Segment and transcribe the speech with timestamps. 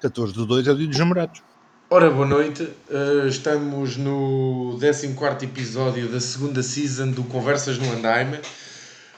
[0.00, 1.42] 14 de 2 é o dia dos namorados.
[1.90, 2.62] Ora, boa noite.
[2.90, 8.38] Uh, estamos no 14 episódio da segunda season do Conversas no Andaime.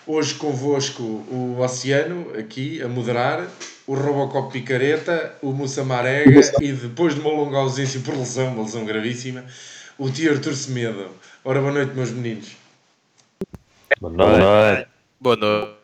[0.07, 3.47] Hoje convosco o Oceano, aqui a moderar,
[3.87, 8.63] o Robocop Picareta, o Mussa Marega e depois de uma longa ausência por lesão, uma
[8.63, 9.45] lesão gravíssima,
[9.99, 11.09] o tio Artur Semedo.
[11.45, 12.57] Ora, boa noite, meus meninos.
[14.01, 14.39] Boa noite.
[14.39, 14.89] Boa noite.
[15.21, 15.80] Boa noite.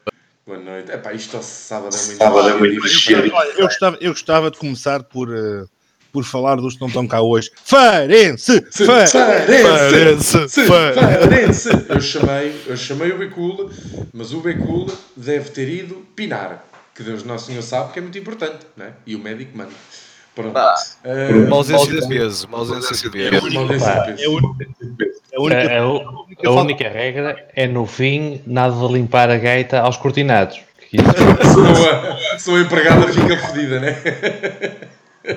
[0.93, 2.81] Epá, isto sábado é muito, Sábado é muito.
[3.35, 5.65] Olha, eu, gostava, eu gostava de começar por, eh,
[6.13, 7.50] por falar dos que não estão cá hoje.
[7.64, 8.61] Farense!
[8.71, 10.49] Fa- Farense!
[10.49, 11.68] Farense, Farense!
[11.89, 13.68] Eu chamei, eu chamei o Becula,
[14.14, 16.65] mas o Becula deve ter ido pinar.
[16.95, 18.93] Que Deus Nosso Senhor sabe que é muito importante, não é?
[19.04, 19.71] E o médico manda.
[20.35, 20.57] Pronto.
[20.57, 21.09] Ah, Ah,
[21.46, 22.46] Uma ausência de peso.
[22.46, 23.51] Uma ausência de peso.
[23.51, 23.85] de peso.
[24.18, 28.40] É a única, é a única, A, única a falta- única regra é no fim
[28.46, 30.61] nada de limpar a gaita aos cortinados.
[30.93, 31.04] Isso-
[31.54, 31.90] Senão
[32.34, 33.97] a, senão a empregada fica fodida, né?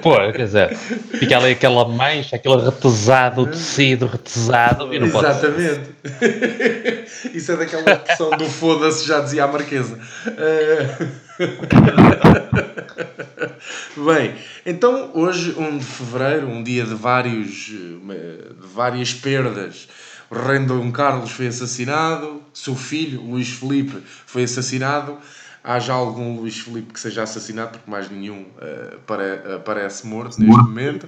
[0.03, 5.25] Pô, quer dizer, fica ali aquela mancha, aquele retesado, tecido retesado e não pode.
[5.25, 5.81] Exatamente.
[7.33, 9.97] Isso é daquela expressão do foda-se, já dizia a Marquesa.
[10.27, 11.07] Ah,
[13.95, 17.71] Bem, então hoje, 1 de fevereiro, um dia de, vários,
[18.09, 19.87] eh, de várias perdas.
[20.29, 25.17] O rei Dom Carlos foi assassinado, seu filho, Luís Felipe, foi assassinado.
[25.63, 30.39] Há já algum Luís Felipe que seja assassinado, porque mais nenhum eh, apare- aparece morto
[30.39, 31.07] neste momento.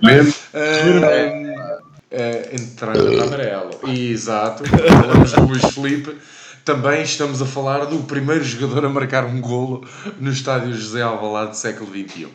[2.09, 3.79] É, em tarjeta amarelo.
[3.87, 4.63] Exato.
[4.67, 6.17] Falamos do Luís Felipe.
[6.63, 9.87] Também estamos a falar do primeiro jogador a marcar um golo
[10.19, 12.27] no estádio José Alvalade do século XXI.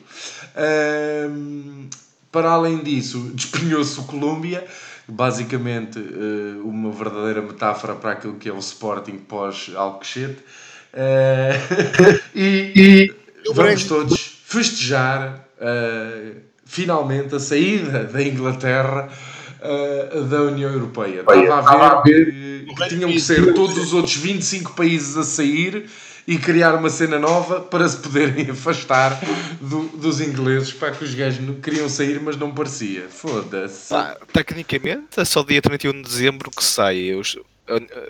[0.57, 1.89] Ahm,
[2.33, 4.67] para além disso, despenhou-se o Colômbia,
[5.07, 10.39] basicamente eh, uma verdadeira metáfora para aquilo que é o Sporting pós-Alcochete.
[10.93, 11.61] Eh,
[12.35, 13.15] e, e
[13.55, 16.33] vamos todos festejar eh,
[16.65, 19.09] finalmente a saída da Inglaterra
[19.67, 21.21] eh, da União Europeia.
[21.21, 25.87] Estava a ver que, que tinham que ser todos os outros 25 países a sair
[26.29, 29.19] e criar uma cena nova para se poderem afastar
[29.61, 33.05] do- dos ingleses para que os gajos não- queriam sair, mas não parecia.
[33.09, 33.91] Foda-se.
[33.91, 37.37] Pá, tecnicamente é só dia 31 de dezembro que sai os-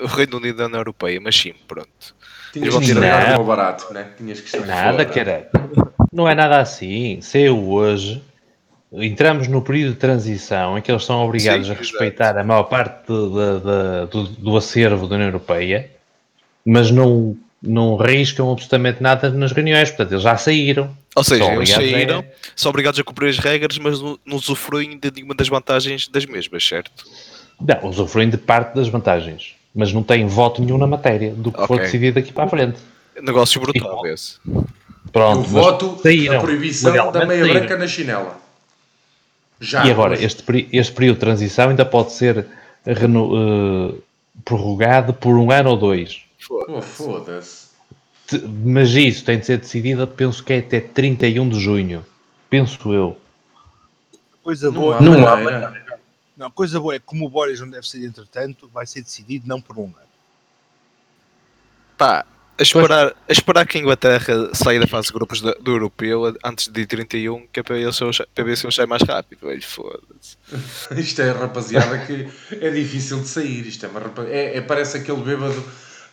[0.03, 2.15] o Reino Unido da União Europeia, mas sim, pronto.
[2.53, 4.09] Tinhas que tirar- o barato, né?
[4.17, 4.95] Tinhas que estragar.
[4.97, 5.49] Nada.
[6.13, 7.21] Não é nada assim.
[7.21, 8.23] Saiu hoje.
[8.93, 12.63] Entramos no período de transição em que eles são obrigados Sim, a respeitar a maior
[12.65, 15.91] parte de- de- de- do, do acervo da União Europeia,
[16.65, 19.89] mas não, não riscam absolutamente nada nas reuniões.
[19.91, 20.97] Portanto, eles já saíram.
[21.17, 24.19] Ou seja, São eles obrigados a- saíram, são obrigados a cumprir as regras, mas não,
[24.25, 27.05] não usufruem de nenhuma das vantagens das mesmas, certo?
[27.61, 31.59] Não, usufruem de parte das vantagens, mas não têm voto nenhum na matéria do que
[31.59, 31.87] for Ok.
[31.87, 32.79] decidido daqui para a frente.
[33.21, 34.37] Negócio brutal esse.
[35.11, 36.39] Pronto, Eu mas voto saíram.
[36.39, 37.61] a proibição da meia saíram.
[37.61, 38.46] branca na chinela.
[39.61, 39.87] Já.
[39.87, 42.47] E agora, este, este período de transição ainda pode ser
[42.85, 43.95] reno- eh,
[44.45, 46.23] prorrogado por um ano ou dois.
[46.51, 47.67] Oh, foda-se.
[48.65, 52.05] Mas isso tem de ser decidido, penso que é até 31 de junho.
[52.51, 53.17] Penso eu.
[54.43, 54.97] coisa Não boa.
[54.97, 56.01] há Não, há maneira.
[56.37, 59.49] não, coisa boa é que como o Boris não deve ser entretanto, vai ser decidido
[59.49, 59.95] não por um ano.
[61.97, 62.27] Pá,
[62.59, 66.35] a esperar, a esperar que a Inglaterra saia da fase de grupos do, do europeu
[66.43, 67.99] antes de dia 31, que é para, eles,
[68.35, 69.47] para ver se eles saem mais rápido.
[69.47, 70.37] Velho, foda-se.
[70.99, 73.67] Isto é rapaziada que é difícil de sair.
[73.67, 75.63] Isto é, uma é, é- parece aquele bêbado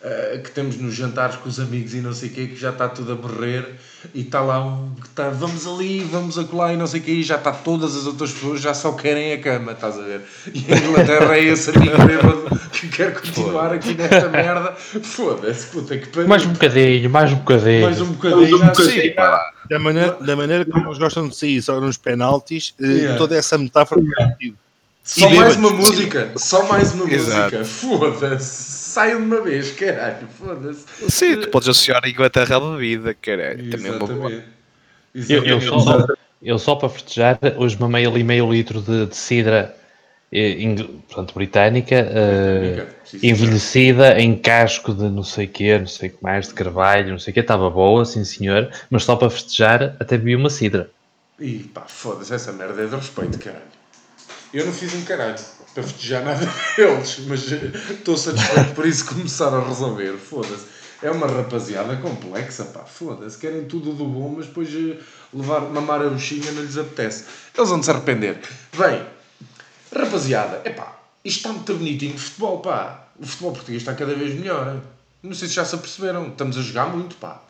[0.03, 2.71] eh, que temos nos jantares com os amigos e não sei o quê, que já
[2.71, 3.65] está tudo a morrer
[4.13, 7.11] e está lá um que está, vamos ali, vamos acolá e não sei o quê,
[7.11, 10.21] e já está todas as outras pessoas já só querem a cama, estás a ver?
[10.53, 14.73] E a Inglaterra é esse amigo bêbado que quer continuar aqui nesta merda.
[14.73, 16.27] Foda-se, puta que pariu.
[16.27, 17.81] Mais um bocadinho, mais um bocadinho.
[17.83, 18.63] Mais um bocadinho.
[18.71, 19.51] assim, pá.
[19.69, 23.17] Da maneira, da maneira como eles gostam de sair só nos penaltis, eh, Yeah.
[23.17, 24.57] toda essa metáfora faz sentido.
[25.05, 25.57] Só E mais bêbados.
[25.57, 27.55] uma música, só mais uma Exato.
[27.57, 27.65] música.
[27.65, 28.82] Foda-se.
[28.93, 30.27] Saiam de uma vez, caralho.
[30.27, 30.85] Foda-se.
[31.09, 33.71] Sim, tu podes associar a Inglaterra à bebida, caralho.
[33.71, 34.31] Também é uma boa.
[35.15, 35.49] Exatamente.
[35.49, 36.07] Eu, eu só,
[36.43, 39.75] eu só para festejar, hoje mamei ali meio litro de, de cidra
[40.31, 43.27] eh, ing- portanto, britânica, eh, Britânica, sim, sim.
[43.29, 47.19] envelhecida em casco de não sei quê, não sei o que mais, de carvalho, não
[47.19, 50.91] sei o quê, estava boa, sim senhor, mas só para festejar até bebi uma cidra.
[51.39, 53.63] E pá, foda-se, essa merda é de respeito, caralho.
[54.53, 55.35] Eu não fiz um caralho
[55.73, 56.45] para festejar nada
[56.77, 60.17] deles, mas eh, estou satisfeito por isso começar a resolver.
[60.17, 60.65] Foda-se.
[61.01, 62.81] É uma rapaziada complexa, pá.
[62.81, 63.37] Foda-se.
[63.37, 64.97] Querem tudo do bom, mas depois eh,
[65.33, 67.25] levar, mamar a buchinha não lhes apetece.
[67.57, 68.39] Eles vão se arrepender.
[68.77, 69.05] Bem,
[69.93, 73.07] rapaziada, é pá, isto está muito bonitinho de futebol, pá.
[73.19, 74.75] O futebol português está cada vez melhor.
[74.75, 74.81] hein?
[75.21, 76.27] Não sei se já se aperceberam.
[76.29, 77.41] Estamos a jogar muito, pá.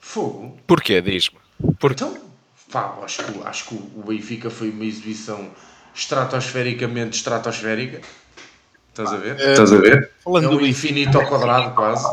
[0.00, 0.58] Fogo.
[0.66, 1.00] Porquê?
[1.00, 1.38] Diz-me.
[1.84, 2.16] Então,
[2.70, 5.48] pá, acho, que, acho que o Benfica foi uma exibição
[5.94, 8.00] estratosfericamente estratosférica.
[8.90, 9.40] Estás a ver?
[9.40, 10.10] Estás a ver?
[10.22, 12.06] Falando É do um infinito ao quadrado, quase.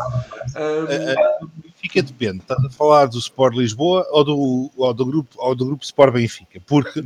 [1.66, 2.40] Benfica depende.
[2.40, 6.14] Estás a falar do Sport Lisboa ou do, ou do, grupo, ou do grupo Sport
[6.14, 6.62] Benfica?
[6.66, 7.04] Porque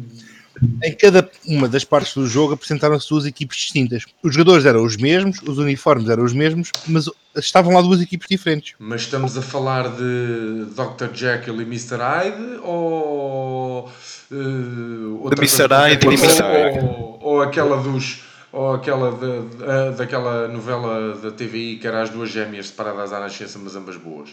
[0.83, 4.05] em cada uma das partes do jogo apresentaram-se duas equipes distintas.
[4.21, 8.27] Os jogadores eram os mesmos, os uniformes eram os mesmos, mas estavam lá duas equipes
[8.29, 8.75] diferentes.
[8.77, 11.13] Mas estamos a falar de Dr.
[11.13, 11.97] Jekyll e Mr.
[11.97, 13.89] Hyde ou.
[14.33, 15.57] Uh, outra De e.
[15.68, 16.80] Hyde.
[16.85, 18.24] ou, ou aquela dos.
[18.51, 23.19] Ou aquela de, de- daquela novela da TVI que era as duas gêmeas separadas à
[23.19, 24.30] nascença, mas ambas boas.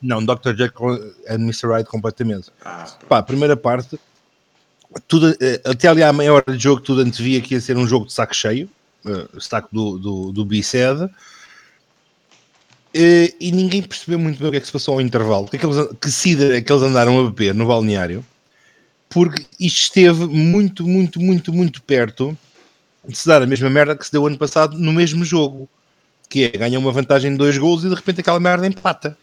[0.00, 0.54] Não, Dr.
[0.56, 1.66] Jekyll e Mr.
[1.68, 2.50] Hyde completamente.
[2.64, 2.86] Ah.
[3.08, 3.98] Pá, a primeira parte,
[5.08, 7.86] tudo, eh, até ali à meia hora de jogo, tudo antevia que ia ser um
[7.86, 8.68] jogo de saco cheio,
[9.06, 11.08] eh, saco do, do, do Biced,
[12.94, 15.56] Eh, e ninguém percebeu muito bem o que é que se passou ao intervalo, que,
[15.56, 18.22] aqueles, que cidra é que eles andaram a beber no balneário,
[19.12, 22.36] porque isto esteve muito, muito, muito, muito perto
[23.06, 25.68] de se dar a mesma merda que se deu ano passado no mesmo jogo,
[26.28, 29.16] que é ganha uma vantagem de dois gols e de repente aquela merda empata.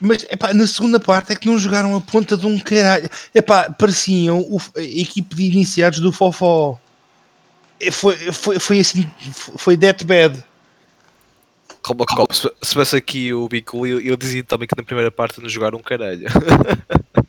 [0.00, 3.08] Mas epá, na segunda parte é que não jogaram a ponta de um caralho.
[3.34, 6.78] Epá, pareciam o- a equipe de iniciados do Fofó.
[7.80, 10.44] É, Foi, foi, foi assim, foi that bad.
[11.82, 12.28] Calma, calma.
[12.32, 15.78] Se fosse aqui o Bico, eu, eu dizia também que na primeira parte não jogaram
[15.78, 16.26] um caralho.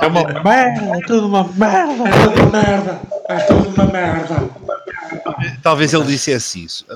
[0.00, 2.04] É uma merda, é tudo uma merda.
[2.08, 3.00] É tudo uma merda!
[3.28, 4.50] É tudo uma merda!
[5.62, 6.86] Talvez ele dissesse isso.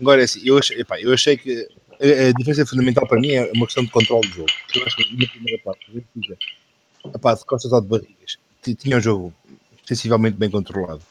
[0.00, 1.66] Agora é assim, eu achei, epá, eu achei que
[2.00, 4.48] a, a diferença fundamental para mim é uma questão de controle do jogo.
[4.74, 6.36] Eu acho que na primeira parte, Benfica,
[7.14, 9.32] epá, de costas ou de barrigas, ti- tinha o jogo
[9.84, 11.02] sensivelmente bem controlado.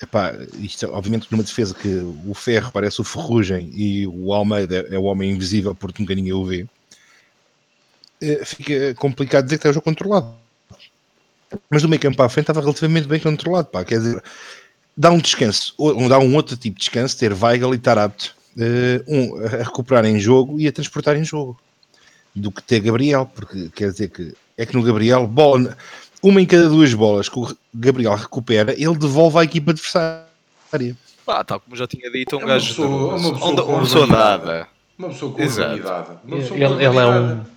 [0.00, 1.88] Epá, isto, obviamente, numa defesa que
[2.26, 6.32] o Ferro parece o Ferrugem e o Almeida é o homem invisível porque nunca ninguém
[6.34, 6.66] o vê,
[8.44, 10.34] fica complicado dizer que está o jogo controlado.
[11.70, 13.84] Mas do meio campo para a frente estava relativamente bem controlado, pá.
[13.84, 14.22] Quer dizer,
[14.96, 19.02] dá um descanso, ou dá um outro tipo de descanso, ter Weigl e Tarapto, eh,
[19.06, 21.58] um a recuperar em jogo e a transportar em jogo,
[22.34, 25.76] do que ter Gabriel, porque quer dizer que é que no Gabriel, bola,
[26.22, 30.26] uma em cada duas bolas que o Gabriel recupera, ele devolve à equipa adversária.
[31.24, 32.68] Pá, tal como já tinha dito, um É uma gajo.
[32.68, 34.68] pessoa- de- uma pessoa uma pessoa nada.
[34.98, 35.70] Uma pessoa com Exato.
[35.76, 36.10] urbanidade.
[36.24, 37.55] Uma pessoa Ele, ele é um.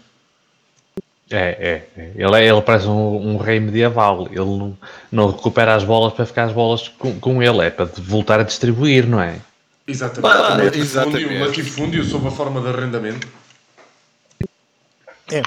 [1.32, 2.12] É, é, é.
[2.16, 4.28] Ele, é, ele parece um, um rei medieval.
[4.32, 4.78] Ele não,
[5.12, 8.44] não recupera as bolas para ficar as bolas com, com ele, é para voltar a
[8.44, 9.40] distribuir, não é?
[9.88, 10.28] Exatamente.
[10.28, 11.38] Um latifúndio, exatamente.
[11.40, 13.28] latifúndio sob a forma de arrendamento.
[15.32, 15.42] É.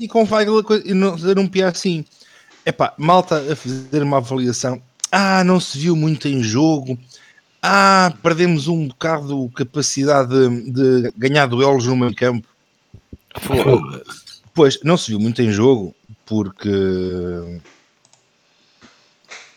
[0.00, 2.04] E com Weigl a coisa- e não fazer um piar assim.
[2.64, 4.80] Epá, malta a fazer uma avaliação.
[5.10, 6.98] Ah, não se viu muito em jogo.
[7.62, 12.46] Ah, perdemos um bocado de capacidade de, de ganhar duelos no meio campo.
[13.38, 14.31] Foda-se.
[14.54, 15.94] Pois, não se viu muito em jogo
[16.26, 16.68] porque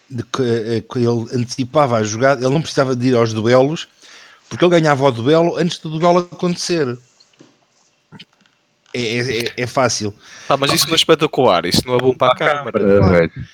[0.10, 3.88] de que, eh, que ele antecipava a jogada, ele não precisava de ir aos duelos
[4.48, 6.98] porque ele ganhava o duelo antes do duelo acontecer.
[8.94, 10.14] É, é, é- é fácil.
[10.48, 12.80] Pá, mas isso não é espetacular, isso não é bom para a câmara.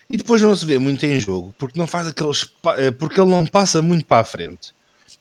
[0.10, 3.32] E depois não se vê muito em jogo porque não faz aqueles eh, porque ele
[3.32, 4.74] não passa muito para a frente.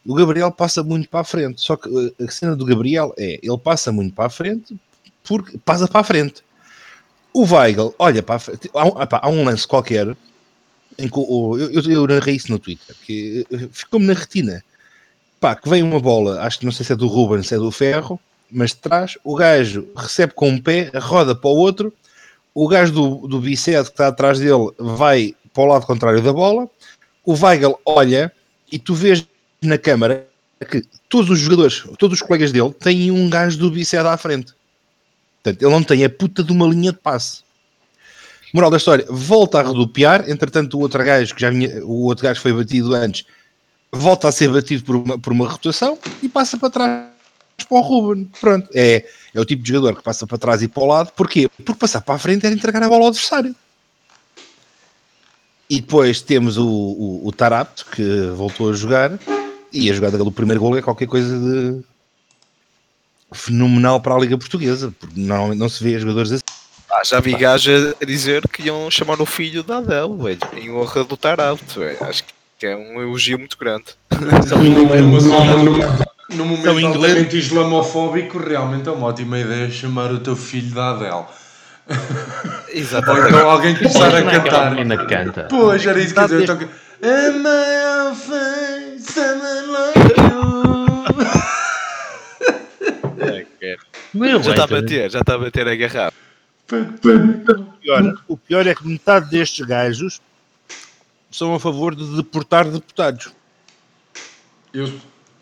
[0.05, 1.89] O Gabriel passa muito para a frente, só que
[2.19, 4.77] eh, a cena do Gabriel é ele passa muito para a frente
[5.25, 6.43] porque passa para a frente.
[7.33, 8.71] O Weigl olha para a frente.
[8.75, 10.17] Há um, há um lance qualquer
[10.99, 14.63] em que o- eu, eu, eu narrei isso no Twitter que eh, ficou-me na retina.
[15.39, 17.59] Pá, que vem uma bola, acho que não sei se é do Ruben, se é
[17.59, 21.95] do Ferro, mas de trás, o gajo recebe com um pé, roda para o outro,
[22.55, 26.33] o gajo do, do Biced que está atrás dele vai para o lado contrário da
[26.33, 26.69] bola,
[27.25, 28.31] o Weigl olha
[28.71, 29.27] e tu vês
[29.63, 30.27] na câmara
[30.71, 34.53] que todos os jogadores, todos os colegas dele têm um gajo do Biced à frente.
[35.43, 37.43] Portanto, ele não tem a puta de uma linha de passe.
[38.53, 42.25] Moral da história, volta a rodopiar, entretanto o outro gajo que já vinha, o outro
[42.25, 43.25] gajo foi batido antes,
[43.93, 47.11] volta a ser batido por uma, por uma rotação e passa para trás
[47.69, 48.29] para o Ruben.
[48.41, 49.05] Pronto, é,
[49.35, 51.13] é o tipo de jogador que passa para trás e para o lado.
[51.13, 51.49] Porquê?
[51.65, 53.55] Porque passar para a frente era entregar a bola ao adversário.
[55.69, 59.17] E depois temos o, o, o Tarapto, que voltou a jogar,
[59.73, 61.81] e a jogada do primeiro gol é qualquer coisa de
[63.33, 66.43] fenomenal para a Liga Portuguesa, porque normalmente não se vê jogadores assim.
[66.93, 70.73] Ah, já vi gajos a dizer que iam chamar o filho da Adele, velho, em
[70.73, 71.97] honra do Tarapto, velho.
[72.03, 72.25] Acho
[72.59, 73.85] que é um elogio muito grande.
[76.31, 76.85] Num momento ingleses.
[76.85, 81.11] altamente islamofóbico, realmente é uma ótima ideia chamar o teu filho da Adele.
[81.91, 83.29] Ou Exatamente.
[83.29, 84.71] então alguém começar a cantar.
[84.71, 85.47] menina canta.
[85.51, 86.43] Pois, era isso que eu ia dizer.
[86.43, 86.71] eu toco-
[87.03, 90.80] Am I a face, someone like you?
[94.13, 96.17] Meu, Já está a bater, já está a bater a garrafa.
[96.73, 100.21] O pior, o pior é que metade destes gajos
[101.31, 103.33] são a favor de deportar deputados.
[104.73, 104.89] Eu,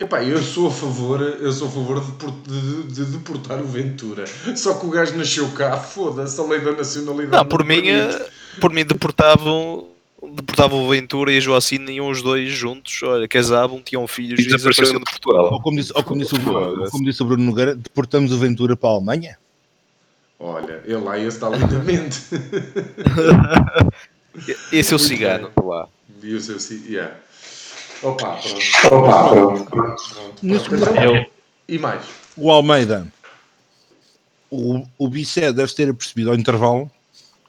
[0.01, 4.25] epá, eu sou a favor, eu sou a favor de, de- de deportar o Ventura.
[4.57, 7.37] Só que o gajo nasceu cá, foda-se, a lei da nacionalidade.
[7.37, 8.17] Não, por mim, permite.
[8.17, 9.89] eh, por mim deportavam,
[10.23, 14.49] deportavam o Ventura e a Joacine iam os dois juntos, olha, casavam, tinham filhos e
[14.49, 15.53] desapareceram de Portugal.
[15.53, 18.39] Ou como disse, ou como disse, o, Bruno, como disse o Bruno Nogueira, deportamos o
[18.39, 19.39] Ventura para a Alemanha?
[20.41, 22.21] Olha, ele lá ia estar lindamente.
[24.73, 25.89] Esse é o cigano lá.
[26.23, 26.57] E o seu
[26.87, 27.15] yeah.
[28.03, 28.95] Opa, pronto.
[28.95, 29.65] Opa, pronto.
[29.65, 30.03] pronto.
[30.43, 31.27] Então, Eu,
[31.69, 32.03] E mais?
[32.37, 33.07] O Almeida,
[34.51, 36.91] o, o Bicé deve ter percebido ao intervalo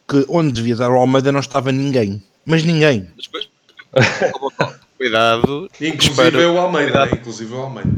[0.07, 2.23] que onde devia dar o Almeida não estava ninguém.
[2.49, 3.07] Mas ninguém.
[4.97, 7.11] Cuidado, Inclusive espero- é o Almeida, né?
[7.13, 7.91] Inclusive é o Almeida.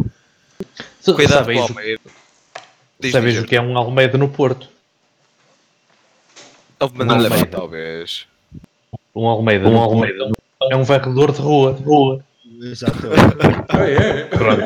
[1.15, 2.01] cuidado com sabes, o o- Almeida.
[3.00, 4.67] Diz, sabes diz, o que é um Almeida no Porto?
[6.79, 7.46] Houve maneira Almeida.
[7.58, 8.27] talvez.
[9.15, 10.29] Um Almeida, um Almeida
[10.70, 11.74] é um varredor de rua.
[11.74, 12.24] De rua.
[12.62, 13.38] Exatamente.
[13.70, 14.24] Ah, é?
[14.25, 14.62] Pronto.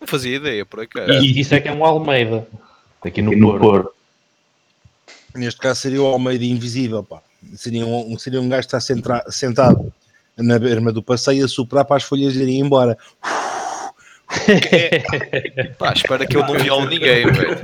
[0.00, 1.12] Não fazia ideia, por acaso.
[1.12, 2.46] E isso é que é um Almeida.
[3.02, 3.92] Aqui no, Porto.
[5.34, 7.02] Neste caso seria o Almeida invisível.
[7.02, 7.20] Pá.
[7.56, 9.92] Seria, um, seria um gajo que está centra- sentado
[10.36, 12.96] na berma do passeio a soprar para as folhas irem embora.
[15.78, 17.56] Pá, espero que eu não viole ninguém, velho.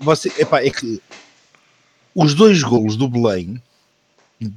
[0.00, 1.00] Você, epá, é que
[2.14, 3.60] os dois golos do Belém,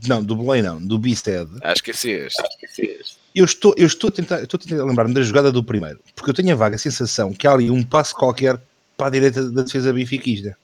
[0.07, 3.17] não, do Belém não, do Biced, Acho que esqueceste.
[3.33, 6.29] eu estou, eu estou a tentar, estou a tentar lembrar-me da jogada do primeiro, porque
[6.29, 8.59] eu tenho a vaga sensação que há ali um passo qualquer
[8.97, 10.57] para a direita da defesa bifiquista.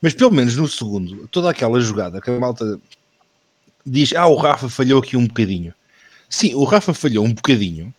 [0.00, 2.78] Mas pelo menos no segundo, toda aquela jogada que a malta
[3.84, 5.72] diz, ah, o Rafa falhou aqui um bocadinho.
[6.28, 7.94] Sim, o Rafa falhou um bocadinho,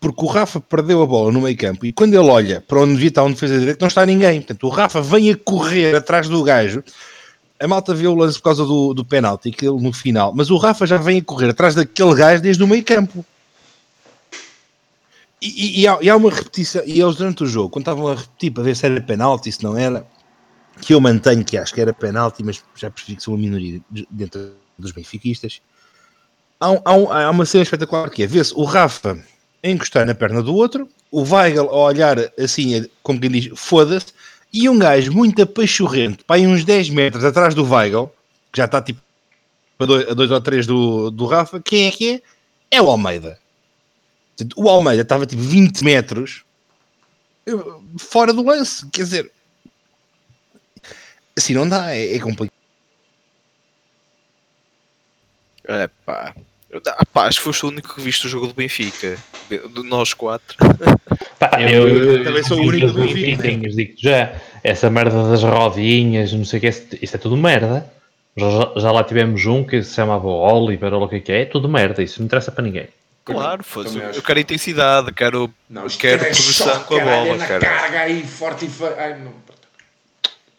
[0.00, 2.92] porque o Rafa perdeu a bola no meio campo e quando ele olha para onde
[2.94, 4.40] devia estar um defesa direito, não está ninguém.
[4.40, 6.82] Portanto, o Rafa vem a correr atrás do gajo.
[7.60, 10.48] A malta vê o lance por causa do, do penalti, que ele no final, mas
[10.50, 13.24] o Rafa já vem a correr atrás daquele gajo desde o meio campo.
[15.40, 18.08] E, e- e há, e há uma repetição, e eles durante o jogo, quando estavam
[18.08, 20.04] a repetir para ver se era penalti, se não era,
[20.80, 23.80] que eu mantenho que acho que era penalti, mas já percebi que sou uma minoria
[23.90, 25.60] de- dentro dos benfiquistas.
[26.60, 29.18] Há, há há uma cena espetacular que é ver-se o Rafa
[29.62, 34.06] encostar na perna do outro, o Weigl a olhar assim, como quem diz, foda-se,
[34.52, 38.06] e um gajo muito apachorrento, para aí uns 10 metros atrás do Weigl,
[38.52, 39.00] que já está tipo
[39.78, 42.22] a 2 ou 3 do, do Rafa, quem é que é?
[42.70, 43.38] É o Almeida.
[44.56, 46.44] O Almeida estava tipo 20 metros
[47.46, 47.52] eh,
[47.98, 49.32] fora do lance, quer dizer,
[51.38, 52.52] assim não dá, é, é complicado.
[55.66, 56.34] É pá.
[56.86, 59.16] Ah, pá, acho que foste o único que viste o jogo do Benfica.
[59.48, 60.56] De nós quatro.
[61.38, 63.42] Pá, eu, eu, também sou o único do Benfica.
[63.42, 63.68] Benfica.
[63.70, 67.90] Digo já, essa merda das rodinhas, não sei o que, isso é tudo merda.
[68.36, 71.42] Já, já lá tivemos um que se chamava Oliver ou o que é que é,
[71.42, 72.88] é tudo merda, isso não interessa para ninguém.
[73.24, 77.04] Claro, foda acho Eu quero intensidade, quero, Não, quero é produção choque, com a é
[77.04, 77.60] bola, na cara.
[77.60, 78.84] carga aí, forte e fe...
[78.96, 79.32] Ai, não.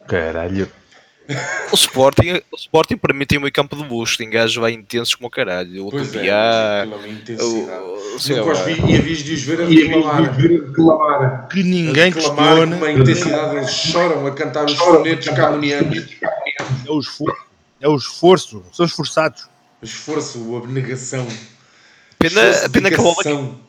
[0.09, 0.69] Caralho.
[1.71, 4.71] O Sporting, o Sporting para mim tem um meio campo de busto, tem gajos vai
[4.71, 5.85] intensos como o caralho.
[5.85, 6.85] O Pois é, é
[7.43, 8.59] o, o, sei Nunca os
[9.45, 11.47] ver a reclamar.
[11.47, 16.07] Que ninguém reclamar com questiona uma intensidade, eles choram a cantar os sonetos camonianos.
[16.87, 17.45] é o, esforço,
[17.79, 19.47] é o esforço, são esforçados.
[19.83, 21.27] O esforço, a abnegação.
[22.17, 23.59] Pena, esforço, pena que a bola,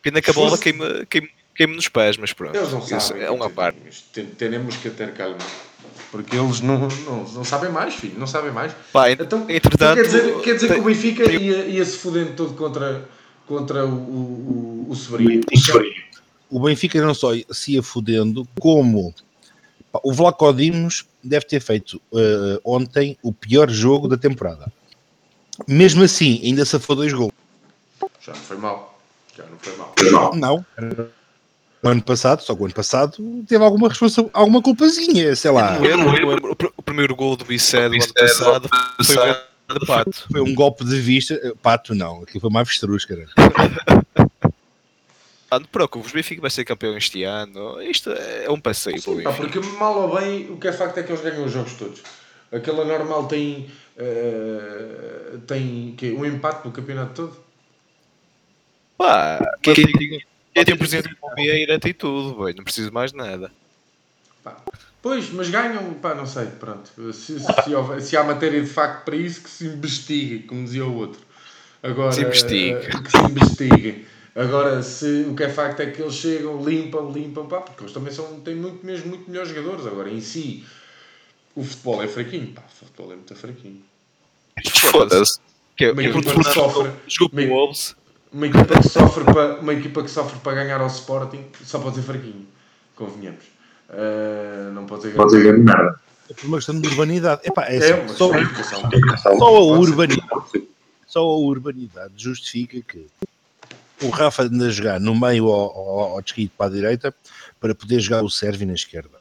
[0.00, 2.56] pena que a bola queima, queima, queima nos pés, mas pronto.
[2.56, 3.22] Eles não Isso sabem.
[3.24, 3.78] é uma parte.
[4.38, 5.36] Teremos que ter calma.
[6.10, 8.18] Porque eles não, não, não sabem mais, filho.
[8.18, 8.72] Não sabem mais.
[8.92, 12.32] Pá, Então, entretanto, quer dizer, quer dizer que o Benfica tem- ia, ia se fodendo
[12.32, 13.06] todo contra,
[13.46, 15.42] contra o, o, o, o Severino.
[16.48, 19.14] O Benfica não só se ia fodendo, como
[19.92, 24.72] pá, o Vlaco Dimos deve ter feito eh, ontem o pior jogo da temporada.
[25.66, 27.32] Mesmo assim, ainda safou dois gols.
[28.22, 28.98] Já não foi mal.
[29.36, 30.34] Já não foi mal.
[30.34, 30.64] Não.
[31.82, 35.76] O ano passado, só que o ano passado teve alguma responsa alguma culpazinha, sei lá.
[35.76, 36.52] Eu lembro, eu lembro.
[36.52, 38.68] O pr- O primeiro gol do Bicé do ano passado
[39.04, 40.26] foi o gol de Pato.
[40.30, 41.34] Foi um golpe de vista.
[41.34, 42.22] eh, Pato, não.
[42.22, 43.26] Aquilo foi uma avestruz, cara.
[45.50, 47.80] Ah, não te preocupes, o Benfica vai ser campeão este ano.
[47.80, 51.02] Isto é um passeio Sim, pá, porque mal ou bem, o que é facto é
[51.02, 52.02] que eles ganham os jogos todos.
[52.52, 56.10] Aquela normal tem, eh, tem quê?
[56.12, 57.36] um empate no campeonato todo.
[58.98, 60.20] Pá, quem tem,
[60.58, 63.50] quem tem o presidente do Vieira tem tudo, boy, não preciso mais de nada.
[64.44, 64.56] Pá.
[65.00, 66.90] Pois, mas ganham, pá, não sei, pronto.
[67.12, 70.84] Se, se, houver- se há matéria de facto para isso, que se investigue, como dizia
[70.84, 71.20] o outro.
[71.82, 72.72] Agora, Se investigue.
[72.74, 74.06] eh, que se investigue.
[74.34, 77.92] Agora, se, o que é facto é que eles chegam, limpam, limpam, pá, porque eles
[77.92, 79.86] também são, têm muito, mesmo muito melhores jogadores.
[79.86, 80.64] Agora, em si,
[81.54, 83.82] o futebol é fraquinho, pá, o futebol é muito fraquinho.
[84.90, 85.38] Foda-se.
[85.76, 86.20] Que é- Uma que o
[87.28, 87.46] que
[88.32, 91.96] Uma equipa que sofre para uma equipa que sofre para ganhar ao Sporting só pode
[91.96, 92.46] ser fraquinho,
[92.94, 93.44] convenhamos.
[93.88, 96.00] Ah, não pode ser Pode ser merda.
[96.28, 97.40] É por uma questão de urbanidade.
[97.44, 100.68] Epá, é É assim, uma só, só a urbanidade.
[101.06, 103.06] Só a urbanidade justifica que
[104.02, 107.14] o Rafa anda a jogar no meio ao, ao, ao desquito para a direita
[107.58, 109.18] para poder jogar o Sérvio na esquerda.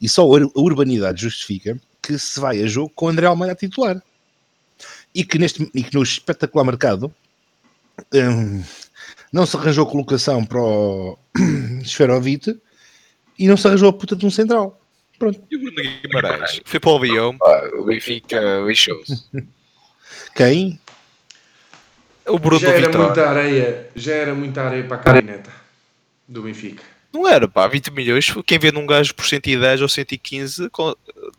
[0.00, 3.56] E só a urbanidade justifica que se vai a jogo com o André Almeida a
[3.56, 4.02] titular.
[5.14, 7.14] E que, neste, e que no espetacular mercado
[8.14, 8.62] hum,
[9.32, 11.18] não se arranjou colocação para o
[11.82, 12.56] Esferovite
[13.38, 14.80] e não se arranjou a puta de um central.
[15.18, 15.40] Pronto.
[15.50, 16.60] E o Bruno Guimarães.
[16.64, 17.36] Foi para o avião,
[17.74, 19.24] o Benfica lixou-se.
[20.34, 20.80] Quem?
[22.26, 23.06] O Bruno Já era Vitória.
[23.06, 25.50] muita areia, já era muita areia para a carineta
[26.28, 26.82] do Benfica.
[27.12, 28.32] Não era, pá, 20 milhões.
[28.46, 30.70] Quem vê num gajo por 110 ou 115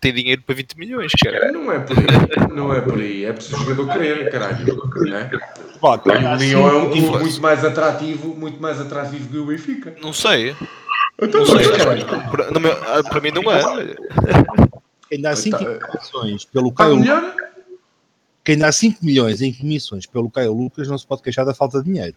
[0.01, 1.51] tem dinheiro para 20 milhões, cara.
[1.51, 2.05] Não é por aí,
[2.53, 3.23] não é por aí.
[3.23, 4.57] É preciso o jogador querer, caralho.
[5.13, 5.29] É?
[5.31, 7.19] E o Lyon é um influência.
[7.19, 9.95] muito mais atrativo, muito mais atrativo que o Benfica.
[10.01, 10.55] Não sei.
[11.21, 11.67] Então, Não sei.
[12.31, 13.61] Para, meu- ah, para mim não é.
[15.07, 16.95] Quem dá 5 Tá, comissões pelo está Caio
[18.57, 21.85] dá 5 milhões em comissões pelo Caio Lucas não se pode queixar da falta de
[21.85, 22.15] dinheiro.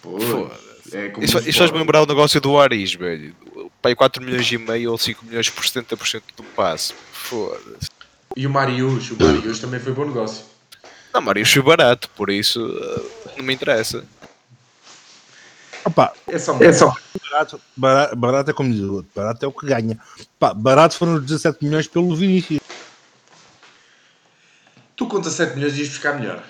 [0.00, 3.34] Pois, é como Isso, isso faz-me lembrar o negócio do Aris, velho.
[3.86, 6.92] Pai, 4 milhões e meio ou 5 milhões por 70% do passe.
[7.12, 7.88] Foda-se.
[8.36, 10.44] E o Marius, o Marius também foi bom negócio.
[11.14, 14.04] Não, Mário, foi barato, por isso ah, não me interessa.
[15.84, 16.92] Opa, É só, É só.
[17.30, 19.96] barato, barato, barato é como diz o outro, barato é o que ganha.
[20.36, 22.58] Pá, barato foram os 17 milhões pelo Vinícius.
[24.96, 26.42] Tu com 17 milhões ias buscar melhor.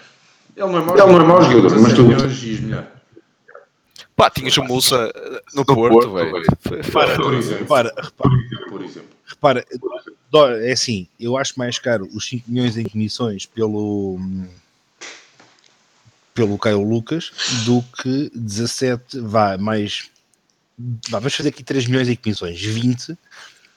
[0.57, 0.95] Ele não é mau
[1.43, 2.87] é jogador, mas 17 tu- milhões ias melhor.
[4.17, 6.43] Pá, tinhas o Musa ah, no Porto, Porto, velho.
[6.83, 7.59] Repara, Por exemplo.
[7.59, 8.31] repara, repara,
[8.71, 9.11] Por exemplo.
[9.27, 9.67] repara,
[10.67, 14.19] é assim, eu acho mais caro os 5 milhões em comissões pelo
[16.33, 17.33] pelo Caio Lucas
[17.65, 20.11] do que 17, vá, mais
[21.09, 23.17] vá, vamos fazer aqui 3 milhões em comissões, 20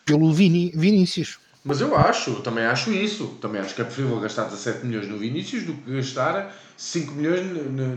[0.05, 1.37] pelo Vini, Vinícius.
[1.63, 3.37] Mas eu acho, eu também acho isso.
[3.41, 7.41] Também acho que é preferível gastar 17 milhões no Vinícius do que gastar 5 milhões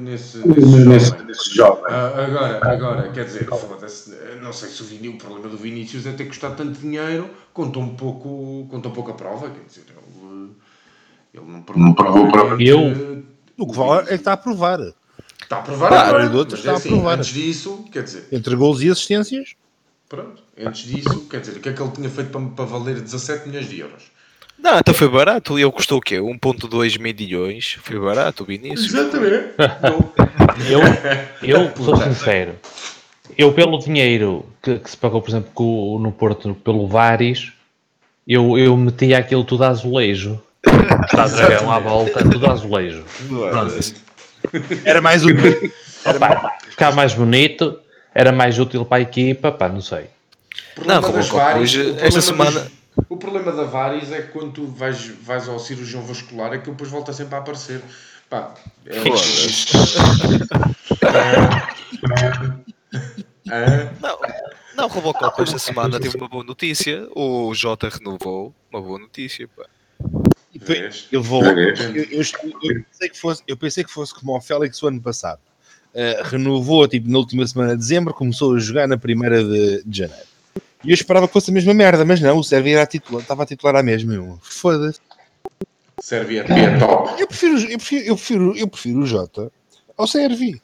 [0.00, 1.26] nesse, nesse Nesse, jovem.
[1.26, 1.84] nesse jovem.
[1.88, 3.48] Ah, agora, agora, quer dizer,
[4.42, 7.70] não sei se o, Vini, o problema do Vinícius é ter custado tanto dinheiro com
[7.70, 10.50] tão, pouco, com tão pouca prova, quer dizer, ele,
[11.32, 13.22] ele não provou, Não Eu-
[13.58, 14.80] O que vale é que está a provar.
[15.40, 17.18] Está a provar Pá, agora, mas está é a assim, provar.
[17.18, 19.54] antes disso, quer dizer, Entre gols e assistências,
[20.12, 23.00] pronto, antes disso, quer dizer, o que é que ele tinha feito para, para valer
[23.00, 24.02] 17 milhões de euros?
[24.58, 25.58] Não, então foi barato.
[25.58, 26.18] Ele custou o quê?
[26.18, 27.78] 1.2 milhões.
[27.82, 28.92] Foi barato o Vinícius.
[28.92, 29.54] Exatamente.
[30.68, 30.80] Eu,
[31.42, 32.54] eu sou sincero.
[33.36, 37.50] Eu, pelo dinheiro que, que se pagou, por exemplo, com, no Porto, pelo Vares,
[38.28, 40.40] eu, eu metia aquilo tudo a azulejo.
[41.04, 43.02] Está a dragão à volta, tudo a azulejo.
[43.28, 43.94] Pronto.
[44.84, 45.30] era mais um.
[46.04, 47.78] Opa, ficava mais bonito,
[48.14, 50.06] era mais útil para a equipa, pá, não sei.
[50.76, 52.70] O Não, problema das Robocop, varis- hoje, esta semana- das-
[53.08, 56.70] o problema da varis é que quando tu vais, vais ao cirurgião vascular é que
[56.70, 57.82] depois volta sempre a aparecer.
[58.28, 58.54] Pá,
[58.86, 59.00] é
[64.00, 64.18] Não,
[64.76, 67.06] não, Robocop esta semana teve uma boa notícia.
[67.14, 68.54] O Jota renovou.
[68.70, 69.64] Uma boa notícia, pá.
[71.10, 71.44] Eu vou.
[71.44, 75.00] Eu, eu- eu pensei que fosse, eu pensei que fosse como o Félix o ano
[75.00, 75.40] passado.
[75.94, 79.98] Uh, renovou tipo, na última semana de dezembro, começou a jogar na primeira de, de
[79.98, 80.26] janeiro.
[80.84, 83.22] E eu esperava que fosse a mesma merda, mas não, o Sérvio era a titular,
[83.22, 84.38] estava a titular à mesma.
[84.42, 85.00] Foda-se.
[86.00, 87.20] Servia é top.
[87.20, 89.52] Eu prefiro, eu, prefiro, eu, prefiro, eu prefiro o Jota
[89.96, 90.60] ao Sérvio.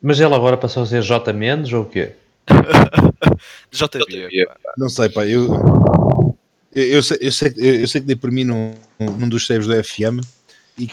[0.00, 2.12] Mas ele agora passou a ser J menos ou o quê?
[3.70, 4.72] JB, pá.
[4.78, 6.34] Não sei, pá, eu,
[6.74, 9.46] eu, eu sei, eu, sei, eu, eu sei que dei por mim num, num dos
[9.46, 10.24] saves do FM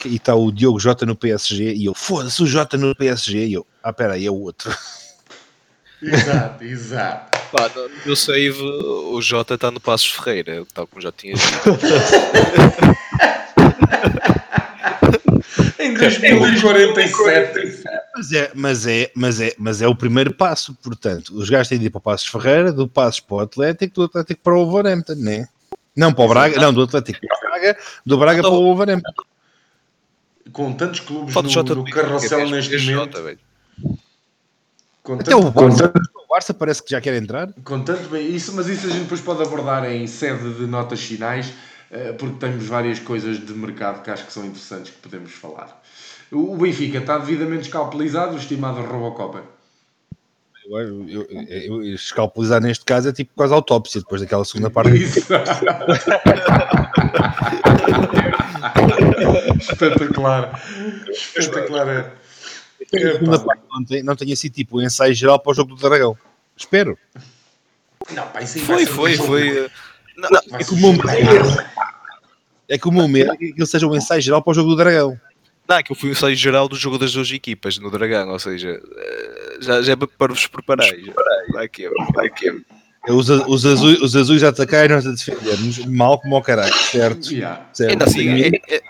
[0.06, 3.54] e está o Diogo Jota no PSG e eu, foda-se o Jota no PSG e
[3.54, 4.76] eu, ah, peraí, é o outro.
[6.00, 7.40] Exato, exato.
[7.52, 11.34] Pá, no meu save, o Jota está no Passos Ferreira, tal como já tinha.
[15.80, 17.84] Em 2047.
[18.16, 21.80] Mas é, mas, é, mas, é, mas é o primeiro passo, portanto, os gajos têm
[21.80, 24.66] de ir para o Passos Ferreira, do Passos para o Atlético, do Atlético para o
[24.66, 25.48] Wolverhampton, né?
[25.96, 29.24] Não para o Braga, não, do Atlético para o Braga, do Braga para o Wolverhampton.
[30.52, 33.18] Com tantos clubes Pode no, no do carrossel neste momento.
[33.18, 33.38] Jota,
[35.22, 37.52] Até o Barça, o Barça parece que já quer entrar.
[37.64, 38.36] com tanto bem.
[38.36, 41.54] Isso, mas isso a gente depois pode abordar em sede de notas finais,
[41.92, 45.82] eh, porque temos várias coisas de mercado que acho que são interessantes que podemos falar.
[46.32, 49.40] O Benfica está devidamente escalpelizado, o estimado Robocop.
[50.70, 54.98] Eu, eu, eu, eu escalpelizar neste caso é tipo quase autópsia depois daquela segunda parte.
[55.02, 55.20] Isso.
[59.60, 60.62] Espetacular.
[61.38, 61.88] Espetacular.
[61.90, 62.12] é.
[62.82, 65.76] A segunda parte não, tem, não tenha sido tipo o ensaio geral para o jogo
[65.76, 66.18] do Dragão.
[66.56, 66.98] Espero.
[68.12, 69.58] Não, pá, isso aí Foi, um foi, foi.
[69.66, 69.70] eh,
[70.18, 71.64] Não, não, vai É que o um meu medo
[72.70, 74.70] é que o meu medo é que aquilo seja um ensaio geral para o jogo
[74.70, 75.20] do Dragão.
[75.68, 78.30] não, é que eu fui o ensaio geral do jogo das duas equipas no Dragão,
[78.30, 80.88] ou seja, eh, já, já é para vos preparar.
[80.88, 82.48] aqui, vai aqui.
[83.08, 86.42] É Os, os, azuis, os azuis a atacar e nós a defendermos mal como ao
[86.42, 87.32] caralho, certo?
[87.32, 87.66] Yeah.
[87.74, 87.92] certo.
[87.92, 88.82] Ainda assim, é, é-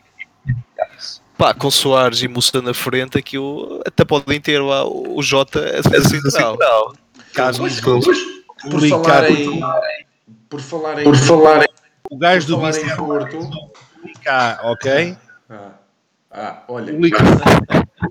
[1.38, 5.82] pá, com Soares e Mussa na frente, aquilo até podem ter lá o Jota a
[5.82, 6.94] defesa central.
[7.34, 8.18] Caso Pois, o- pois,
[8.72, 9.60] por o falar em.
[10.50, 11.04] Por falar em.
[11.04, 11.68] Por falar em.
[12.10, 13.38] o gajo do Vicente Porto.
[14.24, 15.16] cá, ok?
[15.50, 15.72] Ah,
[16.32, 16.94] ah, olha.
[16.94, 17.42] O Licado,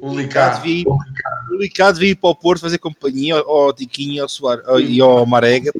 [0.00, 0.16] O Licado.
[0.16, 4.28] Licado devia ir- o Licado devia ir para o Porto fazer companhia ao, Tiquinho ao
[4.28, 5.72] Soares, ao- e ao Marega.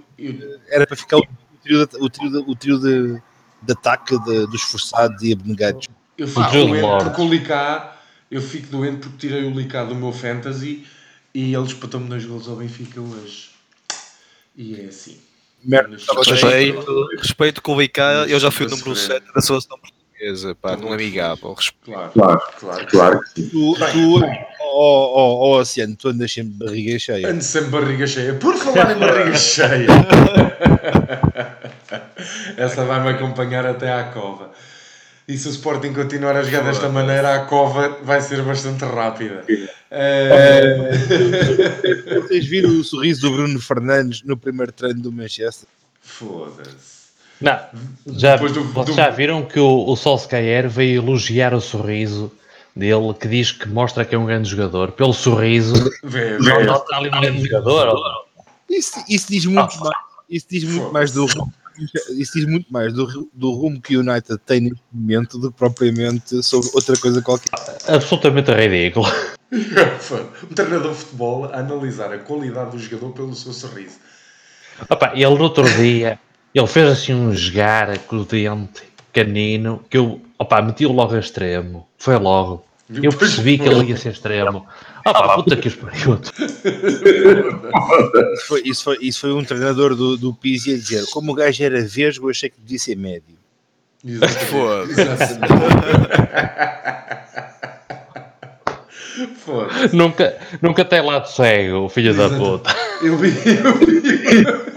[0.68, 1.26] Era para ficar o
[1.62, 3.20] trio, de, o trio, o trio de,
[3.62, 5.88] de ataque de- dos forçados e abnegados.
[6.16, 7.96] Eu fico doente porque o Licá,
[8.30, 10.86] eu fico doente porque tirei o Licá do meu fantasy
[11.34, 13.50] e ele espetou-me dois gols ao Benfica hoje.
[14.56, 15.18] E é assim.
[15.62, 15.96] Merda.
[15.96, 19.20] Respeito, respeito com o BK, eu já fui o número sofrer.
[19.20, 19.95] 7 da seleção portuguesa,
[20.60, 21.52] pá, não é amigável.
[21.52, 21.84] Respeito.
[21.92, 22.86] Claro, Claro, claro.
[22.88, 23.20] claro.
[23.34, 23.74] Tu, tu
[24.60, 27.28] ó, ó, ó, Oceano, tu andas sempre de barriga cheia.
[27.30, 28.34] Ando sempre barriga cheia.
[28.34, 29.86] Por falar em barriga cheia.
[32.56, 34.50] Essa vai-me acompanhar até à cova.
[35.28, 39.44] E se o Sporting continuar a jogar desta maneira, a cova vai ser bastante rápida.
[39.90, 40.90] Eh,
[42.22, 45.68] Vocês viram o sorriso do Bruno Fernandes no primeiro treino do Manchester?
[46.00, 46.95] Foda-se.
[47.40, 47.58] Não,
[48.06, 52.32] já, do- vocês do- já viram que o, o Solskjaer veio elogiar o sorriso
[52.74, 54.92] dele, que diz que mostra que é um grande jogador.
[54.92, 56.64] Pelo sorriso, Vê, não vê.
[56.64, 57.94] nota ali um grande jogador.
[58.70, 59.96] Isso, isso diz muito mais.
[60.28, 61.52] Isso diz muito mais do rumo-
[62.16, 65.58] isso diz muito mais do, do rumo que o United tem neste momento do que
[65.58, 67.50] propriamente sobre outra coisa qualquer.
[67.86, 69.06] Absolutamente ridículo.
[69.52, 73.96] Um treinador de futebol a analisar a qualidade do jogador pelo seu sorriso.
[74.90, 76.18] Opa, ele no outro dia,
[76.56, 81.18] ele fez assim um esgar com o dente canino, que eu, opa, meti-o logo a
[81.18, 81.86] extremo.
[81.98, 82.64] Foi logo.
[82.90, 84.66] Eu percebi que ele ia ser extremo.
[85.04, 86.18] Opa, puta que os pariu.
[88.32, 91.34] Isso foi, isso foi, isso foi um treinador do, do Pizzi a dizer: como o
[91.34, 93.36] gajo era vesgo, achei que devia ser médio.
[94.48, 95.38] Foda-se.
[99.44, 99.94] Foda-se.
[99.94, 102.74] Nunca, nunca tem lado cego, o filho da puta.
[103.02, 104.76] Eu vi, eu vi.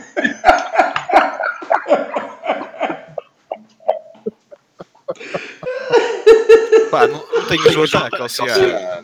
[6.90, 9.04] Pá, não, não tenho jogo ataque, ou seja,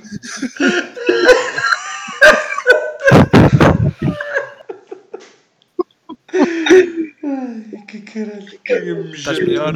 [7.87, 9.49] Que caralho, caga-me estás jeito.
[9.49, 9.73] melhor?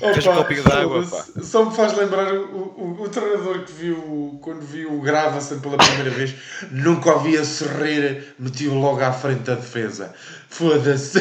[0.00, 1.24] Queres um copinho de água, pá?
[1.42, 2.44] Só me faz lembrar o,
[2.76, 6.34] o, o treinador que viu, quando viu o Gravason pela primeira vez,
[6.70, 10.14] nunca ouvia sorrir, metiu logo à frente da defesa.
[10.48, 11.20] Foda-se.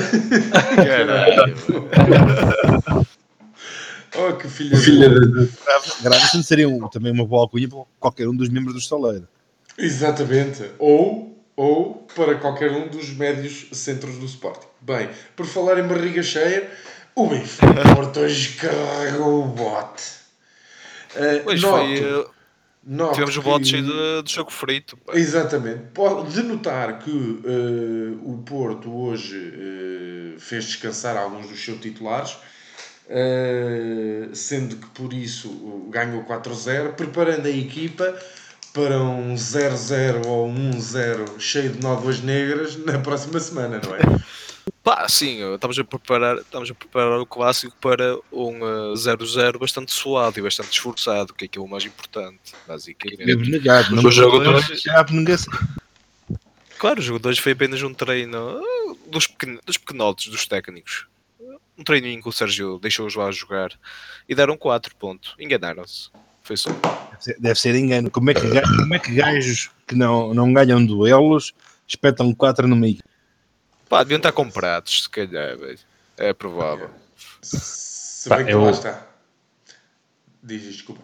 [0.76, 1.56] Caralho.
[4.15, 5.45] Oh, que filha, Filha de...
[5.45, 5.52] de...
[6.02, 9.28] Gravison seria um- também uma boa alcunha para qualquer um dos membros do estaleiro.
[9.78, 10.69] Exatamente.
[10.78, 14.67] Ou, ou para qualquer um dos médios centros do Sporting.
[14.82, 16.69] Bem, por falar em barriga cheia,
[17.15, 20.04] o Benfica Porto hoje carregou o bote.
[21.15, 22.00] Uh, Pois noto- foi.
[22.00, 22.26] eh,
[22.84, 24.97] noto Tivemos o que- bote cheio de, de jogo frito.
[25.13, 25.84] Exatamente.
[25.93, 27.12] Pode notar que
[27.45, 32.38] eh, o Porto hoje eh, fez descansar alguns dos seus titulares,
[33.10, 38.18] eh, sendo que por isso ganhou 4-0, preparando a equipa
[38.74, 44.02] para um 0-0 ou um 1-0 cheio de nódoas negras na próxima semana, não é?
[44.84, 49.60] Pá, sim, eh, estamos a preparar, estamos a preparar o clássico para um eh, 0-0
[49.60, 53.32] bastante suado e bastante esforçado, que é aquilo mais importante, basicamente.
[53.32, 54.42] Abnegado, não O jogo
[54.96, 55.54] abnegação.
[56.80, 60.48] Claro, o jogo de hoje foi apenas um treino eh, dos, pequen dos pequenotes, dos
[60.48, 61.06] técnicos.
[61.82, 63.72] Um treininho que o Sérgio deixou-os lá jogar
[64.30, 65.34] e deram 4 pontos.
[65.39, 66.10] Enganaram-se.
[66.44, 66.70] Foi só.
[66.70, 68.12] Deve ser- Deve ser engano.
[68.12, 68.41] Como é que,
[68.78, 71.54] como é que gajos que não, não ganham duelos
[71.88, 73.04] espetam 4 numa equipe?
[73.89, 75.80] Pá, deviam estar comprados, se calhar, velho.
[76.17, 76.91] É provável.
[77.41, 79.08] Se Pá, bem que eu- lá está.
[80.44, 81.02] Diz, desculpa.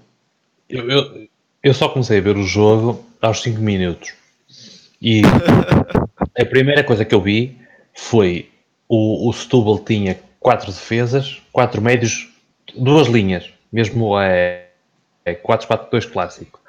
[0.70, 1.28] Eu, eu,
[1.64, 4.14] eu só comecei a ver o jogo aos 5 minutos.
[5.02, 5.22] E
[6.40, 7.58] a primeira coisa que eu vi
[7.96, 8.52] foi
[8.88, 12.30] o, o Setúbal tinha quatro defesas, quatro médios,
[12.76, 14.68] duas linhas, mesmo é,
[15.26, 16.60] é 4-4-2 clássico.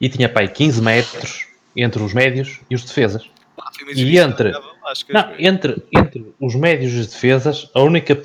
[0.00, 3.28] E tinha pai 15 metros entre os médios e os defesas.
[3.56, 4.52] Uma E entre-
[5.12, 8.20] Não, entre, entre os médios e as defesas, a única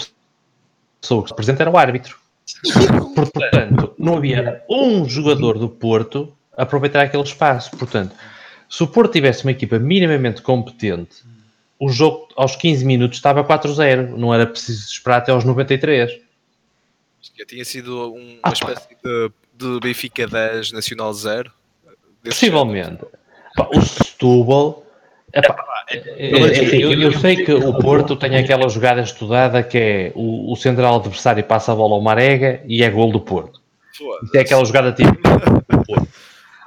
[1.00, 2.18] pessoa que se apresenta era o árbitro.
[3.16, 7.72] Portanto, não havia um jogador do Porto a aproveitar aquele espaço.
[7.78, 8.16] Portanto,
[8.70, 11.24] se o Porto tivesse uma equipa minimamente competente,
[11.80, 14.16] o jogo aos 15 minutos estava 4-0.
[14.18, 16.12] Não era preciso esperar até aos 93.
[17.22, 18.54] Acho que tinha sido um- uma Ah, pá.
[18.54, 21.52] espécie de, de Benfica 10 Nacional 0.
[22.24, 23.06] Desse Possivelmente.
[23.56, 24.84] Pá, o Setúbal.
[25.34, 25.56] epá,
[25.90, 30.52] é- é- eu, eu sei que o Porto tem aquela jogada estudada que é o,
[30.52, 33.62] o central adversário passa a bola ao Marega e é gol do Porto.
[33.94, 35.12] Isso é aquela jogada tipo.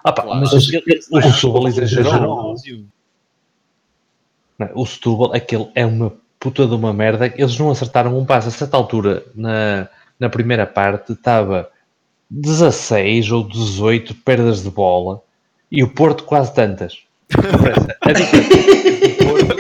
[0.05, 2.55] Ah, pá, mas o Setúbal exagerou.
[4.75, 7.27] Não, O Setúbal, aquele é uma puta de uma merda.
[7.37, 8.48] Eles não acertaram um passo.
[8.48, 11.68] A certa altura, na, na primeira parte, estava
[12.31, 15.20] 16 ou 18 perdas de bola
[15.70, 16.98] e o Porto quase tantas.
[18.03, 18.48] A diferença
[19.09, 19.57] do Porto-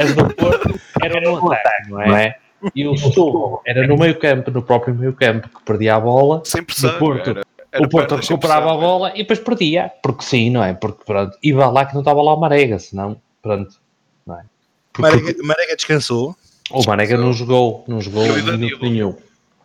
[0.00, 2.36] As do Porto eram no ataque, não é?
[2.74, 6.42] E o Setúbal era no meio campo, no próprio meio campo, que perdia a bola.
[6.44, 6.90] Sem pressão.
[6.92, 7.30] Do Porto.
[7.30, 10.72] era- era o Porto recuperava a bola e depois perdia, porque sim, não é?
[10.72, 13.87] Porque pronto, e vá lá que não estava lá o Marega, senão, pronto, é?
[15.00, 16.36] Marega, Marega descansou.
[16.70, 18.78] o Marega não jogou, não jogou minuto Danilo.
[18.82, 19.16] nenhum.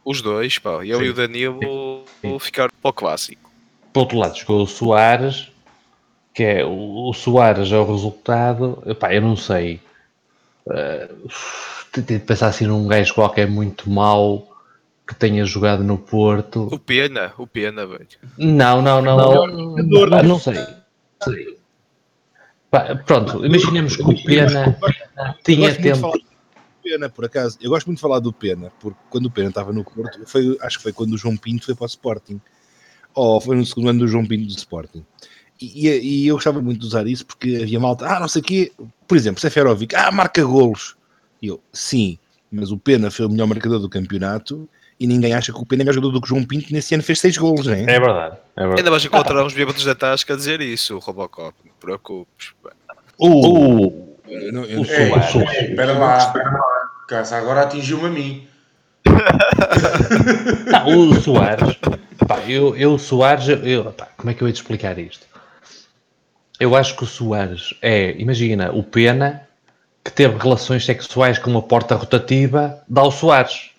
[0.06, 0.86] Os dois, pá.
[0.86, 1.06] Eu Sim.
[1.06, 2.04] e o Danilo
[2.40, 3.50] ficaram para o clássico.
[3.94, 5.50] Por outro lado, jogou o Soares,
[6.34, 9.80] que é o, o Soares é o resultado, epá, eu não sei.
[10.66, 11.30] Uh,
[11.92, 14.50] tentei pensar assim num gajo qualquer muito mau
[15.08, 16.68] que tenha jogado no Porto.
[16.72, 18.08] O Pena, o Pena, velho.
[18.38, 20.56] Não, não, não, não, Pá, não sei.
[21.24, 21.58] sei.
[23.06, 24.76] Pronto, imaginemos que o Pena
[25.44, 26.12] tinha tempo.
[26.84, 27.58] Pena, por acaso.
[27.62, 30.58] Eu gosto muito de falar do Pena, porque quando o Pena estava no Porto, foi,
[30.62, 32.42] acho que foi quando o João Pinto foi para o Sporting.
[33.16, 35.06] Ou foi no segundo ano do João Pinto do Sporting.
[35.62, 38.42] E, e- e eu gostava muito de usar isso porque havia malta, ah, não sei
[38.42, 38.72] o quê.
[39.08, 40.96] Por exemplo, Seferovic, ah, marca golos.
[41.42, 42.18] E eu, sim,
[42.52, 44.68] mas o Pena foi o melhor marcador do campeonato
[45.04, 46.94] e ninguém acha que o Pena é melhor jogador do que o João Pinto nesse
[46.94, 47.82] ano fez seis golos, não é?
[47.82, 48.80] É verdade, é verdade.
[48.80, 51.54] Ainda vais encontrar uns bêbados da Tasca a dizer isso, o Robocop.
[51.66, 52.54] Não te preocupes.
[53.18, 55.36] O, Eu não- eu o Ei, Soares.
[55.70, 56.34] Espera lá.
[57.08, 58.48] Casa, agora atingiu-me a mim.
[60.72, 61.76] Não, o Soares,
[62.28, 65.26] pá, eu, eu o Soares, eu, pá, como é que eu ia te explicar isto?
[66.60, 69.48] Eu acho que o Soares é, imagina, o Pena
[70.04, 73.72] que teve relações sexuais com uma porta rotativa, dá ao Soares.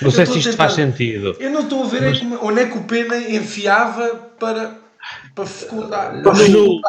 [0.00, 1.36] Não sei se isto faz sentido.
[1.40, 4.74] Eu não estou a ver é como- onde é que o Pena enfiava para,
[5.34, 6.14] para fecundar.
[6.22, 6.80] No,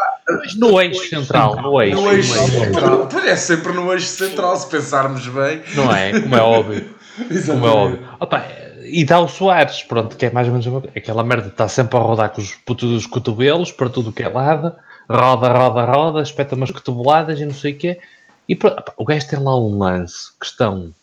[0.57, 2.59] no eixo central, no eixo, No eixo no eixo.
[2.59, 3.07] central.
[3.11, 5.61] Pois é sempre no eixo central, se pensarmos bem.
[5.75, 6.19] não é?
[6.19, 6.85] Como é óbvio.
[7.45, 7.99] Como é óbvio.
[8.19, 8.45] Opa,
[8.85, 11.97] e dá o Soares, pronto, que é mais ou menos uma- aquela merda está sempre
[11.97, 14.73] a rodar com os putos dos cotovelos para tudo o que é lado,
[15.09, 17.99] roda, roda, roda, espeta umas cotoveladas e não sei o quê.
[18.47, 20.93] E pronto, o gajo tem lá um lance que estão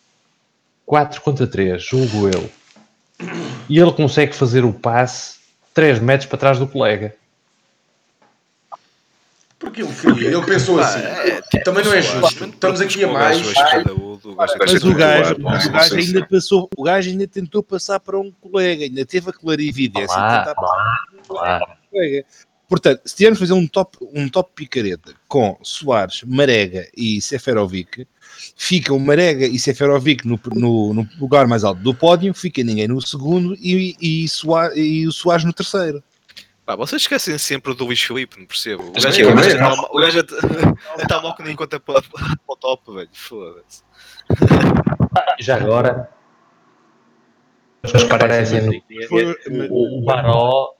[0.85, 2.49] 4 contra 3, julgo eu,
[3.69, 5.39] e ele consegue fazer o passe
[5.73, 7.15] 3 metros para trás do colega.
[9.57, 11.01] Porque ele queria, ele pensou assim.
[11.63, 12.45] Também não é justo.
[12.45, 13.39] Estamos aqui a mais.
[14.35, 18.85] Mas o gajo, o gajo ainda passou, o gajo ainda tentou passar para um colega,
[18.85, 20.61] ainda teve a clarividência Lá, de tentar
[22.71, 28.07] Portanto, se tivermos fazer um top, um top picareta com Soares, Marega e Seferovic,
[28.55, 33.01] ficam Marega e Seferovic no, no, no lugar mais alto do pódio, fica ninguém no
[33.05, 36.01] segundo e, e, Soares, e o Soares no terceiro.
[36.65, 38.83] Pá, vocês esquecem sempre do Luís Filipe, não percebo.
[38.87, 40.23] O gajo é tá mal- o gajo é
[41.09, 43.09] tá mal que nem conta para para o top, velho.
[43.11, 43.83] Foda-se.
[45.41, 46.09] Já agora,
[47.83, 49.35] mas parecem no Foi-
[49.69, 50.73] O, o Baró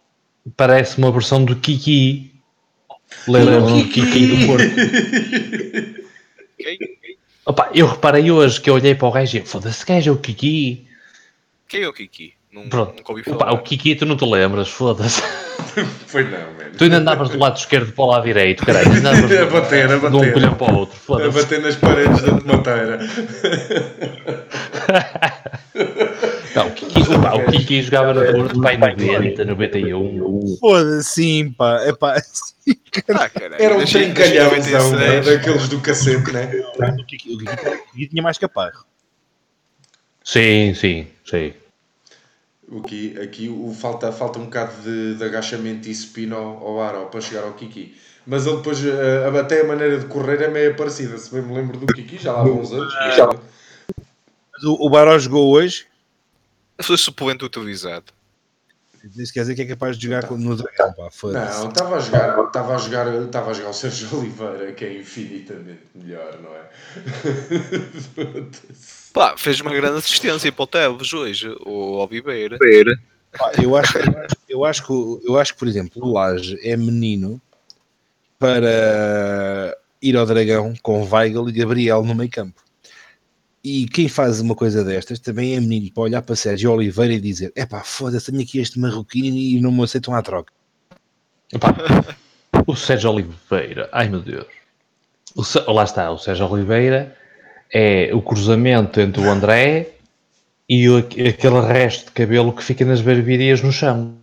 [0.56, 2.32] parece uma versão do Kiki.
[3.27, 4.63] Lembram do Kiki do Porto?
[6.58, 6.80] Quem?
[7.45, 10.17] Opa, eu reparei hoje que eu olhei para o gajo e foda-se, gajo é o
[10.17, 10.88] Kiki.
[11.67, 12.34] Quem é o Kiki?
[12.51, 12.97] Não, Pronto.
[12.97, 13.54] nunca ouvi Opa, falar.
[13.54, 15.21] o Kiki tu não te lembras, foda-se.
[16.08, 16.71] Foi não, mano.
[16.77, 18.89] Tu ainda andavas do lado esquerdo para o lado direito, caralho.
[19.41, 20.34] A bater, a de um bater.
[20.34, 21.41] colhão para o outro, A foda-se.
[21.41, 22.99] bater nas paredes da tomateira.
[26.56, 30.58] Não, o Kiki, opa, o Kiki jogava no Porto, pai 90, 91.
[30.60, 31.82] Foda-se, sim, pá.
[31.84, 32.76] É pá, sim,
[33.10, 33.62] Ah, caralho.
[33.64, 35.08] Era um trincalhãozão, deixa eu né?
[35.22, 35.26] 96.
[35.26, 36.52] daqueles do cacete, né?
[37.00, 38.84] o Kiki, o Kiki- o Kiki tinha mais caparro.
[40.24, 41.54] Sim, sim, sim.
[42.70, 46.82] O Ki- aqui o, falta, falta um bocado de, de agachamento e spin ao, ao
[46.82, 47.96] ar ao- para chegar ao Kiki.
[48.26, 51.18] Mas ele depois, eh, até a maneira de correr é meio parecida.
[51.18, 52.94] Se bem me lembro do Kiki, já lá há uns anos.
[54.54, 55.86] Mas O, o Baró jogou hoje.
[56.82, 58.12] Foi suplente utilizado.
[59.17, 61.10] Isso quer dizer que é capaz de jogar no Dragão, pá.
[61.24, 65.00] Não, estava a jogar, estava a jogar, estava a jogar o Sérgio Oliveira, que é
[65.00, 66.70] infinitamente melhor, não é?
[69.12, 72.58] Pá, fez uma grande assistência para o Teves hoje, o Oliveira.
[73.38, 76.60] Pá, eu, acho, eu, acho, eu, acho que, eu acho que, por exemplo, o Laje
[76.62, 77.41] é menino
[78.38, 82.62] para ir ao Dragão com Weigl e Gabriel no meio campo.
[83.63, 87.19] E quem faz uma coisa destas também é menino para olhar para Sérgio Oliveira e
[87.19, 90.52] dizer: é pá, foda-se, tenho aqui este marroquino e não me aceitam à troca.
[91.54, 91.76] Epá,
[92.65, 94.47] o Sérgio Oliveira, ai meu Deus.
[95.36, 97.15] O lá está, o Sérgio Oliveira
[97.71, 99.89] é o cruzamento entre o André
[100.67, 104.15] e o- aquele resto de cabelo que fica nas barbearias no chão.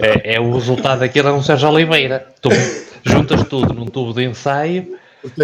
[0.00, 2.26] É, é o resultado daquilo é um Sérgio Oliveira.
[3.04, 4.98] Juntas tudo num tubo de ensaio,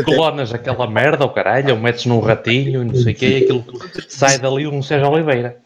[0.04, 3.44] colonas aquela merda, o caralho, ou metes num ratinho e não sei o quê, e
[3.44, 3.64] aquilo
[4.08, 5.60] sai dali um Sérgio Oliveira.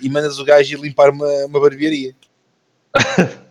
[0.00, 2.14] E mandas o gajo ir limpar uma, uma barbearia.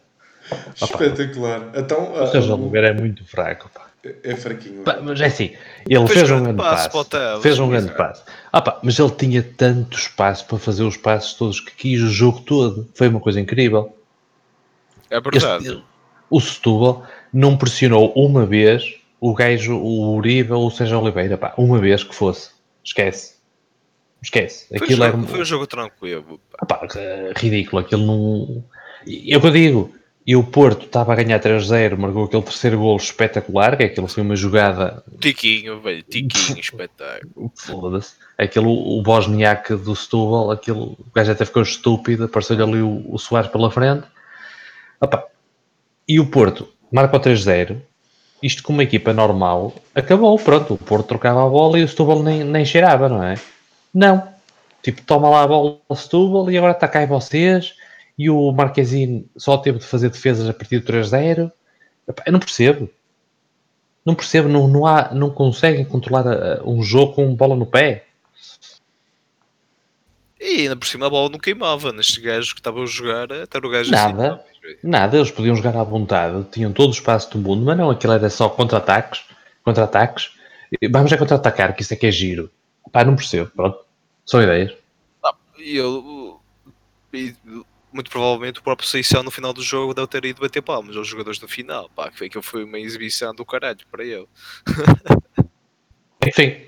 [0.76, 1.72] Espetacular.
[1.76, 3.70] Então, O ah, Sérgio Oliveira é muito fraco.
[3.74, 3.88] Pá.
[4.04, 4.84] é fraquinho.
[4.84, 5.56] Pá, mas é assim,
[5.88, 8.24] ele Fez fez, um grande passo passo, fez um grande passo.
[8.52, 12.10] Ah, pá, mas ele tinha tanto espaço para fazer os passos todos que quis o
[12.10, 12.90] jogo todo.
[12.94, 13.96] Foi uma coisa incrível.
[15.12, 15.68] É verdade.
[15.68, 15.84] Este-
[16.30, 21.54] o Setúbal não pressionou uma vez o gajo, o Uribe ou o Sérgio Oliveira, pá,
[21.58, 22.50] uma vez que fosse.
[22.84, 23.36] Esquece.
[24.24, 24.68] Esquece.
[24.70, 26.40] Foi, um Aquilo era jogo, foi um jogo tranquilo.
[26.52, 26.58] pá.
[26.60, 27.82] Ah, pá, é ridículo.
[27.82, 28.64] Aquilo não.
[29.06, 29.94] É o que eu digo.
[30.26, 34.22] E o Porto estava a ganhar 3-0, marcou aquele terceiro golo espetacular, que aquilo foi
[34.22, 37.52] uma jogada Tiquinho, velho, tiquinho, espetáculo.
[37.56, 38.14] Foda-se.
[38.38, 43.18] Aquele, o Bosniak do Setúbal, aquele, o gajo até ficou estúpido, apareceu-lhe ali o, o
[43.18, 44.06] Soares pela frente.
[45.02, 45.28] Opa.
[46.08, 47.82] E o Porto marca o 3-0.
[48.42, 50.74] Isto com uma equipa normal, acabou, pronto.
[50.74, 53.36] O Porto trocava a bola e o Setúbal nem, nem cheirava, não é?
[53.94, 54.28] Não.
[54.82, 57.76] Tipo, toma lá a bola o Setúbal e agora está cá em vocês.
[58.18, 61.52] E o Marquezine só teve de fazer defesas a partir do 3-0.
[62.08, 62.90] Epá, Eu não percebo.
[64.04, 68.06] Não percebo, não, não, há, não conseguem controlar uh, um jogo com bola no pé.
[70.40, 73.60] E ainda por cima a bola não queimava nestes gajos que estavam a jogar, até
[73.60, 74.34] o gajo Nada.
[74.34, 74.51] assim.
[74.84, 78.14] Nada, eles podiam jogar à vontade, tinham todo o espaço do mundo, mas não, aquilo
[78.14, 79.24] era só contra-ataques,
[79.64, 80.32] contra-ataques.
[80.92, 82.50] Vamos a contra-atacar, que isso é que é giro.
[82.92, 83.80] Pá, não percebo, pronto.
[84.26, 84.74] São ideias.
[85.58, 86.40] E eu.
[87.14, 87.36] e
[87.94, 91.08] muito provavelmente o próprio Seixão no final do jogo deve ter ido bater palmas aos
[91.08, 91.90] jogadores da final.
[91.90, 94.28] Pá, que foi que foi uma exibição do caralho para ele.
[96.26, 96.64] Enfim,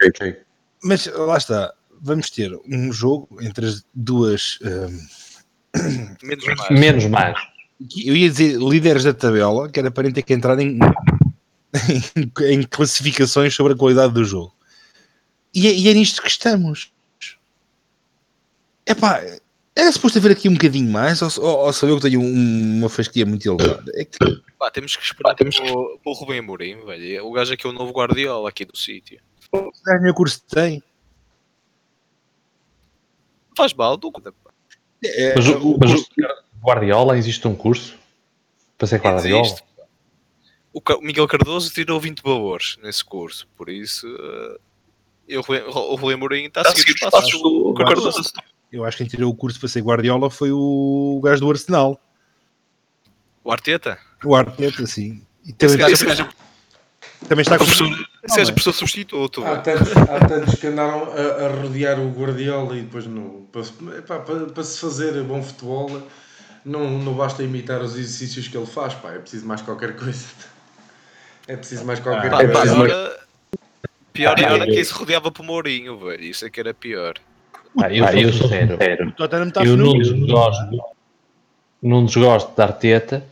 [0.84, 4.60] Mas lá está, vamos ter um jogo entre as duas.
[4.62, 6.70] hum, Menos mais.
[6.70, 7.53] menos mais.
[8.06, 10.78] Eu ia dizer líderes da tabela, que era para ter que entrar em,
[11.90, 14.54] em, em classificações sobre a qualidade do jogo.
[15.54, 16.92] E é, e é nisto que estamos.
[18.86, 19.22] Epá,
[19.76, 22.78] era suposto haver aqui um bocadinho mais, ou, ou, ou sou eu que tenho um-
[22.80, 23.92] uma fasquia muito elevada?
[23.96, 24.18] É que
[24.60, 27.26] Pá, temos que esperar temos pelo, pelo Rubem Amorim, velho.
[27.26, 29.20] O gajo aqui é o novo Guardiola aqui do sítio.
[29.52, 30.82] o meu curso tem.
[33.56, 34.12] Faz mal, do.
[35.04, 36.06] É, Mas, o- o, mas o
[36.64, 37.96] Guardiola, existe um curso
[38.78, 39.42] para ser Guardiola?
[39.46, 39.64] Existe.
[40.74, 44.08] O Miguel Cardoso tirou 20 valores nesse curso, por isso.
[44.08, 44.58] eh,
[45.30, 48.20] e o Rubem- o Rubem Amorim está a seguir os passos do eu Cardoso.
[48.20, 48.32] acho-
[48.72, 52.00] eu acho que quem tirou o curso para ser Guardiola foi o gajo do Arsenal.
[53.44, 53.98] O Arteta?
[54.26, 55.22] O Arteta, sim.
[55.46, 56.30] E também, Esse está, gajo
[57.28, 57.66] também está com.
[57.66, 59.46] professor- seja professor substituto.
[59.46, 63.46] Há tantos, há tantos que andaram a, a rodear o Guardiola e depois não.
[63.52, 66.02] Para, para, para se fazer bom futebol,
[66.66, 70.26] não, não basta imitar os exercícios que ele faz, pá, é preciso mais qualquer coisa.
[71.46, 72.62] É preciso mais qualquer Pá, coisa.
[72.74, 73.20] pior, era-
[74.14, 76.24] pior Ah, era quem se rodeava por Mourinho, velho.
[76.24, 77.16] Isso é que era pior.
[77.78, 79.10] Pá, eu, Pá, sou eu sincero.
[79.10, 80.94] O Tottenham está Eu não desgosto,
[81.82, 83.26] não desgosto de Arteta,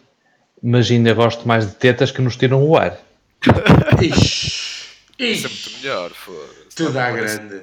[0.62, 3.00] mas ainda gosto mais de tetas que nos tiram o ar.
[4.02, 6.76] Ixi, Isso é muito melhor, foda-se.
[6.76, 7.62] tudo à grande.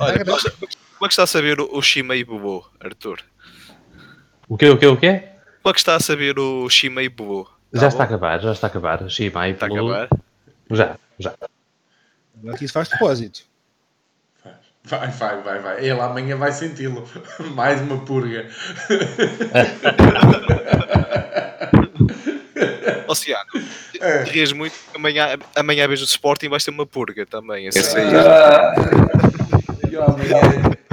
[0.00, 0.22] Olha,
[0.98, 1.68] como é que- é está a saber o,
[2.16, 3.18] e Bobo, Arthur?
[4.48, 5.22] O quê, o quê, o quê?
[5.62, 7.50] Como é que está a saber o Shima e Bobo?
[7.72, 8.14] Já está a bom?
[8.14, 9.10] acabar, já está a acabar.
[9.10, 10.08] Sim, vai, Está a acabar?
[10.70, 11.34] Já, já.
[12.52, 13.40] Aqui isso faz depósito.
[14.84, 15.78] Vai, vai, vai, vai.
[15.80, 17.08] Ele amanhã vai senti-lo.
[17.54, 18.46] Mais uma purga.
[23.08, 23.50] Oceano,
[24.00, 24.22] É.
[24.24, 27.66] rias muito, amanhã, amanhã vejo o Sporting vai ser uma purga também.
[27.66, 28.04] Esse aí.
[29.94, 30.40] Eu amanhã,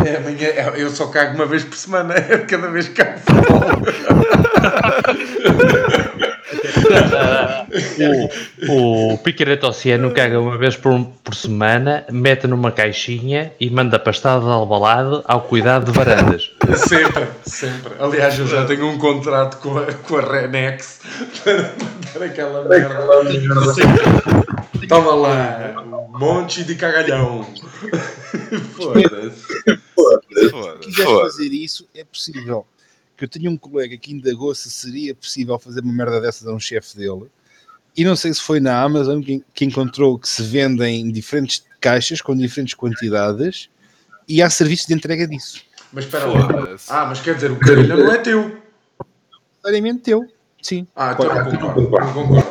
[0.05, 0.47] é, amanhã,
[0.77, 3.61] eu só cago uma vez por semana, é cada vez que cago futebol.
[8.67, 13.99] o, o Piquereto Oceano caga uma vez por, por semana, mete numa caixinha e manda
[13.99, 16.51] pastada de albalade ao cuidado de varandas.
[16.75, 17.93] Sempre, sempre.
[17.99, 21.01] Aliás, eu já tenho um contrato com a, com a Renex
[21.43, 22.95] para mandar aquela merda.
[24.87, 25.73] Toma lá,
[26.21, 27.47] monte de cagalhão.
[28.75, 29.47] Foda-se.
[29.47, 32.65] Se quiseres fazer isso, é possível.
[33.21, 36.51] Que eu tenho um colega que indagou se seria possível fazer uma merda dessas a
[36.51, 37.27] um chefe dele.
[37.95, 42.19] E não sei se foi na Amazon que, que encontrou que se vendem diferentes caixas
[42.19, 43.69] com diferentes quantidades
[44.27, 45.61] e há serviços de entrega disso.
[45.93, 46.49] Mas espera lá.
[46.89, 48.57] Ah, mas quer dizer, o cagalhão não é teu.
[49.57, 50.25] Necessariamente teu.
[50.59, 50.87] Sim.
[50.95, 52.13] Ah, então não concordo.
[52.13, 52.47] Concordo.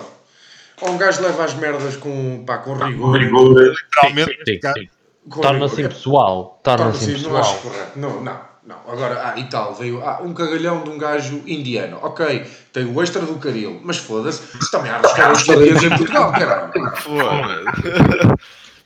[0.83, 3.19] Ou um gajo leva as merdas com, pá, com rigor.
[3.19, 4.39] Literalmente.
[4.47, 4.89] Sim.
[5.29, 5.91] com Torna-se rigor.
[5.91, 6.61] impessoal.
[6.63, 7.75] Torna-se Torna-se, não acho impessoal.
[7.75, 7.99] correto.
[7.99, 8.77] Não, não, não.
[8.89, 11.99] Agora, ah, e tal, veio ah, um cagalhão de um gajo indiano.
[12.03, 16.73] Ok, tem o extra do caril, mas foda-se, também há restaurantes indianos em Portugal, caralho.
[16.97, 18.37] Foda.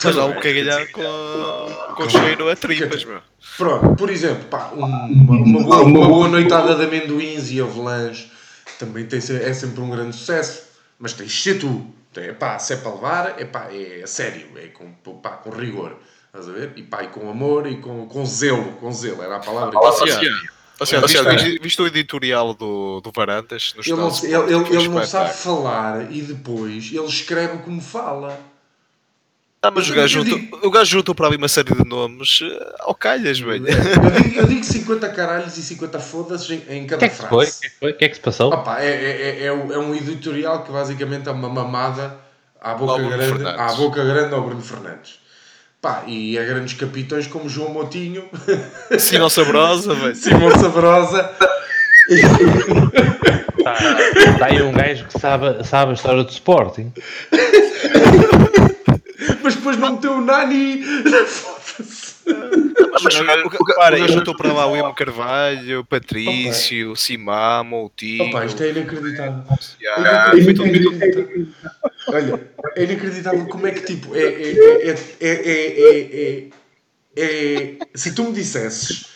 [0.03, 3.21] Mas há um cagalhar com, com cheiro a tripas, meu.
[3.57, 8.31] Pronto, por exemplo, pá, um- uma, uma boa, uma boa noitada de amendoins e avelãs
[8.79, 10.65] também tem, é sempre um grande sucesso,
[10.99, 11.87] mas tens de ser tu.
[12.13, 15.51] Tem, pá, se é para levar, é pá, é a sério, é com, pá, com
[15.51, 15.97] rigor.
[16.35, 16.73] Estás a ver?
[16.75, 19.71] E e com amor e com, com zelo, com zelo, era a palavra.
[20.81, 23.73] que eu viste- viste, o editorial do, do Varandas?
[23.77, 28.37] No Ele não, ele, ele, ele não sabe falar e depois ele escreve como fala.
[29.63, 31.85] Ah, mas o Eu gajo, digo- juntou, o gajo juntou para ali uma série de
[31.89, 33.65] nomes eh, ao calhas, velho.
[33.69, 37.15] Eu digo, eu digo 50 caralhos e 50 foda-se em, em cada que é que
[37.15, 37.31] se frase.
[37.31, 37.47] foi?
[37.47, 37.91] O que é que foi?
[37.93, 38.53] O que é que se passou?
[38.53, 42.19] Opa, é, é, é, é um é um editorial que basicamente é uma mamada
[42.61, 45.21] à boca, grande, à boca grande ao Bruno Fernandes.
[45.85, 48.25] Pá, e a grandes capitães como João Motinho,
[48.99, 50.17] Sinal saborosa, velho.
[50.17, 51.31] Simão Sabrosa.
[53.59, 56.91] Está tá aí um gajo que sabe, sabe a história do Sporting.
[59.43, 60.83] Mas depois não meteu o Nani.
[61.27, 61.64] Foda-se.
[63.03, 68.25] Mas, o o o juntou para lá o Emo Carvalho, Patrício, Simamo, o Tino.
[68.25, 69.43] Opa, isto é inacreditável.
[69.83, 70.01] É.
[72.09, 74.15] Olha, é inacreditável como é que tipo.
[74.15, 76.49] É, é, é, é, é, é,
[77.17, 79.07] é, é- se tu me dissesses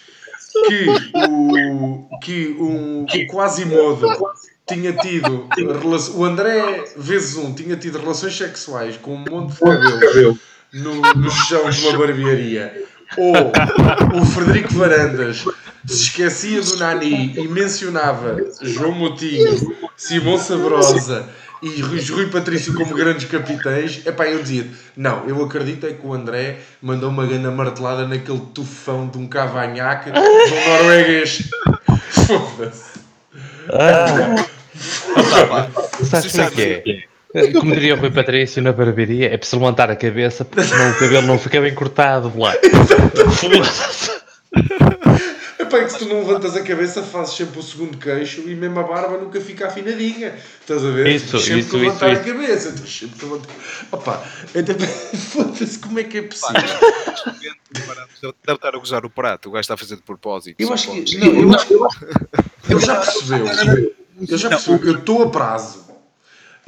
[0.67, 0.87] que
[1.29, 4.09] o, que um, o Quasimodo
[4.67, 9.61] tinha tido relações, o André vezes um tinha tido relações sexuais com um monte de
[9.61, 10.39] cabelo
[10.73, 12.85] no, no chão de uma barbearia
[13.17, 13.33] ou
[14.21, 15.45] o Frederico Varandas
[15.87, 21.29] se esquecia do Nani e mencionava João Moutinho, Simão Sabrosa
[21.63, 26.13] e Rui, Patrício como grandes capitães, epá, eu dizia não, eu acredito é que o
[26.13, 31.51] André mandou uma grande martelada naquele tufão de um cavanhaque do norueguês.
[32.11, 32.99] Foda-se.
[36.05, 37.18] Sabes como é que é?
[37.61, 40.99] Como diria o Rui Patrício na barbearia, é preciso levantar a cabeça porque senão o
[40.99, 42.55] cabelo não fica bem cortado lá.
[45.59, 48.55] Epá, é que se tu não levantas a cabeça fazes sempre o segundo queixo e
[48.55, 50.35] mesmo a barba nunca fica afinadinha.
[50.61, 51.09] Estás a ver?
[51.09, 52.73] Isso, Tens sempre isso, que levantar isso, a cabeça.
[52.73, 53.55] Tens sempre que levantar...
[53.93, 54.17] Opa,
[55.33, 56.63] foda-se, como é que é possível?
[58.23, 60.57] Deve estar a gozar o prato, o gajo está a fazer de propósito.
[60.59, 61.19] Eu acho que.
[61.19, 61.75] Não, eu acho que.
[61.75, 63.47] Ele já percebeu.
[64.21, 65.88] Ele já percebeu que eu estou a prazo.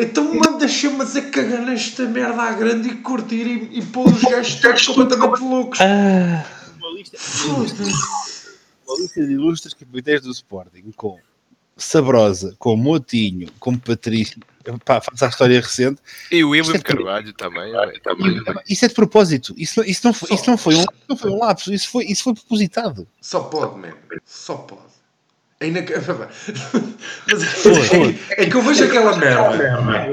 [0.01, 4.23] Então manda chamas a cagar nesta merda à grande e curtir e, e pôr os
[4.23, 5.79] gajos todos completamente loucos.
[5.81, 6.45] Ah,
[6.79, 7.17] Uma lista,
[8.87, 11.19] uma lista de ilustres capitães do Sporting com
[11.77, 14.41] Sabrosa, com Motinho, com Patrício.
[14.85, 16.01] Pá, faz a história recente.
[16.31, 17.73] E o William é Carvalho também.
[17.73, 18.45] velho, também.
[18.69, 19.55] Isso é de propósito.
[19.57, 21.73] Isso, não- isso, não, foi, isso, não, foi um, não foi um lapso.
[21.73, 23.09] Isso foi, isso foi propositado.
[23.23, 23.95] Só pode, man.
[24.27, 24.83] Só pode.
[25.63, 25.93] É inac...
[27.27, 29.59] Mas é, é que eu vejo aquela merda.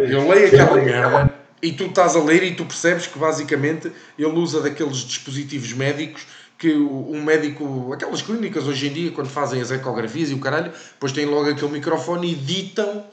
[0.10, 3.89] Eu leio aquela merda e tu estás a ler e tu percebes que basicamente
[4.20, 6.28] ele usa daqueles dispositivos médicos
[6.58, 10.39] que o- um médico, aquelas clínicas hoje em dia, quando fazem as ecografias e o
[10.39, 13.06] caralho, depois têm logo aquele microfone e ditam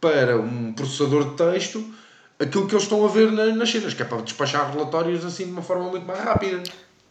[0.00, 1.84] para um processador de texto
[2.40, 5.44] aquilo que eles estão a ver na- nas cenas, que é para despachar relatórios assim
[5.44, 6.62] de uma forma muito mais rápida.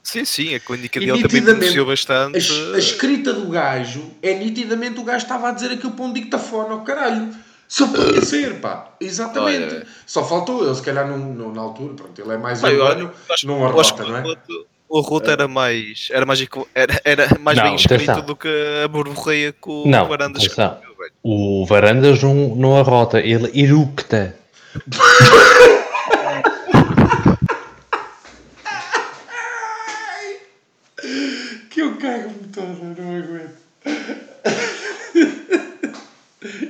[0.04, 2.38] Sim, sim, a clínica E dele também A, bastante.
[2.38, 6.14] es- a escrita do gajo é nitidamente o gajo estava a dizer aquilo para um
[6.14, 7.30] dictafone ao caralho.
[7.68, 8.90] Só podia ser, pá.
[9.00, 9.76] Exatamente.
[9.76, 9.88] Olha.
[10.06, 11.94] Só faltou ele, se calhar, num, num- na altura.
[11.94, 14.22] Pronto, ele é mais Pá, eu urbano, acho- não acho que arrota, não é?
[14.22, 16.46] o Ruto- O Ruto era mais, era mais,
[16.76, 18.26] era, era mais Não, bem escrito atenção.
[18.26, 18.50] do que
[18.84, 20.78] a borborreia que o Não, Varandas atenção.
[21.24, 24.36] o Varandas não, não arrota, ele eructa.
[31.70, 33.62] Que eu cago-me toda, não aguento.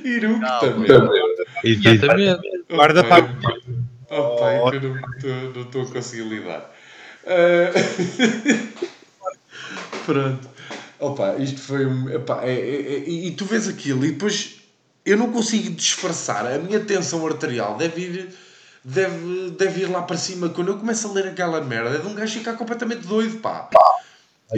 [0.04, 1.22] Iruque também.
[1.64, 2.64] Exatamente.
[2.70, 3.22] Guarda Oh, para.
[3.22, 3.58] pai.
[4.10, 6.70] Oh, pai, que eu não estou- não estou a conseguir lidar.
[7.26, 7.72] Ah,
[10.04, 10.48] Pronto.
[10.98, 12.08] Opa, isto foi um.
[12.10, 14.56] epá, é- é- é- e tu vês aquilo e depois
[15.04, 16.46] eu não consigo disfarçar.
[16.46, 18.28] A minha tensão arterial deve ir,
[18.84, 20.48] deve, deve ir lá para cima.
[20.50, 23.68] Quando eu começo a ler aquela merda, é de um gajo ficar completamente doido, pá.
[23.72, 23.76] E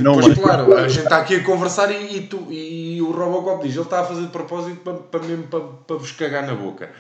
[0.03, 0.41] Não depois, é.
[0.43, 3.85] claro, a gente está aqui a conversar e, e, tu, e o Robocop diz: ele
[3.85, 6.91] está a fazer de propósito para, para, mesmo, para, para vos cagar na boca.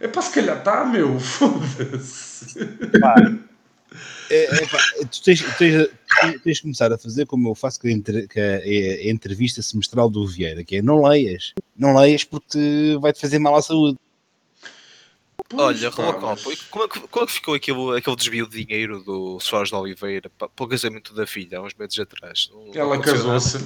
[0.00, 2.58] É pá, se calhar está, meu, foda-se.
[4.30, 4.78] É, é, pá,
[5.10, 5.88] tu tens, tens,
[6.42, 9.62] tens de começar a fazer como eu faço com a, entre- com a- a entrevista
[9.62, 11.52] semestral do Vieira, que é não leias.
[11.76, 13.96] Não leias porque vai-te fazer mal à saúde.
[15.52, 18.64] Olha, pá, Robocop, mas- como é, que, como é que ficou aquele, aquele desvio de
[18.64, 22.50] dinheiro do Soares de Oliveira para, para o casamento da filha, há uns meses atrás?
[22.52, 23.64] Não- não Ela casou-se.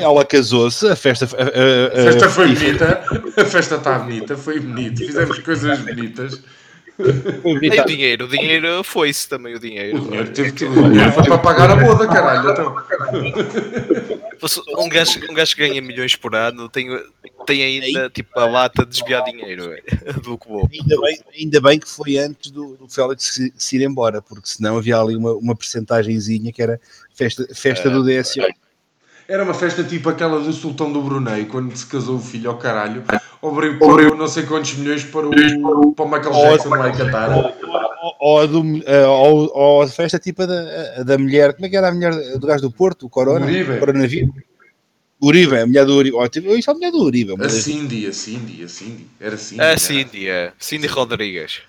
[0.00, 1.26] Ela casou-se, a festa.
[1.36, 3.04] A, a- A festa a- foi bonita.
[3.36, 4.98] A festa está bonita, foi bonito.
[4.98, 6.40] Fizemos coisas bonitas.
[7.62, 9.98] E o dinheiro, o dinheiro foi-se também o dinheiro.
[9.98, 12.50] O dinheiro, teve que- o dinheiro foi para pagar a boda, caralho.
[12.50, 12.74] Então.
[14.78, 16.88] Um gajo, um gajo que ganha milhões por ano tem,
[17.46, 20.68] tem ainda tipo a lata de desviar dinheiro é, do que vou.
[20.72, 24.48] Ainda bem, ainda bem que foi antes do, do Félix se, se ir embora, porque
[24.48, 26.80] senão havia ali uma, uma percentagenzinha que era
[27.14, 28.40] festa, festa do DSO.
[29.30, 32.58] Era uma festa tipo aquela do Sultão do Brunei, quando se casou o filho ao
[32.58, 33.04] caralho.
[33.40, 37.54] Obriu por não sei quantos milhões para o, para o Michael Jackson lá em Qatar.
[38.02, 38.44] Ou, ou, a
[38.86, 42.12] eh, ou, festa tipo a da, a da mulher, como é que era a mulher
[42.40, 43.06] do gajo do Porto?
[43.06, 43.46] O Corona?
[43.46, 43.78] Uribe.
[43.78, 44.34] Coronavírus.
[45.22, 46.16] Uribe, a mulher do Uribe.
[46.16, 47.34] Oh, tipo, isso é a mulher do Uribe.
[47.40, 49.06] A Cindy, a Cindy, a Cindy.
[49.20, 49.62] Era Cindy.
[49.62, 49.78] A.
[49.78, 50.52] Cindy, é.
[50.58, 51.60] Cindy Rodrigues.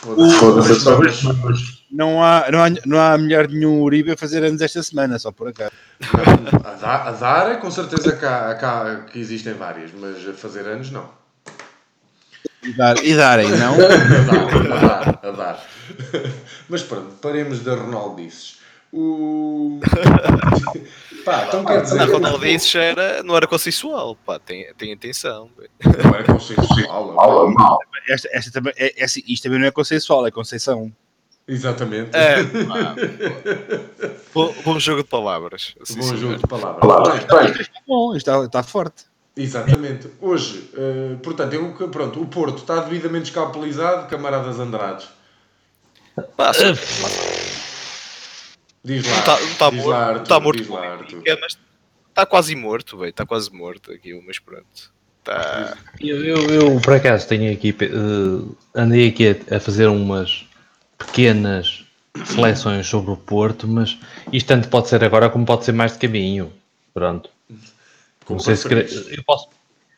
[0.00, 1.80] Foda-se.
[1.90, 5.18] Não há, não, há, não há mulher de nenhum Uribe a fazer anos esta semana,
[5.18, 5.72] só por acaso.
[6.64, 10.90] A dar, a dar, com certeza cá, cá, que existem várias, mas a fazer anos
[10.90, 11.08] não.
[12.62, 13.74] E, dar, e darem, não?
[13.74, 13.78] A
[14.30, 15.66] dar, a dar, a dar.
[16.68, 18.59] Mas pronto, paremos da Ronaldices.
[18.92, 19.80] O.
[21.24, 21.96] Pá, então quer dizer.
[21.96, 25.50] Na Ronaldices era, não era consensual, pá, tem, tem atenção.
[25.84, 27.50] Não é consensual.
[27.52, 27.78] não.
[28.08, 30.90] Esta, esta também, é, é assim, isto também não é consensual, é conceição.
[31.46, 32.10] Exatamente.
[32.16, 32.96] É, pá,
[34.32, 35.74] bom, bom jogo de palavras.
[35.84, 36.16] Sim, Bom senhor.
[36.16, 37.24] jogo de palavras.
[37.24, 39.04] Bem, Bom, isto está, está forte.
[39.36, 40.08] Exatamente.
[40.20, 45.08] Hoje, eh, portanto, eu, pronto, o Porto está devidamente escalpelizado, camaradas Andrades.
[46.16, 47.49] Só-
[48.84, 49.12] Diz lá.
[49.12, 51.22] Não está tá diz morto, lá, Arthur, tá morto diz lá, Arthur.
[51.40, 51.58] mas
[52.08, 53.10] está quase morto, velho.
[53.10, 54.92] Está quase morto aquilo, mas pronto.
[55.22, 55.76] Tá...
[56.00, 60.46] Eu, eu, eu, por acaso tenho aqui, eh, andei aqui a, a fazer umas
[60.96, 61.84] pequenas
[62.24, 63.98] seleções sobre o Porto, mas
[64.32, 66.52] isto tanto pode ser agora como pode ser mais de caminho.
[66.92, 67.30] Pronto.
[68.24, 68.66] Como Não sei se
[69.14, 69.48] eu posso,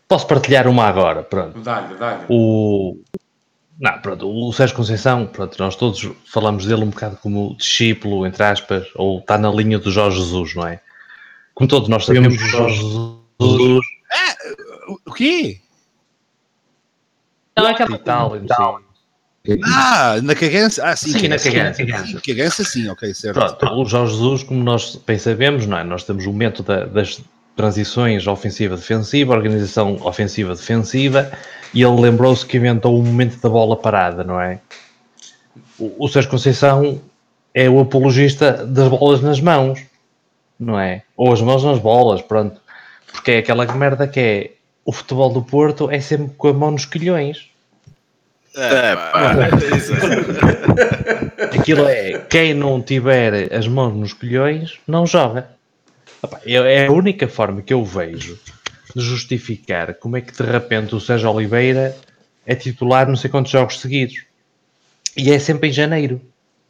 [0.09, 1.23] posso partilhar uma agora.
[1.23, 1.61] Pronto.
[1.61, 2.25] Dá-lhe, dá-lhe.
[2.29, 2.99] O,
[3.81, 8.43] não, pronto, o Sérgio Conceição, pronto, nós todos falamos dele um bocado como discípulo, entre
[8.43, 10.81] aspas, ou está na linha do Jorge Jesus, não é?
[11.55, 13.11] Como todos nós sabemos, o Jorge Jesus.
[13.39, 13.81] O-
[15.07, 15.61] O quê?
[17.57, 19.61] Não, é aquela e tal, e não sei.
[19.65, 20.85] Ah, na cagança?
[20.85, 21.85] Ah, sim, Sim, na cagança.
[21.85, 22.07] cagança.
[22.07, 23.35] Sim, cagança, sim, ok, certo.
[23.59, 25.85] Pronto, o Jorge Jesus, como nós bem sabemos, não é?
[25.85, 27.21] Nós temos o método da- das
[27.57, 31.31] transições ofensiva-defensiva, organização ofensiva-defensiva,
[31.75, 34.61] e ele lembrou-se que inventou o momento da bola parada, não é?
[35.79, 37.01] O, o Sérgio Conceição
[37.55, 39.81] é o apologista das bolas nas mãos,
[40.59, 41.03] não é?
[41.17, 42.61] Ou as mãos nas bolas, pronto.
[43.11, 44.51] Porque é aquela merda que é
[44.85, 47.49] o futebol do Porto é sempre com a mão nos quilhões.
[48.57, 49.33] É, pá.
[51.59, 55.49] Aquilo é quem não tiver as mãos nos colhões não joga.
[56.45, 58.39] Eu- É a única forma que eu vejo
[58.97, 61.97] justificar como é que de repente o Sérgio Oliveira
[62.47, 64.25] é titular não sei quantos jogos seguidos.
[65.17, 66.21] E é sempre em janeiro.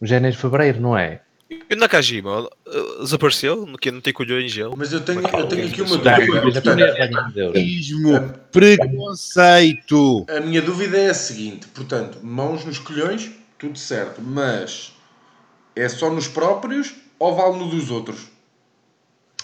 [0.00, 1.20] Janeiro, fevereiro, não é?
[1.48, 3.66] E o Nakajima uh, desapareceu?
[3.66, 4.72] No que não tem colhões ele?
[4.76, 7.30] Mas eu tenho, eu tenho aqui uma dúvida.
[7.34, 7.54] Deus.
[7.54, 10.26] Racismo, preconceito.
[10.28, 14.92] a minha dúvida é a seguinte: portanto, mãos nos colhões, tudo certo, mas
[15.76, 18.26] é só nos próprios ou vale no dos outros?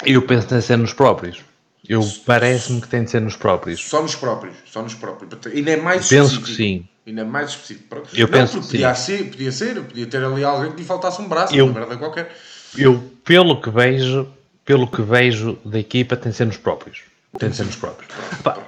[0.05, 1.41] Eu penso de ser nos próprios.
[1.87, 3.81] Eu parece-me que tem de ser nos próprios.
[3.83, 5.31] Só nos próprios, só nos próprios.
[5.47, 6.47] Ainda é mais Penso específico.
[6.47, 6.89] que sim.
[7.07, 7.89] Ainda é mais específico.
[7.89, 8.09] Pronto.
[8.15, 11.21] Eu não, penso que podia ser, podia ser, podia ter ali alguém que lhe faltasse
[11.23, 12.35] um braço, Eu- uma merda qualquer.
[12.77, 14.29] Eu, pelo que vejo,
[14.65, 17.01] pelo que vejo da equipa, tem de ser nos próprios.
[17.39, 18.11] Tem de ser nos próprios.
[18.43, 18.59] Pá,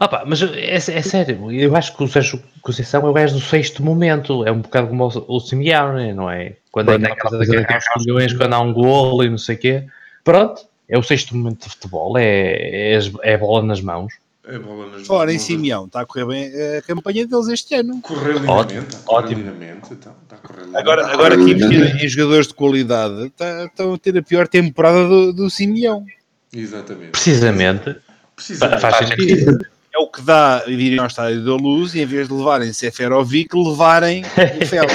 [0.00, 3.34] ah pá, mas é, é sério, eu acho que o Sérgio Conceição é o gajo
[3.34, 4.46] do sexto momento.
[4.46, 6.56] É um bocado como o, o Simeone, não é?
[6.70, 9.56] Quando é aquela coisa de ganhar os milhões, quando há um golo e não sei
[9.56, 9.84] o quê.
[10.24, 10.62] Pronto,
[10.92, 14.12] é o sexto momento de futebol, é, é, é a bola nas mãos.
[14.46, 15.46] A bola nas Fora em mãos.
[15.46, 17.98] Simeão, está a correr bem a campanha deles este ano.
[18.02, 18.94] Correu lindamente.
[18.94, 19.38] está ótimo.
[19.40, 20.76] lindamente, então, está a correr lindamente.
[20.76, 25.08] Agora, agora que investir em jogadores de qualidade, tá- estão a ter a pior temporada
[25.08, 26.04] do, do Simeão.
[26.52, 27.12] Exatamente.
[27.12, 27.96] Precisamente.
[28.36, 28.80] Precisamente.
[28.82, 29.66] Faz sentido.
[29.94, 33.56] É o que dá virem ao estádio da luz e em vez de levarem Seferovic,
[33.56, 34.94] levarem o Félix.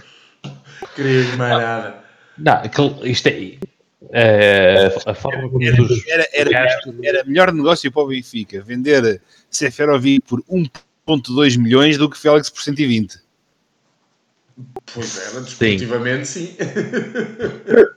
[0.96, 1.94] Querias mais nada.
[2.38, 2.62] Não,
[3.04, 3.58] isto é.
[4.12, 6.50] É, a forma como os Era, era,
[7.02, 9.20] era melhor negócio para o Benfica vender
[9.50, 13.18] Seferovic por 1,2 milhões do que Félix por 120.
[14.92, 16.56] Pois era, desportivamente sim.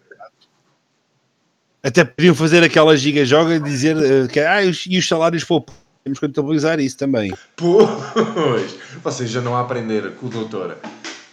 [1.84, 5.74] Até podiam fazer aquela giga-joga e dizer eh, que ah, os- e os salários pouco.
[6.04, 7.32] Temos que contabilizar isso também.
[7.56, 10.78] Pois, vocês já não aprender com o doutor.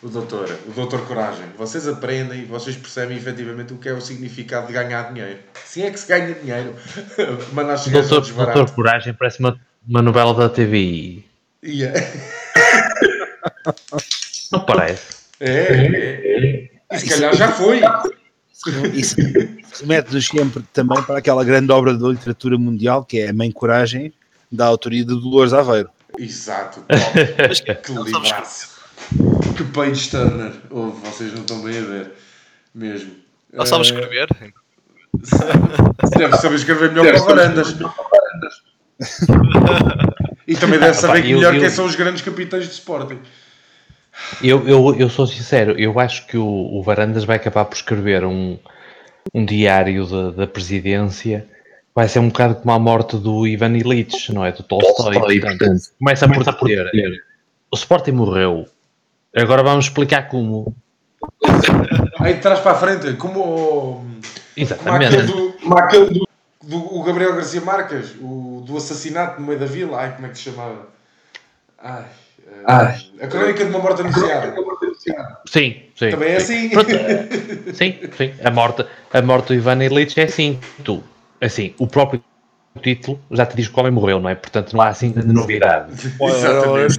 [0.00, 1.44] O doutor, o doutor Coragem.
[1.56, 5.40] Vocês aprendem e vocês percebem efetivamente o que é o significado de ganhar dinheiro.
[5.64, 6.74] Se é que se ganha dinheiro,
[7.52, 8.32] mandar chegar a Doutor.
[8.32, 11.26] Doutor Coragem parece uma, uma novela da TVI.
[11.64, 11.94] E é,
[14.52, 15.18] Não parece?
[15.40, 16.70] é, é.
[16.92, 17.80] E se calhar já foi.
[18.94, 19.16] Isso
[19.80, 24.12] remete-nos sempre também para aquela grande obra da literatura mundial que é A Mãe Coragem,
[24.50, 25.90] da autoria de Dolores Aveiro.
[26.16, 27.82] Exato, top.
[27.82, 28.77] que livraço.
[29.56, 30.52] Que page turner.
[30.70, 32.12] Oh, vocês não estão bem a ver.
[32.74, 33.12] Mesmo.
[33.52, 34.28] Ela sabe Eh, escrever?
[36.18, 37.74] Deve saber escrever melhor para varandas.
[40.46, 42.64] E também deve Ah, saber pá, que eu- melhor eu- quem são os grandes capitães
[42.66, 43.18] de Sporting.
[44.42, 48.24] Eu, eu, eu sou sincero, eu acho que o, o Varandas vai acabar por escrever
[48.24, 48.58] um,
[49.32, 51.46] um diário da, da presidência.
[51.94, 54.50] Vai ser um bocado como a morte do Ivan Illich, não é?
[54.52, 55.40] Do Tolstói.
[55.40, 56.90] portanto, começa por ter.
[57.70, 58.66] O Sporting morreu.
[59.36, 60.74] Agora vamos explicar como.
[62.20, 64.04] Aí de trás para a frente, como,
[64.56, 65.06] Exatamente.
[65.14, 66.28] aquele, do, como aquele do,
[66.62, 70.00] do- o Gabriel Garcia Marques, o do assassinato no meio da vila.
[70.00, 70.88] Ai, como é que se chamava?
[71.78, 72.04] Ai,
[72.66, 74.54] eh, a crónica de uma morte anunciada.
[75.46, 76.10] Sim, sim.
[76.10, 76.70] Também é sim.
[76.74, 77.72] assim.
[77.72, 78.34] Sim, sim.
[78.44, 80.58] A morte, a morte do Ivan Illich é assim.
[80.84, 81.02] Tu,
[81.40, 82.22] assim, o próprio
[82.82, 84.34] título já te diz que o homem morreu, não é?
[84.34, 85.92] Portanto, não há assim grande novidade.
[86.20, 86.98] Exatamente.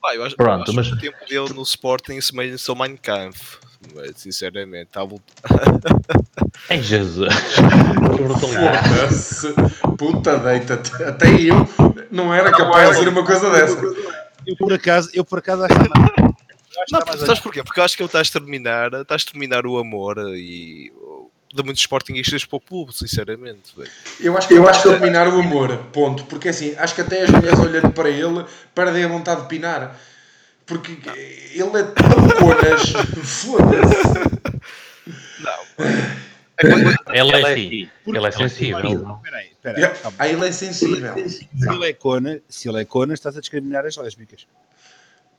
[0.00, 2.76] Pá, eu acho, Pronto, eu acho mas- que o tempo dele no Sporting semelha-se ao
[2.76, 3.58] Mein Kampf.
[3.94, 5.24] Mas, sinceramente, está a voltar.
[6.70, 7.32] Em Jesus.
[7.54, 8.88] Que brutalidade.
[8.88, 9.54] Foda-se.
[9.96, 10.74] Puta deita.
[11.06, 11.66] Até eu
[12.10, 13.80] não era capaz de dizer uma coisa dessa.
[14.46, 16.34] Eu por acaso, eu por acaso acho que não.
[17.06, 17.62] Mais sabes porquê?
[17.62, 20.92] Porque eu acho que ele está a exterminar, está a exterminar o amor e
[21.52, 23.72] de muitos sportinguistas para o clube, sinceramente.
[24.20, 26.24] Eu acho que eu acho que terminar o amor, ponto.
[26.24, 28.44] Porque assim, acho que até as mulheres olhando para ele
[28.74, 29.98] perdem a vontade de pinar.
[30.66, 30.98] Porque
[31.52, 32.92] ele é tão conas.
[33.24, 34.28] Foda-se.
[37.12, 37.90] Ele é assim.
[38.06, 39.18] Ele é sensível.
[39.22, 39.88] Peraí, peraí.
[39.88, 40.16] calma.
[40.18, 41.28] Aí ele é sensível.
[41.28, 44.46] Se ele é cona, se ele é cona, estás a discriminar as lésbicas.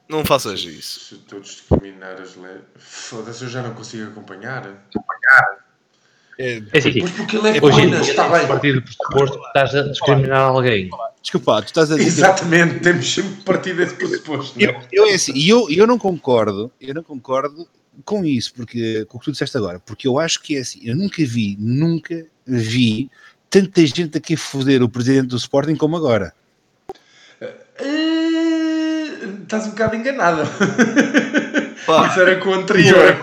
[0.08, 1.00] Não faças isso.
[1.02, 2.62] Se estou a discriminar as leis.
[2.78, 4.88] Foda-se, eu já não consigo acompanhar.
[6.42, 8.48] É, É assim, Pois porque ele é hoje em conas, dia, está a bem.
[8.48, 10.90] partir do pressuposto que estás a discriminar alguém.
[11.22, 12.08] desculpa, tu estás a dizer.
[12.08, 14.58] Exatamente, temos sempre partido desse pressuposto.
[14.58, 14.88] não Eu, é?
[14.92, 17.68] eu, é assim, e eu, eu não concordo, eu não concordo
[18.06, 20.80] com isso, porque com o que tu disseste agora, porque eu acho que é assim,
[20.84, 23.12] eu nunca vi, nunca vi
[23.50, 26.34] tanta gente aqui foder o presidente do Sporting como agora.
[27.42, 29.10] Eh,
[29.44, 30.44] Estás um bocado enganado.
[31.86, 32.08] Pá.
[32.08, 33.16] Isso era com o anterior.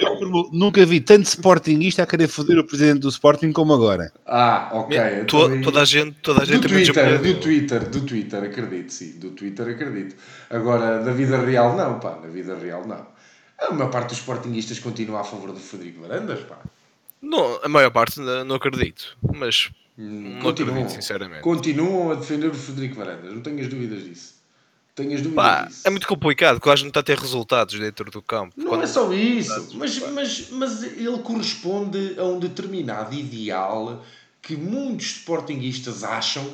[0.00, 4.12] Eu nunca vi tanto Sportingista a querer foder o presidente do Sporting como agora.
[4.26, 4.98] Ah, ok.
[5.26, 8.42] To- então- toda a gente, toda a gente Do muita Twitter, do Twitter, do Twitter,
[8.44, 9.18] acredito, sim.
[9.18, 10.16] Do Twitter, acredito.
[10.50, 12.18] Agora, da vida real, não, pá.
[12.22, 13.06] Na vida real, não.
[13.58, 16.58] A maior parte dos sportinguistas continua a favor do Frederico Varandas, pá.
[17.20, 21.42] Não, a maior parte não, acredito, mas Hum, não acredito, sinceramente.
[21.42, 24.37] Continuam a defender o Frederico Varandas, não tenhas dúvidas disso.
[24.98, 28.52] Tenhas dúvidas Pá, é muito complicado, quase não está a ter resultados dentro do campo.
[28.56, 34.04] Não Quando- é só isso, mas, mas, mas ele corresponde a um determinado ideal
[34.42, 36.44] que muitos sportinguistas acham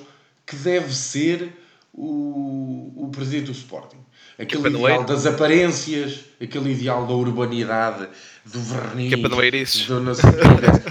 [0.44, 1.54] que deve ser
[1.94, 3.96] o, o presidente do Sporting.
[4.38, 8.08] Aquele ideal das aparências, aquele ideal da urbanidade,
[8.44, 10.30] do verniz, do não sei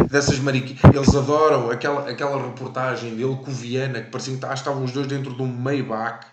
[0.10, 0.82] dessas mariquices.
[0.92, 5.06] Eles adoram aquela, aquela reportagem dele com o Viana, que pareciam que estavam os dois
[5.06, 6.26] dentro de um Maybach,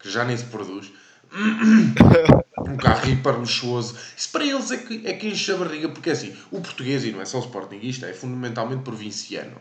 [0.00, 0.90] que já nem se produz
[2.58, 3.96] um carro hiper luxuoso.
[4.16, 7.04] Isso para eles é que, é que enche a barriga, porque é assim, o português,
[7.04, 9.56] e não é só o sportinguista, é fundamentalmente provinciano.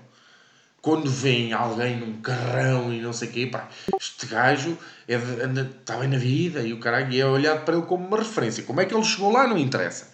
[0.81, 3.67] Quando vem alguém num carrão e não sei o quê, pá,
[3.99, 4.77] este gajo
[5.07, 7.85] é de- anda- está bem na vida e o caralho e é olhado para ele
[7.85, 8.63] como uma referência.
[8.63, 10.07] Como é que ele chegou lá não interessa.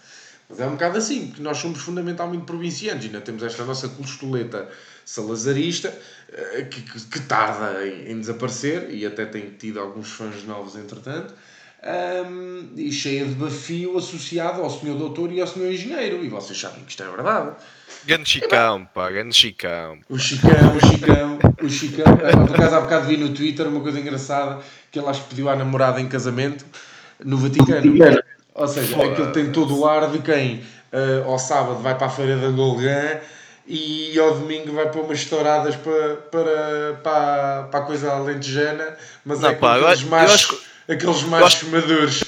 [0.48, 3.88] Mas é um bocado assim, porque nós somos fundamentalmente provincianos e ainda temos esta nossa
[3.88, 4.68] costoleta
[5.04, 5.96] salazarista
[6.32, 10.76] eh, que, que, que tarda em, em desaparecer e até tem tido alguns fãs novos
[10.76, 11.34] entretanto.
[11.82, 16.24] Ahm, e cheia de bafio associado ao senhor doutor e ao senhor engenheiro.
[16.24, 17.54] E vocês sabem que isto é verdade.
[18.04, 19.98] Grande Chicão, pá, grande Chicão.
[20.08, 22.04] O Chicão, o Chicão, o Chicão.
[22.06, 25.28] Ah, Por acaso há bocado vi no Twitter uma coisa engraçada que ele acho que
[25.28, 26.64] pediu à namorada em casamento
[27.24, 27.94] no Vaticano.
[28.56, 32.10] Ou seja, aquilo tem todo o ar de quem ah, ao sábado vai para a
[32.10, 33.18] feira da Golgã
[33.66, 39.40] e ao domingo vai para umas estouradas para, para, para, para a coisa alentejana, mas
[39.40, 42.24] Não, é pá, eu aqueles acho- eu machos, acho aqueles machos maduros.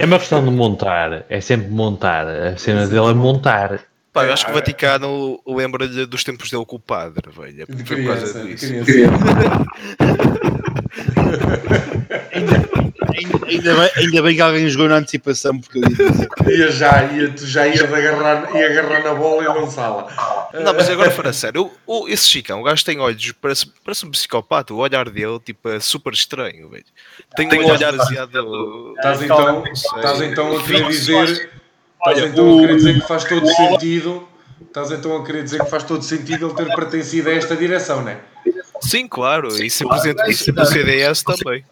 [0.00, 2.26] É uma questão de montar, é sempre montar.
[2.28, 3.80] A cena dele é montar.
[4.12, 7.62] Pá, eu acho que o Vaticano lembra-lhe dos tempos dele com o padre, velho.
[7.62, 8.84] É De por causa criança, de disso.
[8.84, 9.66] criança.
[13.16, 17.30] Ainda, ainda bem, ainda bem que alguém jogou na antecipação, porque eu ia já, ia,
[17.30, 20.50] tu já ias agarrar, ia agarrar na bola e lançá-la.
[20.52, 24.04] Não, mas agora fora sério, o, o- esse Chicão, o gajo tem olhos, parece, parece
[24.06, 26.84] um psicopata, o olhar dele, tipo, é super estranho, velho.
[27.34, 28.94] Tem um olhar demasiado...
[28.96, 31.50] Estás então, estás então a querer dizer.
[31.98, 34.28] Estás então a querer dizer que faz todo sentido.
[34.60, 38.02] Estás então a querer dizer que faz todo sentido ele ter pertencido a esta direção,
[38.02, 38.18] não é?
[38.82, 41.64] Sim, claro, e ser presidente, e ser do CDS também.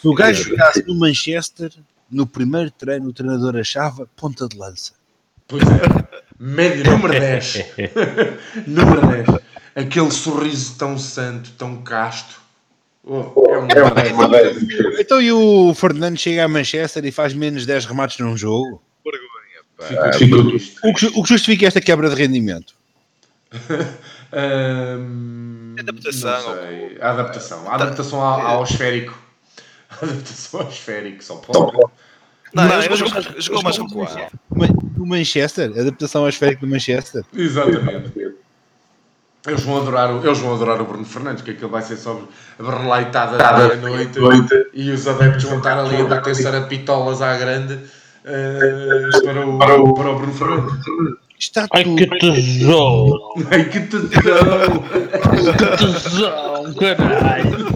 [0.00, 1.72] Se o gajo jogasse no Manchester,
[2.10, 4.92] no primeiro treino, o treinador achava ponta de lança.
[5.46, 6.26] Pois é.
[6.38, 7.64] Médio número 10.
[8.66, 9.26] número 10.
[9.74, 12.40] Aquele sorriso tão santo, tão casto.
[13.04, 13.66] Oh, é um
[14.30, 14.56] 10.
[15.00, 18.82] Então e o Fernando chega a Manchester e faz menos 10 remates num jogo?
[20.18, 20.80] Tudo isto.
[20.84, 22.74] O que, o que justifica esta quebra de rendimento?
[24.30, 26.42] Ahm, Adaptação.
[26.42, 26.98] não sei.
[27.00, 27.70] A adaptação.
[27.70, 29.16] A adaptação ao, ao esférico.
[29.90, 31.76] A adaptação ao esférico, só pode.
[32.54, 34.30] Não, Não, ele mas- jogou, mais- jogou mais recuado.
[34.96, 35.70] Manchester?
[35.78, 37.24] Adaptação ao esférico do Manchester?
[37.34, 38.12] Exatamente.
[39.46, 42.20] Eles vão, adorar o, eles vão adorar o Bruno Fernandes, que aquilo vai ser só
[42.58, 44.18] releitada à noite
[44.74, 47.78] e os adeptos vão estar ali a bater sarapitolas à grande
[48.26, 49.58] eh, para, o,
[49.94, 50.84] para o Bruno Fernandes.
[51.38, 51.96] Está Ai tudo.
[51.96, 53.34] que tesouro!
[53.50, 54.82] Ai que tetão!
[55.22, 57.68] Que tesão, caralho!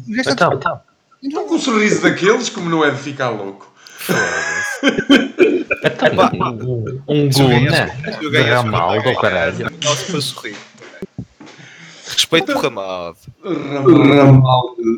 [0.09, 0.81] gajo está Então, então.
[1.23, 3.73] Então com um sorriso daqueles, como não é de ficar louco.
[5.83, 6.59] Então,
[7.09, 9.71] um, um Se eu Guna ganhasse- se eu de ganhasse Ramaldo, oh, caralho.
[9.83, 10.57] Nossa, para sorrir.
[12.07, 13.17] Respeito o Ramado.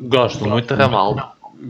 [0.04, 1.22] Gosto muito de Ramaldo.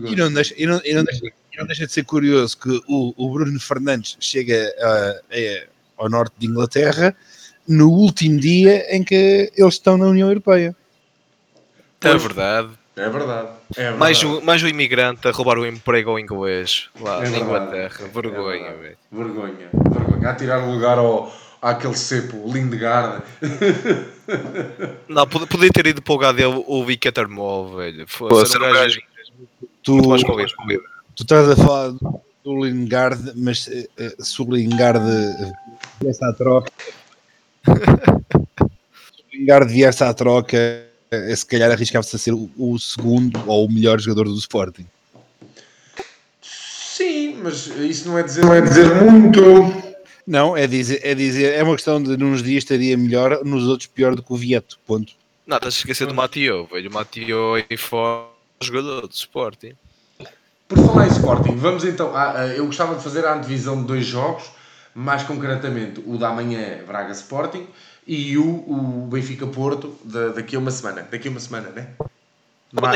[0.04, 2.82] E não deixa, e não, e não deixa, e não deixa de ser curioso que
[2.88, 5.66] o, o Bruno Fernandes chega a- a-
[6.04, 7.14] ao norte de Inglaterra
[7.68, 10.74] no último dia em que eles estão na União Europeia.
[12.02, 12.70] É verdade.
[12.96, 13.48] É verdade.
[13.76, 13.98] É verdade.
[13.98, 17.38] Mais um, mais um imigrante a roubar o emprego ao inglês lá É na.
[17.38, 18.06] Inglaterra.
[18.12, 18.78] Vergonha, É verdade.
[18.80, 18.96] velho.
[19.12, 19.68] Vergonha.
[19.72, 20.30] Vergonha.
[20.30, 21.32] A tirar o lugar ao,
[21.70, 23.22] àquele cepo, o Lindgard.
[25.08, 28.06] Não, pod- podia ter ido para o dele o Vicator Mall, velho.
[28.06, 29.00] Fosse um gajo
[29.82, 31.92] Tu, tu estás a falar
[32.44, 35.52] do Lingard, mas eh, eh, se o Lingard eh,
[36.00, 36.72] viesse à troca,
[37.64, 40.84] se o Lingard viesse à troca,
[41.36, 44.86] se calhar arriscava-se a ser o, o segundo ou o melhor jogador do Sporting.
[46.42, 49.85] Sim, mas isso não é dizer, não é dizer muito.
[50.26, 53.86] Não, é dizer, é dizer, é uma questão de nos dias estaria melhor, nos outros
[53.86, 55.12] pior do que o Vieto, ponto.
[55.46, 56.90] Não, estás a esquecer do Mateo, velho.
[56.90, 58.24] O Mateo aí fora
[58.60, 59.72] jogador do Sporting.
[60.66, 62.16] Por falar em Sporting, vamos então.
[62.16, 64.50] ah, ah, eu gostava de fazer a antevisão de dois jogos,
[64.94, 67.66] mais concretamente o da manhã Braga Sporting
[68.06, 71.06] e o, o Benfica Porto da- daqui a uma semana.
[71.08, 71.88] Daqui a uma semana, né?
[72.72, 72.94] Não há, é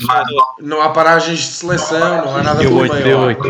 [0.00, 3.46] não, há, não há paragens de seleção, não há nada oito, meio.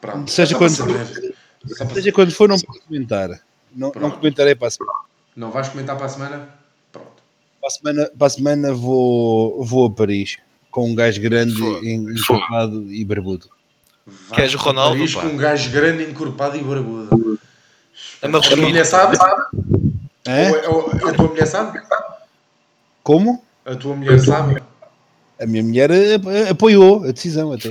[0.00, 0.30] Pronto.
[0.30, 1.34] Seja quando saber.
[1.66, 3.28] Só para- Seja quando for, não posso comentar.
[3.74, 4.98] Não, não comentarei para a semana.
[5.36, 6.48] Não vais comentar para a semana?
[6.90, 7.08] Pronto.
[7.60, 10.38] Para a semana, para a semana vou, vou a Paris
[10.70, 13.48] com um gajo grande, encorpado e barbudo.
[14.06, 15.20] Vais Queres o para Ronaldo, Paris pá?
[15.22, 17.38] com um gajo grande, encorpado e barbudo.
[18.22, 19.16] É uma A tua mulher sabe?
[20.26, 20.50] Hã?
[20.68, 21.80] Ou- ou- A tua mulher sabe?
[23.02, 23.42] Como?
[23.64, 24.62] A tua mulher sabe?
[25.40, 25.90] A minha mulher
[26.50, 27.68] apoiou a decisão até.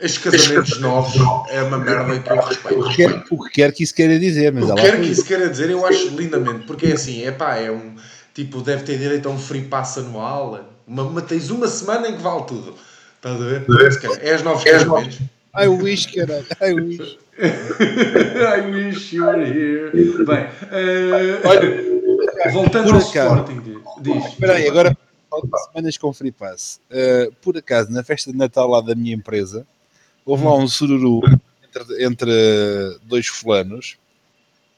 [0.00, 1.14] Estes casamentos novos
[1.50, 2.80] é uma merda que eu respeito.
[2.80, 5.08] O que, quer, o que quer que isso queira dizer, mas O que quer que
[5.10, 7.96] isso queira dizer, eu acho lindamente, porque é assim, é pá, é um
[8.32, 10.60] tipo, deve ter direito a um free pass anual.
[10.86, 12.74] Uma, uma- tens uma semana em que vale tudo.
[13.16, 13.66] Estás a ver?
[14.00, 15.18] Calhar, É os novos casamentos.
[15.60, 16.46] I wish, caralho.
[16.62, 17.18] I wish.
[17.38, 19.90] I wish you were here.
[20.24, 24.26] Bem, eh, voltando por ao acaso- Sporting, diz.
[24.26, 24.96] Espera aí, agora
[25.66, 26.80] semanas com Free Pass.
[26.90, 29.66] Uh, por acaso, na festa de Natal lá da minha empresa,
[30.24, 31.20] houve lá um sururu
[31.64, 33.96] entre, entre dois fulanos,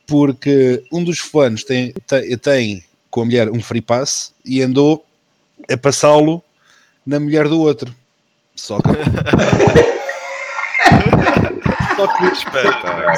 [0.07, 5.05] porque um dos fulanos tem, tem, tem com a mulher um Free Pass e andou
[5.71, 6.43] a passá-lo
[7.05, 7.95] na mulher do outro.
[8.55, 8.89] Só que,
[11.97, 12.37] só que,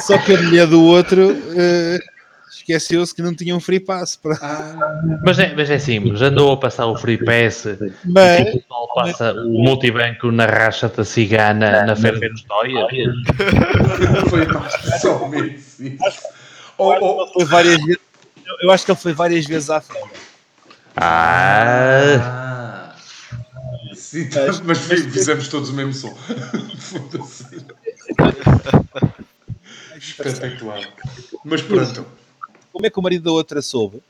[0.00, 2.11] só que a mulher do outro uh,
[2.56, 4.16] esqueceu-se que não tinha um Free Pass.
[4.16, 4.36] Para...
[4.42, 7.64] Ah, Mas é, mas é simples, andou a passar o Free Pass,
[8.04, 12.86] Mas, o pessoal passa o multibanco na racha da cigana na feira de História.
[14.28, 15.82] foi mais só isso.
[16.78, 18.00] Ou, ou, foi várias vezes,
[18.46, 20.08] eu- eu acho que ele foi várias vezes à feira.
[20.96, 22.94] Ah, Ah.
[23.94, 26.14] Sim, mas, mas fizemos todos o mesmo som.
[26.78, 27.64] Foda-se.
[29.96, 30.80] Espetacular.
[31.44, 32.06] Mas pronto.
[32.72, 34.02] Como é que o marido da outra soube?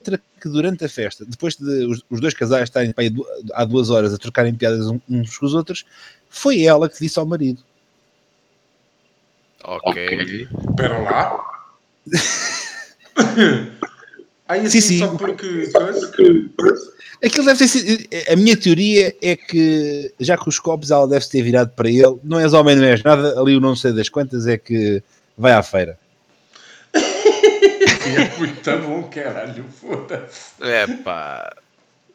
[0.00, 3.90] Outra Que durante a festa, depois de os, os dois casais estarem du- há duas
[3.90, 5.84] horas a trocarem piadas uns com os outros,
[6.28, 7.62] foi ela que disse ao marido.
[9.64, 10.48] Ok.
[10.70, 11.44] Espera lá.
[14.48, 14.98] Aí Sim, assim sim.
[14.98, 15.70] só porque.
[17.22, 18.08] Aquilo deve ter sido.
[18.32, 22.16] A minha teoria é que, já que os copos ela deve ter virado para ele,
[22.24, 25.02] não és homem, não és nada, ali o não sei das quantas é que
[25.36, 25.98] vai à feira.
[28.16, 29.64] É muito bom, caralho.
[29.80, 30.52] Foda-se.
[30.60, 31.52] É pá.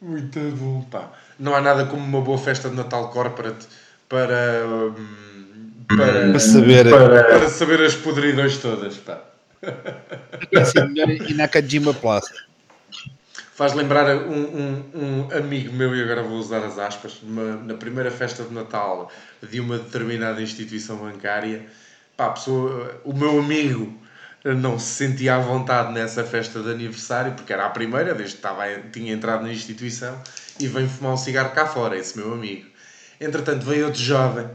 [0.00, 1.12] Muito bom, pá.
[1.38, 3.66] Não há nada como uma boa festa de Natal corporate
[4.08, 4.64] para.
[4.66, 6.90] hum, para, Para saber.
[6.90, 9.20] para saber as podridões todas, pá.
[10.56, 12.32] Assim, melhor ir na Kajima Plaza.
[13.54, 17.74] Faz lembrar um, um, um amigo meu, e agora vou usar as aspas, numa- na
[17.74, 19.10] primeira festa de Natal
[19.42, 21.64] de uma determinada instituição bancária,
[22.16, 23.96] pá, a pessoa, o meu amigo
[24.52, 28.40] não se sentia à vontade nessa festa de aniversário, porque era a primeira, desde que
[28.40, 30.20] estava, tinha entrado na instituição,
[30.60, 32.68] e vem fumar um cigarro cá fora, esse meu amigo.
[33.18, 34.50] Entretanto, veio outro jovem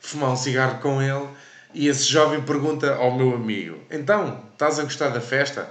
[0.00, 1.28] fumar um cigarro com ele,
[1.74, 5.68] e esse jovem pergunta ao meu amigo, então, estás a gostar da festa?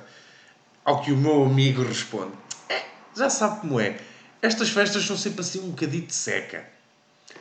[0.83, 2.33] Ao que o meu amigo responde:
[2.69, 2.83] "É,
[3.15, 3.97] Já sabe como é.
[4.39, 6.63] Estas festas são sempre assim um bocadito seca.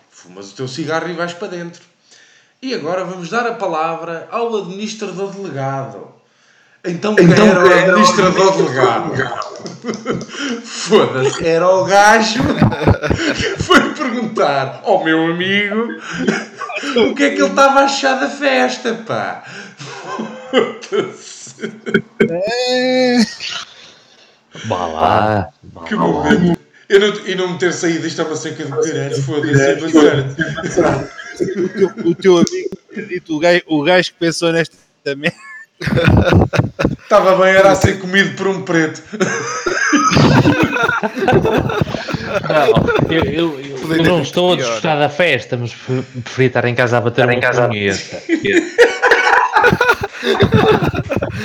[0.08, 1.82] Fumas o teu cigarro e vais para dentro.
[2.64, 6.08] E agora vamos dar a palavra ao administrador delegado.
[6.82, 9.12] Então, quem era o administrador delegado?
[10.64, 15.88] Foda-se, era o gajo que foi perguntar ao meu amigo
[17.10, 19.44] o que é que ele estava a achar da festa, pá.
[20.50, 21.70] Foda-se.
[24.64, 25.48] vá lá.
[25.86, 26.58] Que momento.
[26.88, 31.10] Eu não, e não me ter saído, isto é uma seca do caralho, foda-se, é.
[31.40, 34.76] O teu, o teu amigo, acredito, o gajo, o gajo que pensou nesta
[35.16, 35.36] merda.
[37.02, 39.02] Estava bem, era a ser comido por um preto.
[42.48, 42.66] Não,
[43.14, 46.74] eu, eu- eu- eu não estou a desgostar da festa, mas pre- preferi estar em
[46.74, 48.22] casa a bater em casa punheta.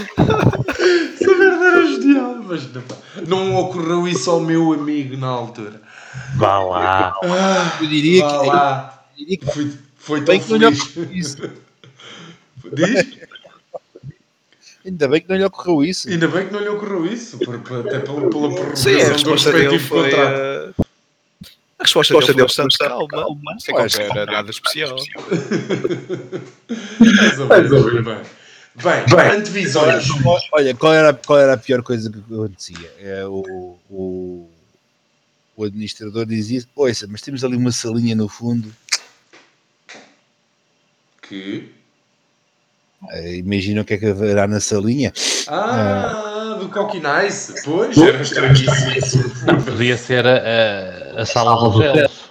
[0.08, 2.84] Essa merda era genial, mas não,
[3.28, 5.82] não ocorreu isso ao meu amigo na altura.
[6.36, 7.14] Vá lá.
[7.24, 8.99] Ah, Eu diria vá que, lá.
[9.26, 10.90] Que Foi, foi tão bem que não lhe feliz.
[10.92, 11.38] ocorreu isso.
[12.74, 13.20] Diz?
[14.86, 16.10] Ainda bem que não lhe ocorreu isso.
[16.10, 19.08] Ainda bem que não lhe ocorreu isso, por- por- até pela, pela Sim, a prorrogação
[19.08, 20.10] do resposta dele respectivo foi.
[20.10, 20.36] contrato.
[20.40, 20.74] eh,
[21.80, 23.36] A resposta dele foi bastante calma.
[23.60, 24.96] Sem Acho qualquer nada especial.
[27.00, 28.22] Mais ou menos, bem.
[28.76, 30.08] Bem, antevisões.
[30.54, 32.94] Olha, qual era, qual era a pior coisa que acontecia?
[33.00, 34.50] É, o, o,
[35.58, 38.74] o administrador dizia: Ouça, mas temos ali uma salinha no fundo.
[41.30, 41.72] Que?
[43.12, 45.14] Eh, Imagina o que é que haverá na salinha.
[45.48, 47.64] Ah, do Cocky Nice.
[47.64, 49.30] Pois, era estranhíssimo.
[49.64, 52.30] Podia ser a, a- a sala do Celso.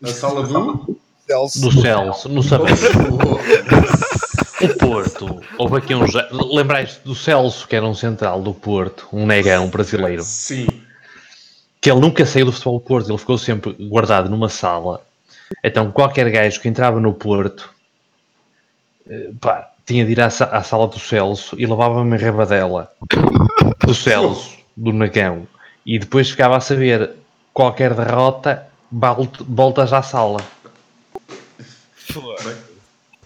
[0.00, 0.98] Na sala do.
[1.26, 1.60] Celso.
[1.60, 2.80] Do Celso, não sabemos.
[4.62, 6.12] O Porto, houve aqui uns.
[6.52, 10.66] Lembrais do Celso, que era um central do Porto, um negão brasileiro, Sim.
[11.80, 15.02] que ele nunca saiu do futebol do Porto, ele ficou sempre guardado numa sala.
[15.64, 17.70] Então, qualquer gajo que entrava no Porto,
[19.40, 22.90] pá, tinha de ir à, à sala do Celso e levava uma rabadela
[23.84, 25.46] do Celso, do negão,
[25.84, 27.10] e depois ficava a saber
[27.54, 30.40] qualquer derrota, volt- voltas à sala.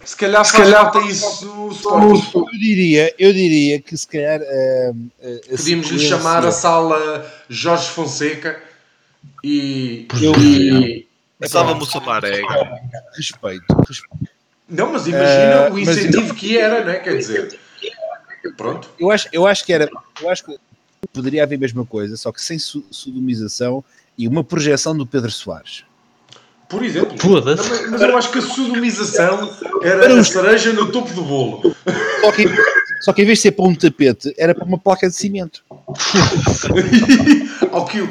[0.03, 2.39] Se calhar faz falta isso o Sporting.
[2.53, 4.39] Eu diria, eu diria que se calhar.
[4.41, 4.91] eh,
[5.53, 8.59] a Podíamos lhe chamar a sala Jorge Fonseca
[9.43, 10.07] e.
[10.21, 11.07] Eu- e-
[11.39, 12.41] Estava Mussamaré.
[13.15, 14.20] Respeito, respeito.
[14.71, 16.99] Não, mas imagina Eh, o mas- incentivo que era, não é?
[16.99, 17.59] Quer dizer.
[18.57, 18.89] Pronto.
[18.97, 19.87] Eu acho, eu acho que era.
[20.21, 20.57] Eu acho que
[21.13, 23.83] poderia haver a mesma coisa, só que sem su sodomização
[24.17, 25.83] e uma projeção do Pedro Soares.
[26.69, 27.15] Por exemplo.
[27.19, 27.69] Foda-se.
[27.69, 29.51] Mas, mas eu acho que a sodomização
[29.83, 31.75] era a cereja no topo do bolo.
[32.21, 32.45] Só que,
[33.01, 35.63] só que em vez de ser para um tapete, era para uma placa de cimento.
[37.71, 38.09] Ao que eu-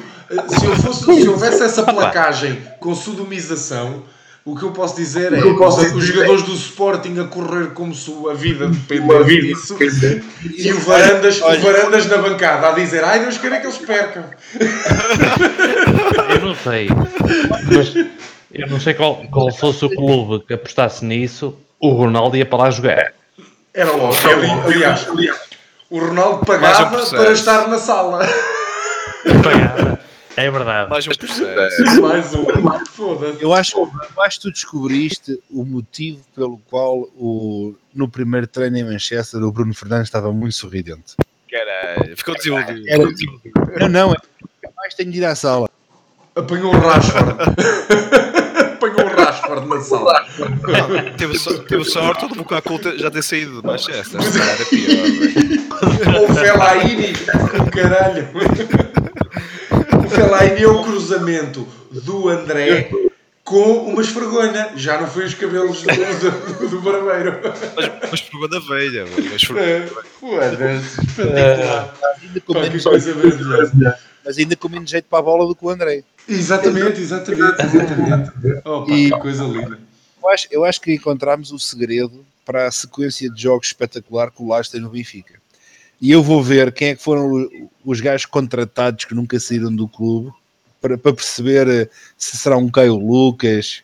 [0.49, 4.05] se, eu fosse, se houvesse essa placagem com sodomização,
[4.53, 8.13] o que eu posso dizer é os, os jogadores do Sporting a correr como se
[8.31, 9.09] a vida dependesse
[9.43, 9.77] disso
[10.57, 14.25] e o Varandas, o Varandas na bancada a dizer ai Deus queira que eles percam.
[16.29, 16.89] Eu não sei.
[17.71, 17.95] Mas
[18.53, 22.59] eu não sei qual, qual fosse o clube que apostasse nisso, o Ronaldo ia para
[22.65, 23.13] lá jogar.
[23.73, 24.15] Era logo.
[24.29, 25.07] Ali- Aliás,
[25.89, 28.27] o Ronaldo pagava para estar na sala.
[29.43, 30.01] Pagada.
[30.37, 30.89] É verdade.
[30.91, 32.01] Mais um processo.
[32.01, 32.47] Mais um.
[32.87, 33.43] Foda-se.
[33.43, 38.77] Eu acho, eu acho que tu descobriste o motivo pelo qual o, no primeiro treino
[38.79, 41.17] em Manchester o Bruno Fernandes estava muito sorridente.
[41.51, 42.89] Caralho, ficou desiludido.
[42.89, 45.69] Era, não, não, é mais tenho de ir à sala.
[46.37, 47.35] Apanhou o Rashford.
[48.81, 50.27] Apanhou o Rashford na sala.
[51.19, 52.45] Teve, so- teve sorte do
[52.79, 54.21] ter- já ter saído de Manchester.
[54.71, 56.19] Pior, velho.
[56.19, 57.13] Ou o Fellaini.
[57.67, 58.29] O caralho.
[60.11, 62.91] Fellaini é o cruzamento do André
[63.45, 64.73] com uma esfregona.
[64.77, 65.89] Já não foi os cabelos do,
[66.59, 67.41] do, do barbeiro.
[68.11, 69.89] Mas, pegou da velha, foi- É,
[72.61, 73.99] menos, coisa maravilhosa.
[74.25, 76.03] mas ainda com menos jeito para a bola do que o André.
[76.29, 78.33] Exatamente, exatamente, exatamente.
[78.65, 79.79] Opa, E- que coisa linda.
[80.23, 84.43] Eu acho, eu acho que encontramos o segredo para a sequência de jogos espetacular que
[84.43, 85.40] o Lage tem no Benfica.
[86.01, 87.49] E eu vou ver quem é que foram
[87.85, 90.33] os gajos contratados que nunca saíram do clube
[90.81, 93.83] para, para perceber eh, se será um Caio Lucas,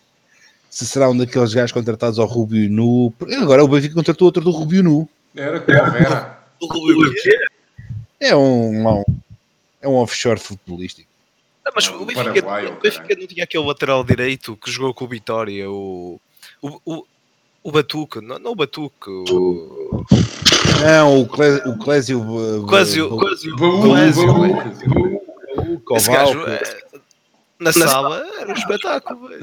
[0.71, 3.11] se será um daqueles gajos contratados ao Rubio Nu.
[3.19, 5.09] Porque Agora o Benfica contratou outro do Rubio Nu.
[5.35, 6.39] Era como a Vera.
[6.61, 7.13] O Rubio?
[8.19, 9.05] É um, um-
[9.83, 11.09] é um offshore futebolístico.
[11.67, 15.05] Ah, Mas Ah, o Benfica, o Benfica não tinha aquele lateral direito que jogou com
[15.05, 16.19] o Vitória, o.
[16.63, 17.05] O, o,
[17.67, 20.05] o Batuque, não, não o Batuque, o.
[20.85, 22.21] Não, o, Cle, o Clésio.
[22.21, 23.13] uh, Clésio.
[23.13, 23.17] uh,
[25.89, 26.63] o Esse gajo é,
[27.59, 29.43] na sala era um espetáculo, velho.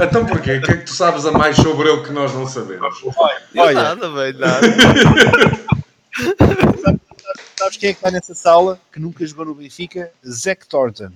[0.00, 0.58] Então porquê?
[0.58, 3.02] O que é que tu sabes a mais sobre ele que nós não sabemos?
[3.52, 3.82] Não, Olha.
[3.82, 4.60] nada, velho, nada.
[7.58, 10.12] Sabes quem é que está nessa sala que nunca jogou no Benfica?
[10.24, 11.10] Zac Thornton.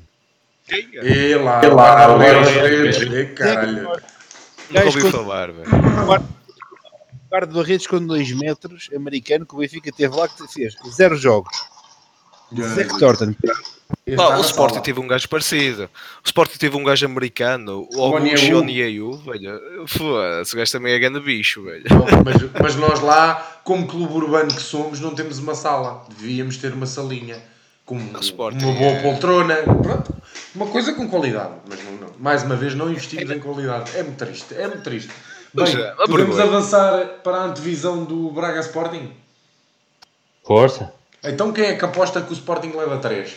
[0.66, 1.06] Quem é?
[1.06, 3.20] E lá, E lá, lá, lá, redes, lá.
[3.20, 3.92] e caralho.
[4.70, 5.66] Nunca ouvi com- falar, velho.
[7.30, 11.56] guarda-redes com 2 metros, americano, que o Benfica teve lá, que fez zero jogos.
[12.74, 13.34] Zac Thornton.
[14.16, 14.84] Pá, o Sporting sala.
[14.84, 15.84] teve um gajo parecido.
[15.84, 18.00] O Sporting teve um gajo americano, o.
[18.58, 19.60] Onyeu, velho.
[19.86, 21.84] Foda-se, o gajo também é grande bicho, velho.
[22.24, 26.04] Mas, mas nós lá, como clube urbano que somos, não temos uma sala.
[26.08, 27.40] Devíamos ter uma salinha.
[27.90, 29.56] Com uma boa é- poltrona.
[29.56, 30.14] Pronto.
[30.54, 31.54] Uma coisa com qualidade.
[31.68, 32.08] Mas não, não.
[32.20, 33.96] mais uma vez, não investimos em qualidade.
[33.96, 34.54] É muito triste.
[34.54, 35.08] É muito triste.
[35.52, 39.10] Bem, Mas, é, podemos avançar para a antevisão do Braga Sporting?
[40.44, 40.92] Força.
[41.24, 43.34] Então quem é que aposta que o Sporting leva 3?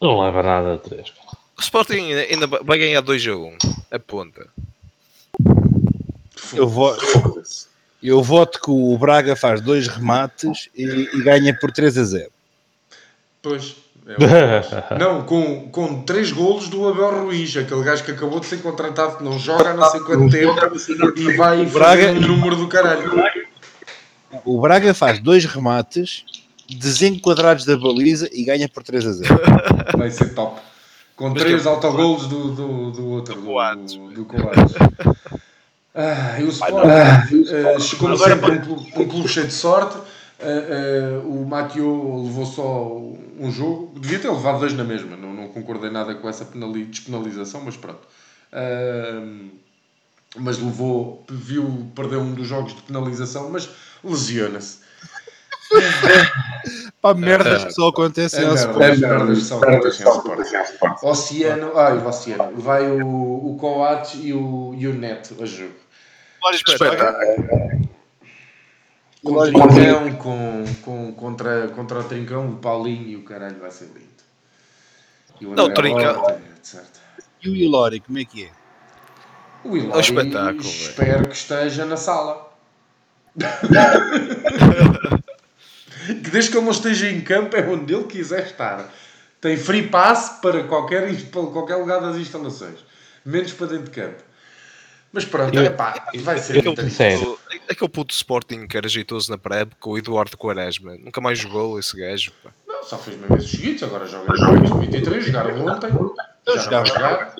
[0.00, 1.12] Não leva nada a três.
[1.56, 3.58] O Sporting ainda vai ganhar 2 a 1.
[3.92, 4.48] A ponta.
[6.52, 6.96] Eu, vo
[8.02, 12.35] eu voto que o Braga faz dois remates e, e ganha por 3 a 0.
[13.48, 13.76] Pois.
[14.08, 14.14] é
[14.94, 18.58] o não, com, com 3 golos do Abel Ruiz, aquele gajo que acabou de ser
[18.58, 20.54] contratado, que não joga há não sei quanto tempo
[21.16, 23.12] e vai Braga- fazer um número do caralho.
[24.44, 26.24] O Braga faz dois remates
[26.68, 29.40] desenquadrados da baliza e ganha por 3 a 0.
[29.96, 30.60] Vai ser top.
[31.14, 33.94] Com Mas três autogolos do, do, do outro, do, Coates.
[33.94, 34.74] do, do Coates.
[35.94, 36.88] Ah, e o Sporting,
[37.48, 39.96] eh, como Agora- sempre, um um clube cheio de sorte.
[40.38, 42.88] Eh, eh, o Mathieu levou só
[43.38, 45.16] um jogo, devia ter levado dois na mesma.
[45.16, 48.06] Não, não concordei nada com essa penali- despenalização, mas pronto.
[48.52, 49.22] Ah,
[50.38, 53.68] mas levou, viu perder um dos jogos de penalização, mas
[54.04, 54.80] lesiona-se.
[57.00, 59.04] Pá, merdas que só acontecem É ao Sporting.
[59.04, 61.06] é merda, são acontecem ao Sporting.
[61.06, 63.06] Oceano, ai, o Oceano, vai o,
[63.52, 65.74] o Coates e o, e o Neto a jogo.
[66.42, 67.95] Olha, espetáculo.
[69.26, 69.42] Com o.
[69.68, 74.06] Trincão, com, com, contra, contra o Trincão, o Paulinho e o caralho vai ser lindo.
[75.40, 76.40] E o Não, Trincão-.
[77.42, 78.50] E o Ilori, como é que é?
[79.64, 82.46] O É um espetáculo, espero que esteja na sala.
[86.06, 88.88] que desde que ele não esteja em campo é onde ele quiser estar.
[89.40, 92.78] Tem free pass para qualquer, para qualquer lugar das instalações.
[93.24, 94.22] Menos para dentro de campo.
[95.12, 96.82] Mas pronto, Eu- epá, vai ser eu muito.
[97.68, 100.96] Aquele puto Sporting que era jeitoso na pré-época, o Eduardo Quaresma.
[100.96, 102.32] Nunca mais jogou esse gajo.
[102.42, 102.50] Pá.
[102.66, 105.90] Não, só fez meio vezes seguidos, agora joga no 23, jogaram ontem.
[106.46, 106.86] Já jogava.
[106.86, 107.36] jogar.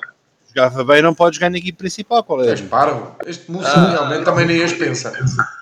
[0.49, 2.23] Jogava bem, não pode jogar na equipe principal.
[2.23, 2.49] Qual é?
[2.49, 3.15] És parvo.
[3.25, 3.91] Este moço Ah.
[3.91, 5.13] realmente também nem as pensa.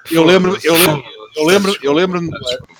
[0.09, 1.03] Eu lembro, eu lembro,
[1.35, 2.31] eu lembro, eu lembro, no,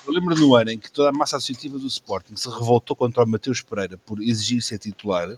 [0.06, 3.22] eu lembro no ano em que toda a massa associativa do Sporting se revoltou contra
[3.22, 5.28] o Mateus Pereira por exigir ser titular,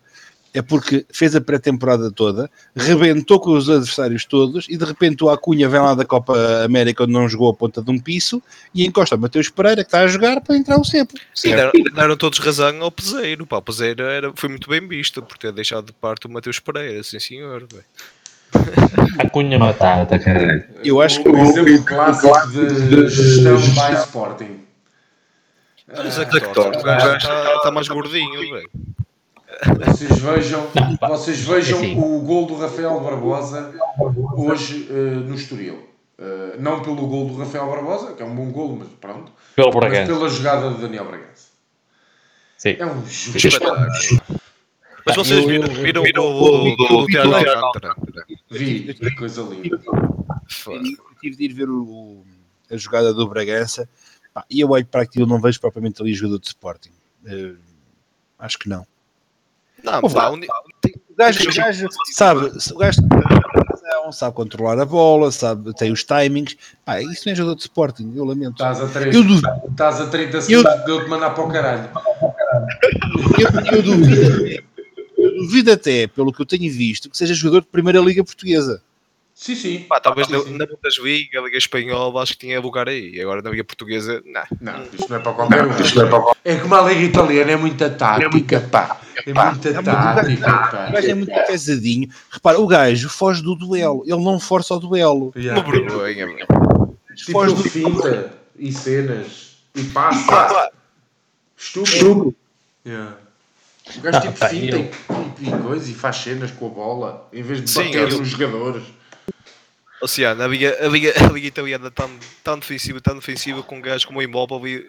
[0.55, 5.31] é porque fez a pré-temporada toda, rebentou com os adversários todos e de repente o
[5.31, 6.35] Acunha vem lá da Copa
[6.65, 8.43] América onde não jogou a ponta de um piso
[8.75, 11.15] e encosta o Mateus Pereira que está a jogar para entrar o cepo.
[11.35, 13.47] Sim, deram, deram todos razão ao Peseiro.
[13.47, 16.59] Pá, o Peseiro era, foi muito bem visto por ter deixado de parte o Mateus
[16.59, 17.67] Pereira, sim senhor.
[17.71, 17.85] velho.
[19.19, 20.65] A cunha matata, caralho.
[20.83, 24.61] Eu acho que o exemplo clássico de gestão by Sporting.
[25.87, 28.71] Mas é que torta, o gajo está está mais gordinho, velho.
[29.87, 30.67] Vocês vejam,
[31.01, 31.99] pá, vocês vejam é assim.
[31.99, 33.75] o gol do Rafael Barbosa
[34.37, 35.89] hoje eh, no Estoril.
[36.19, 39.33] Eh, não pelo gol do Rafael Barbosa, que é um bom gol, mas pronto.
[39.57, 41.49] Pelo Mas pela jogada de Daniel Bragança.
[42.57, 42.77] Sim.
[42.79, 43.87] É um espetáculo.
[45.07, 47.97] Mas vocês viram, viram eu- o gol do, do, do Tiago eu- Alcântara?
[48.51, 49.81] Vi, que coisa linda.
[51.21, 52.23] Tive de ir ver o-
[52.71, 53.89] a jogada do Bragança
[54.51, 56.91] e eu olho para aquilo não vejo propriamente ali jogador de Sporting.
[57.27, 57.55] Eh,
[58.39, 58.87] acho que não.
[59.83, 63.01] Não, pá, um O gajo, o gajo sabe, o gajo
[64.13, 66.57] sabe controlar a bola, sabe, tem os timings.
[66.85, 68.53] Pá, isso não é jogador de Sporting, eu lamento.
[68.53, 71.53] Estás a 30, Eu duvido, estás a 30 segundos de eu te mandar para o
[71.53, 71.91] caralho.
[73.39, 74.65] eu, eu duvido,
[75.17, 78.83] eu duvido até, pelo que eu tenho visto, que seja jogador de Primeira Liga Portuguesa.
[79.41, 79.79] Sim, sim.
[79.89, 80.57] pá, talvez Sim, na, sim.
[80.59, 83.21] na Bundesliga, a Liga Espanhola, acho que tinha lugar aí.
[83.21, 84.43] Agora na Liga Portuguesa, não.
[84.61, 85.71] Não, isto não é para qualquer um.
[86.45, 89.01] É como a Liga Italiana, é muita tática, pá.
[89.25, 90.91] É muita muito- tática, O pá.
[90.91, 92.09] gajo é muito pesadinho.
[92.33, 95.33] Repara, o gajo foge do duelo, ele não força o duelo.
[95.37, 95.63] Yeah.
[95.63, 96.27] Uma vergonha.
[97.15, 100.71] Tipo, Foge do finta e cenas e passa.
[101.57, 102.35] Estúpido.
[102.85, 103.17] Yeah.
[103.97, 104.91] O gajo Ah, tipo pá, finta eu-
[105.41, 108.19] e, e coisa e faz cenas com a bola em vez de Sim, bater eu-
[108.19, 108.83] nos jogadores.
[110.01, 112.09] Ou seja, a Liga, a Liga, a Liga Italiana tão,
[112.45, 114.87] tão defensiva, tão defensiva com um gajo como o Imóvel e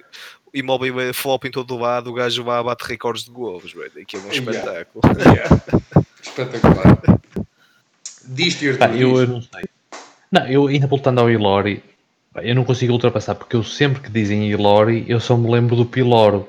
[0.54, 3.32] o Imóvel é flop em todo o lado, o gajo vai a bater recordes de
[3.32, 3.92] golos, velho.
[4.02, 4.52] Aquilo é um Yeah.
[4.52, 5.02] espetáculo.
[5.20, 5.62] Yeah.
[6.22, 7.02] Espetacular.
[8.26, 9.64] Diz-te, eu, eu não sei.
[10.32, 11.82] Não, eu ainda voltando ao Ilori,
[12.36, 15.84] eu não consigo ultrapassar, porque eu sempre que dizem Ilori, eu só me lembro do
[15.86, 16.48] Piloro.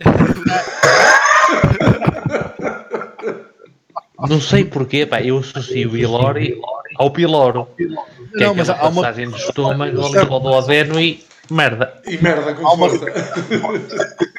[4.28, 6.60] não sei porquê, pá, eu associo o Ilori
[7.00, 7.66] ao Piloro.
[7.76, 12.00] Que é Não, mas aquela há uma- passagem do estômago ali ao duodeno e merda.
[12.06, 13.06] E merda com Há uma- força.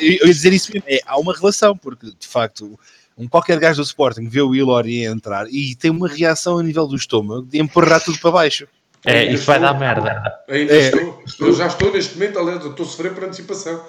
[0.00, 2.78] Eu ia dizer isso mesmo, é, há uma relação, porque de facto
[3.18, 6.86] um qualquer gajo do Sporting vê o Ilori entrar e tem uma reação a nível
[6.86, 8.66] do estômago de empurrar tudo para baixo.
[9.04, 10.22] É, isso vai dar merda.
[10.48, 10.78] Ainda É.
[10.88, 11.22] estou.
[11.40, 13.82] Eu já estou neste momento, aliás, estou a sofrer por antecipação.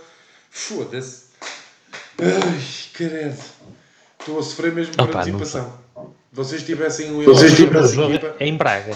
[0.49, 1.25] Foda-se.
[2.19, 2.59] Ai,
[2.93, 3.39] credo.
[4.19, 5.73] Estou a sofrer mesmo por Opa, não antecipação.
[6.31, 8.35] Vocês tivessem um Vocês jogo equipa.
[8.39, 8.95] em Braga.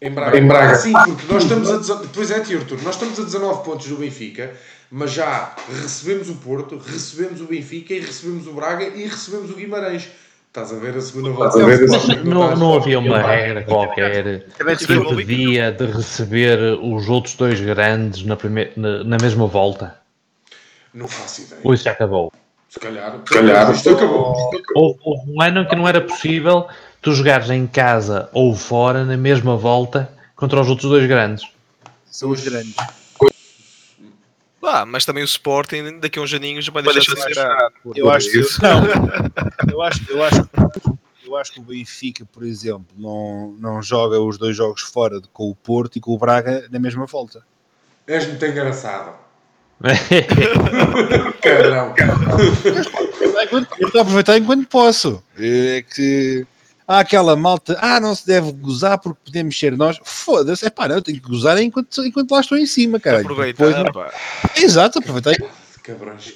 [0.00, 0.38] Em Braga.
[0.38, 0.74] Em Braga.
[0.76, 1.76] Sim, porque nós estamos a.
[1.76, 4.52] dezo- Pois é, tio Artur, nós estamos a 19 pontos do Benfica,
[4.90, 9.54] mas já recebemos o Porto, recebemos o Benfica e recebemos o Braga e recebemos o
[9.54, 10.08] Guimarães.
[10.48, 11.58] Estás a ver a segunda volta?
[12.24, 14.44] Não, não, não havia uma regra qualquer
[14.78, 19.94] que impedia de receber os outros dois grandes na, primeira, na, na mesma volta.
[20.92, 21.60] Não faço ideia.
[21.62, 22.32] Ou isso já acabou?
[22.70, 23.18] Se calhar.
[23.26, 23.70] Se calhar.
[23.72, 24.34] Isto acabou.
[24.74, 26.66] Houve, um ano que não era possível
[27.02, 31.46] tu jogares em casa ou fora na mesma volta contra os outros dois grandes.
[32.06, 32.74] São os grandes.
[34.62, 37.72] Ah, mas também o Sporting daqui a uns aninhos vai deixar de ser grande.
[37.96, 38.82] Eu acho que não.
[39.72, 40.48] Eu acho, eu acho,
[41.26, 45.28] eu acho que o Benfica, por exemplo, não, não joga os dois jogos fora de-
[45.28, 47.42] com o Porto e com o Braga na mesma volta.
[48.06, 49.12] És muito engraçado.
[51.40, 51.94] Cabrão.
[53.50, 55.22] Eu estou a aproveitar enquanto posso.
[55.38, 56.46] É que
[56.86, 59.98] há aquela malta, ah, não se deve gozar porque podemos ser nós.
[60.04, 63.20] Foda-se, é pá, não, eu tenho que gozar enquanto, enquanto lá estou em cima, cara.
[63.20, 64.12] Aproveitar, pá.
[64.56, 65.36] Exato, aproveitei.
[65.82, 66.24] Cabrões.
[66.24, 66.32] de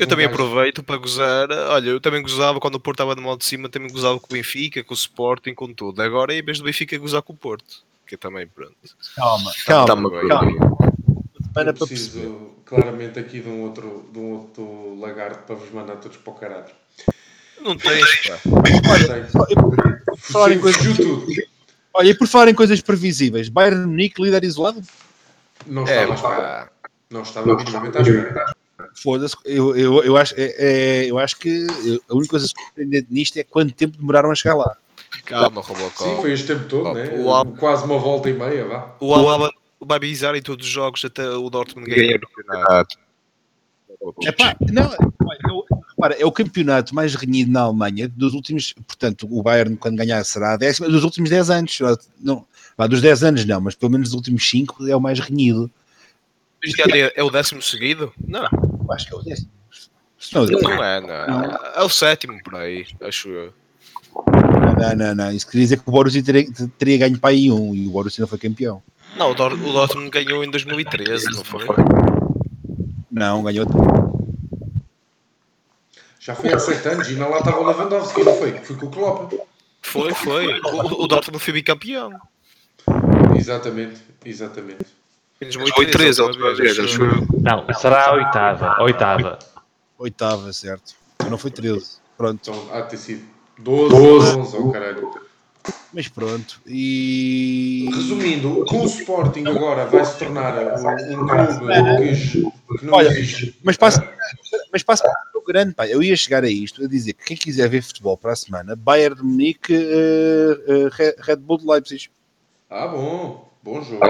[0.00, 1.50] Eu também gajo- aproveito para gozar.
[1.50, 4.26] Olha, eu também gozava quando o Porto estava no modo de cima, também gozava com
[4.26, 6.00] o Benfica, com o Sporting, com tudo.
[6.00, 7.84] Agora, em vez do Benfica, gozar com o Porto.
[8.06, 8.74] Que eu também, pronto.
[9.16, 10.10] Calma, Tá-me calma.
[10.10, 10.28] bem.
[10.28, 10.76] calma.
[11.56, 16.16] Eu preciso claramente aqui de um, outro, de um outro lagarto para vos mandar todos
[16.18, 16.74] para o caralho.
[17.60, 18.38] Não tens, pá.
[18.38, 19.56] Sei.
[20.32, 21.26] falar em coisas- tudo.
[21.94, 24.82] Olha, e por falar em coisas previsíveis, Bayern de Munique, líder isolado?
[25.66, 26.70] Não É, estava à espera.
[27.10, 28.54] Não estava minimamente à espera.
[29.02, 31.66] Foda-se, eu, eu, eu, acho, é, é- eu acho que
[32.08, 34.76] a única coisa surpreendente nisto é quanto tempo demoraram a chegar lá.
[35.26, 36.20] Calma, Sim, Robocop.
[36.22, 37.10] foi este tempo todo, né?
[37.18, 38.94] o Al- Quase uma volta e meia, vá.
[39.00, 42.96] O Alaba vai bizar em todos os jogos até o Dortmund ganhar o campeonato.
[44.22, 44.90] Epá, não,
[45.90, 50.22] repara, é o campeonato mais renhido na Alemanha dos últimos, portanto, o Bayern quando ganhar
[50.24, 51.78] será a décima, dos últimos 10 anos.
[52.20, 52.46] Não,
[52.76, 55.70] vá, dos 10 anos não, mas pelo menos dos últimos 5 é o mais renhido.
[56.92, 58.12] É, é o décimo seguido?
[58.26, 58.44] Não,
[58.92, 59.50] acho que é o décimo.
[60.18, 61.58] Se não, não é, não.
[61.74, 63.52] É o sétimo por aí, acho eu.
[64.78, 66.46] Não, não, não, isso queria dizer que o Borussia teria,
[66.78, 68.82] teria ganho para aí um e o Borussia não foi campeão.
[69.16, 71.64] Não, o, Dor o Dortmund ganhou em 2013, não foi?
[73.10, 73.66] Não, ganhou.
[76.20, 78.52] Já foi há 7 anos e ainda lá estava o Lewandowski, não foi?
[78.58, 79.32] Foi com o Klopp.
[79.80, 80.60] Foi, foi.
[80.60, 82.20] O, o Dortmund foi bicampeão.
[83.36, 84.86] Exatamente, exatamente.
[85.40, 86.98] Em 2013, a última vez, acho.
[87.40, 88.66] Não, será a oitava.
[88.68, 89.38] a Oitava.
[89.98, 90.94] Oitava, certo.
[91.30, 91.98] Não foi 13.
[92.16, 92.40] Pronto.
[92.42, 93.94] Então há de ter sido 12,
[94.38, 95.10] 11, oh caralho.
[95.92, 96.60] Mas pronto.
[96.66, 97.88] E.
[97.92, 103.56] Resumindo, com o Sporting agora vai se tornar um, clube que, que não Olha, existe.
[103.64, 104.08] Mas passa,
[104.72, 105.08] mas passa
[105.46, 105.86] grande, pá.
[105.86, 108.74] Eu ia chegar a isto, a dizer que quem quiser ver futebol para a semana,
[108.74, 112.10] Bayern de Munique, eh, Re- Red Bull de Leipzig.
[112.68, 114.04] Ah, bom, bom jogo.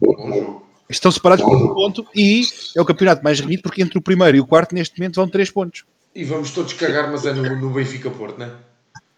[0.00, 0.62] Bom jogo.
[0.88, 2.42] Estão separados por um ponto e
[2.76, 5.26] é o campeonato mais renhido porque entre o primeiro e o quarto neste momento vão
[5.28, 5.84] três pontos.
[6.14, 8.52] E vamos todos cagar, mas é no, no Benfica Porto, não é?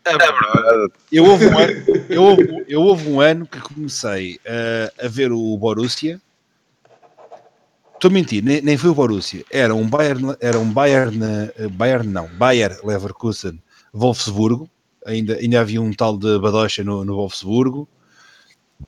[0.04, 0.92] É verdade.
[1.10, 1.72] Eu houve um ano,
[2.08, 6.20] eu houve, eu houve um ano que comecei eh, a ver o Borussia.
[7.94, 9.44] Estou a mentir, nem, nem foi o Borussia.
[9.50, 11.18] Era um Bayern, era um Bayern,
[11.56, 13.58] eh, Bayern não, Bayer Leverkusen,
[13.92, 14.68] Wolfsburgo.
[15.06, 17.88] Ainda, ainda havia um tal de Badocha no, no Wolfsburgo.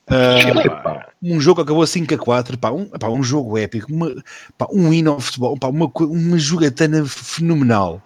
[0.09, 4.15] Ah, um jogo acabou 5 a 4, pá, um, pá, um jogo épico, uma,
[4.57, 8.03] pá, um hino ao futebol, pá, uma, uma jogatana fenomenal.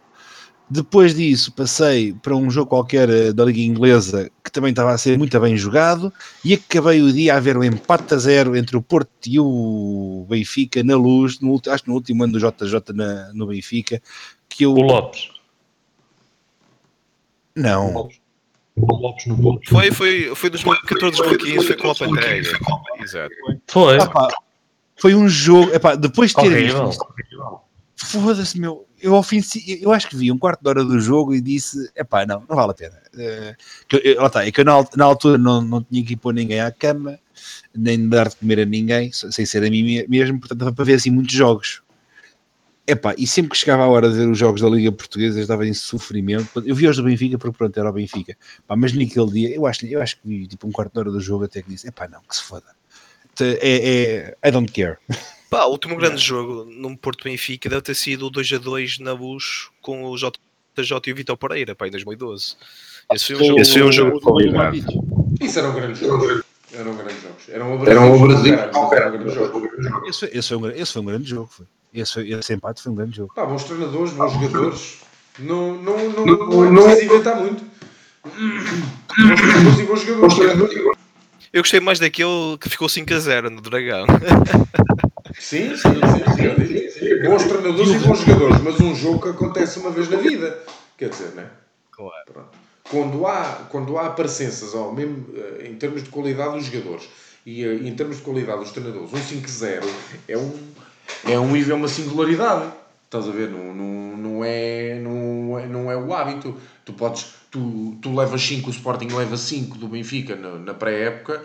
[0.72, 4.98] Depois disso, passei para um jogo qualquer eh, da Liga Inglesa que também estava a
[4.98, 6.12] ser muito bem jogado
[6.44, 10.24] e acabei o dia a ver o empate a zero entre o Porto e o
[10.28, 14.00] Benfica na luz, no, acho que no último ano do JJ na- no Benfica,
[14.48, 14.72] que eu.
[14.72, 15.30] O Lopes.
[17.56, 18.20] Não, O Lopes
[18.76, 19.68] no Porto.
[19.68, 22.48] Foi, foi, foi 2014, 2015, foi com o Lopetegui.
[23.00, 23.34] Exato.
[23.68, 23.98] Foi.
[23.98, 24.28] Ah, pá,
[24.96, 26.86] foi um jogo, epá, depois de ter Horrível.
[26.86, 27.04] visto
[27.96, 28.86] Foda-se, meu.
[29.02, 31.34] Eu, ao fim, de si- eu acho que vi um quarto de hora do jogo
[31.34, 32.96] e disse: epá, não, não vale a pena.
[33.18, 33.54] Eh,
[33.86, 36.16] que eu- lá está, é que eu na, na altura não, não tinha que ir
[36.16, 37.18] pôr ninguém à cama,
[37.74, 40.72] nem dar de comer a ninguém, se- sem ser a mim me- mesmo, portanto, dava
[40.72, 41.82] para ver assim muitos jogos.
[42.90, 45.42] Epá, e sempre que chegava a hora de ver os jogos da Liga Portuguesa, eu
[45.42, 46.62] estava em sofrimento.
[46.66, 48.36] Eu vi os do Benfica porque pronto, era o Benfica.
[48.66, 51.10] Pá, mas naquele dia, eu acho, eu acho que vi tipo um quarto de hora
[51.10, 52.66] do jogo até que disse: epá, não, que se foda.
[53.40, 54.96] É, é, I don't care.
[55.50, 59.68] Pá, o último grande jogo no Porto Benfica deve ter sido o 2x2 na Luz
[59.82, 62.54] com o JJ e o Vitor Pereira, pá, em 2012.
[63.12, 63.60] Esse foi um jogo.
[63.60, 64.20] Esse foi um jogo.
[65.40, 66.42] Isso eram grandes jogos.
[66.72, 67.48] Eram grandes jogos.
[67.48, 68.18] Eram o Brasil.
[68.20, 68.54] Brasil.
[68.92, 70.08] Eram grandes jogos.
[70.08, 71.46] Esse, foi- esse, foi um, gra- esse foi um grande jogo.
[71.50, 71.66] Foi.
[71.92, 73.34] Esse, esse empate foi um grande jogo.
[73.34, 74.98] Pá, bons treinadores, bons jogadores.
[75.38, 77.64] Não, não, não, não, não é preciso inventar muito.
[78.24, 80.74] Bons treinadores e bons jogadores.
[81.52, 84.06] Eu gostei mais daquele que ficou 5x0 no Dragão.
[85.38, 87.22] Sim, sim, sim, sim.
[87.24, 90.62] Bons treinadores e bons jogadores, mas um jogo que acontece uma vez na vida.
[90.96, 91.50] Quer dizer, não é?
[91.90, 92.32] Claro.
[92.32, 92.58] Pronto.
[92.90, 97.08] Quando há, quando há parecenças, ó, mesmo eh, em termos de qualidade dos jogadores
[97.46, 99.84] e eh, em termos de qualidade dos treinadores, um 5-0
[100.26, 100.52] é um,
[101.28, 102.72] é um nível, uma singularidade.
[103.04, 103.48] Estás a ver?
[103.50, 106.56] Não, não, não, é, não, é, não é o hábito.
[106.84, 111.44] Tu podes, tu, tu levas 5, o Sporting leva 5 do Benfica na, na pré-época,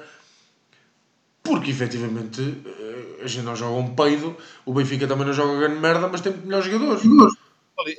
[1.44, 4.36] porque efetivamente eh, a gente não joga um peido,
[4.66, 7.04] o Benfica também não joga grande merda, mas tem muito melhores jogadores.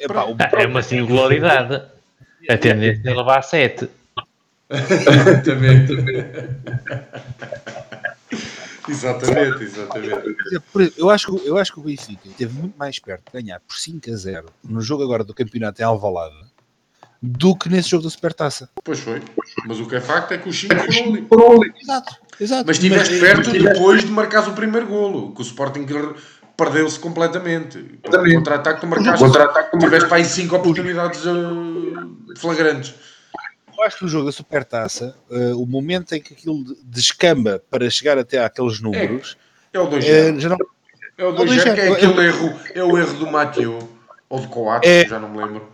[0.00, 1.82] Epá, o- Ah, É uma singularidade.
[2.48, 3.88] A tendência é levar 7.
[4.70, 5.92] Exatamente.
[8.88, 10.36] exatamente, exatamente.
[10.96, 13.76] eu, acho que, eu acho que o Benfica esteve muito mais perto de ganhar por
[13.76, 16.46] 5 a 0 no jogo agora do campeonato em Alvalade
[17.22, 18.68] do que nesse jogo da Supertaça.
[18.84, 19.22] Pois foi.
[19.66, 20.74] Mas o que é facto é que os 5
[21.28, 21.72] foram ali.
[21.80, 22.64] Exato, exato.
[22.66, 25.86] Mas estiveste perto depois de marcares o primeiro golo, que o Sporting
[26.56, 27.78] perdeu-se completamente.
[28.04, 29.24] O contra-ataque tu marcaste,
[29.78, 32.94] tiveste para aí 5 oportunidades eh, flagrantes.
[33.78, 37.62] Eu acho que no jogo da Supertaça, eh, o momento em que aquilo de- descamba
[37.70, 39.36] para chegar até àqueles números,
[39.72, 40.56] É o 2 eh, já não
[41.18, 41.92] É o o 2 que é 2-0.
[41.94, 43.78] aquele erro, é o erro do Mathieu,
[44.28, 45.06] ou do Coates, É.
[45.06, 45.68] já não me lembro.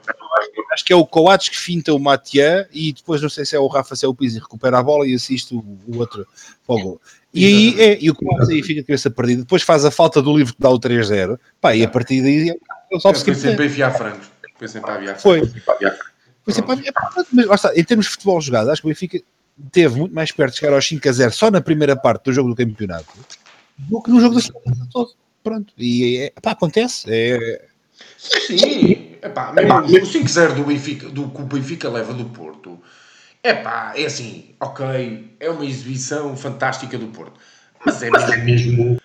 [0.73, 3.59] acho que é o Coates que finta o Matian e depois não sei se é
[3.59, 6.27] o Rafa, se é o Pizzi recupera a bola e assiste o, o outro
[6.67, 7.01] para o gol.
[7.35, 10.21] E aí é, e o Coates aí fica a cabeça perdida, depois faz a falta
[10.23, 12.59] do livro que dá o 3-0, pá, e a partir daí é o
[12.97, 14.31] Eu salve pensei para enfiar frangos.
[14.59, 15.41] Pensei para aviar Foi.
[15.47, 15.61] Foi
[16.51, 19.21] sempre, é, pá, mas em termos de futebol jogado, acho que o Benfica
[19.71, 22.33] teve muito mais perto de chegar aos 5 a 0 só na primeira parte do
[22.33, 23.07] jogo do campeonato
[23.79, 25.11] do que no jogo da segunda todo.
[25.43, 27.05] Pronto, e é, pá, acontece.
[27.09, 27.63] É,
[28.17, 32.81] Sim, epá, mesmo o 5-0 do Benfica, do que o Benfica leva do Porto,
[33.43, 37.41] epá, é assim, ok, é uma exibição fantástica do Porto,
[37.85, 39.01] mas é mesmo,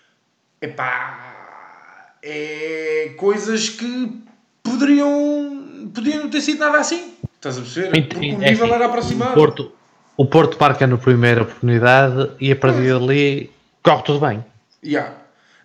[0.62, 4.22] epá, é coisas que
[4.62, 8.08] poderiam, poderiam não ter sido nada assim, estás a perceber?
[8.08, 9.34] Porque o É nível assim, era O aproximado.
[9.34, 9.72] Porto,
[10.18, 13.52] o Porto marca na primeira oportunidade e a partir dali
[13.82, 14.44] corre tudo bem.
[14.84, 15.14] Yeah.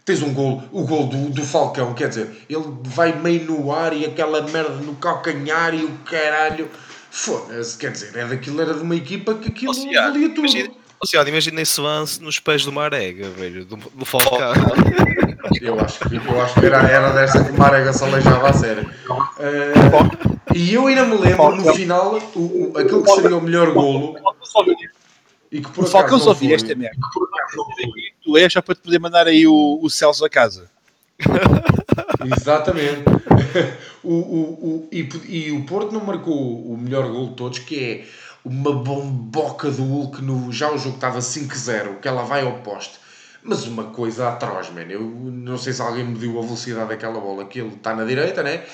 [0.04, 3.92] Tens um gol, o gol do, do Falcão, quer dizer, ele vai meio no ar
[3.92, 6.68] e aquela merda no calcanhar e o caralho.
[7.08, 10.40] Foda-se, quer dizer, é daquilo, era de uma equipa que aquilo valia tudo.
[10.40, 10.70] imagina,
[11.04, 14.52] Oceano, imagina esse lance nos pés do Marega, velho, do, do Falcão.
[15.60, 18.52] Eu acho que, eu acho que era, era dessa que o Marega se aleijava a
[18.52, 18.88] sério.
[19.40, 23.72] Eh, e eu ainda me lembro no final, o, o, aquele que seria o melhor
[23.72, 24.16] golo
[25.50, 26.96] e que por o Falcão acaso só via esta merda.
[28.22, 30.70] Tu és só para te poder mandar aí o, o Celso a casa.
[32.24, 33.02] Exatamente.
[34.04, 37.84] o, o, o, e, e o Porto não marcou o melhor gol de todos, que
[37.84, 38.04] é
[38.44, 40.52] uma bomboca do Hulk no.
[40.52, 43.00] Já o jogo estava 5-0, que ela vai ao poste.
[43.42, 44.82] Mas uma coisa atroz, man.
[44.82, 48.42] Eu não sei se alguém mediu a velocidade daquela bola, que ele está na direita,
[48.42, 48.64] né?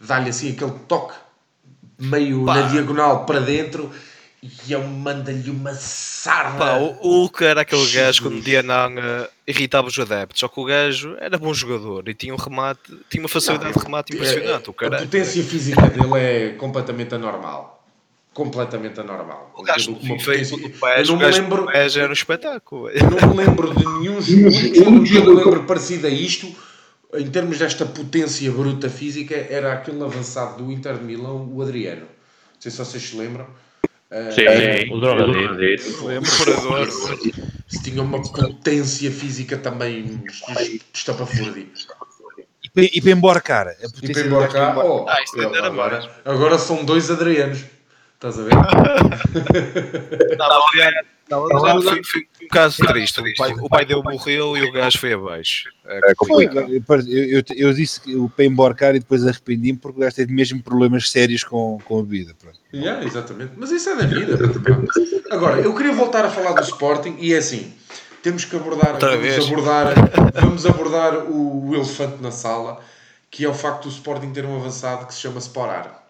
[0.00, 1.14] Dá-lhe assim aquele toque
[1.98, 3.90] meio na diagonal para dentro
[4.42, 6.58] e ele manda-lhe uma sarda.
[6.58, 10.40] Pá, o o Hulk era aquele gajo que no dia não eh, irritava os adeptos,
[10.40, 13.82] só que o gajo era bom jogador e tinha um remate, tinha uma facilidade de
[13.82, 14.68] remate impressionante.
[14.68, 17.75] O a cara potência física dele é completamente anormal.
[18.36, 19.50] Completamente anormal.
[19.56, 22.08] o gajo Uma FIFA e potência- o pés, Eu o não me gajo lembro, era
[22.10, 22.90] um espetáculo.
[22.92, 26.54] não me lembro de nenhum jogo, o que eu me lembro parecido a isto,
[27.14, 32.02] em termos desta potência bruta física, era aquele avançado do Inter de Milão, o Adriano.
[32.02, 33.46] Não sei se vocês se lembram.
[34.34, 35.82] Sim, o drogadeiro.
[36.02, 36.88] Operador.
[37.66, 40.22] Se tinha uma potência física também
[40.92, 41.66] estapafúrdia.
[42.62, 43.68] E para- E para embarcar.
[43.68, 44.78] A E potência para do embarcar.
[44.78, 45.16] oh, Ah,
[45.64, 47.60] agora, agora são dois Adrianos.
[48.16, 48.52] Estás a ver?
[51.28, 53.20] Não, foi, foi um caso triste.
[53.20, 55.68] O pai, o pai dele morreu e o gajo foi abaixo.
[55.84, 56.72] É Foi, complicado.
[56.72, 60.32] eu, eu, eu disse que o para embarcar e depois arrependi-me porque o gajo teve
[60.32, 62.32] mesmo problemas sérios com, com a vida.
[62.40, 62.58] Pronto.
[62.72, 63.52] Yeah, exatamente.
[63.56, 64.38] Mas isso é da vida.
[65.30, 67.74] Agora, eu queria voltar a falar do Sporting e é assim.
[68.22, 69.44] Temos que abordar, Outra vamos vez.
[69.46, 69.94] abordar,
[70.34, 72.80] vamos abordar o, o elefante na sala,
[73.30, 76.05] que é o facto do Sporting ter um avançado que se chama Sporar.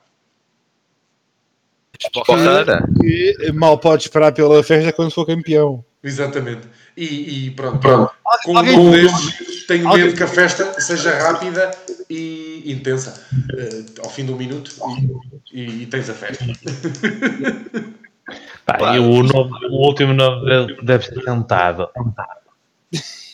[2.27, 2.65] Porra.
[3.01, 5.85] Que mal pode esperar pela festa quando for campeão.
[6.03, 6.63] Exatamente.
[6.97, 8.13] E, e pronto, Pronto.
[8.45, 11.71] com um destes, tenho Alguém- medo que a festa seja rápida
[12.09, 13.23] e intensa.
[13.59, 14.71] eh, ao fim de um minuto
[15.53, 16.45] e, e- e tens a festa.
[18.65, 21.89] Pá, e o, nome- o último nome deve ser sentado.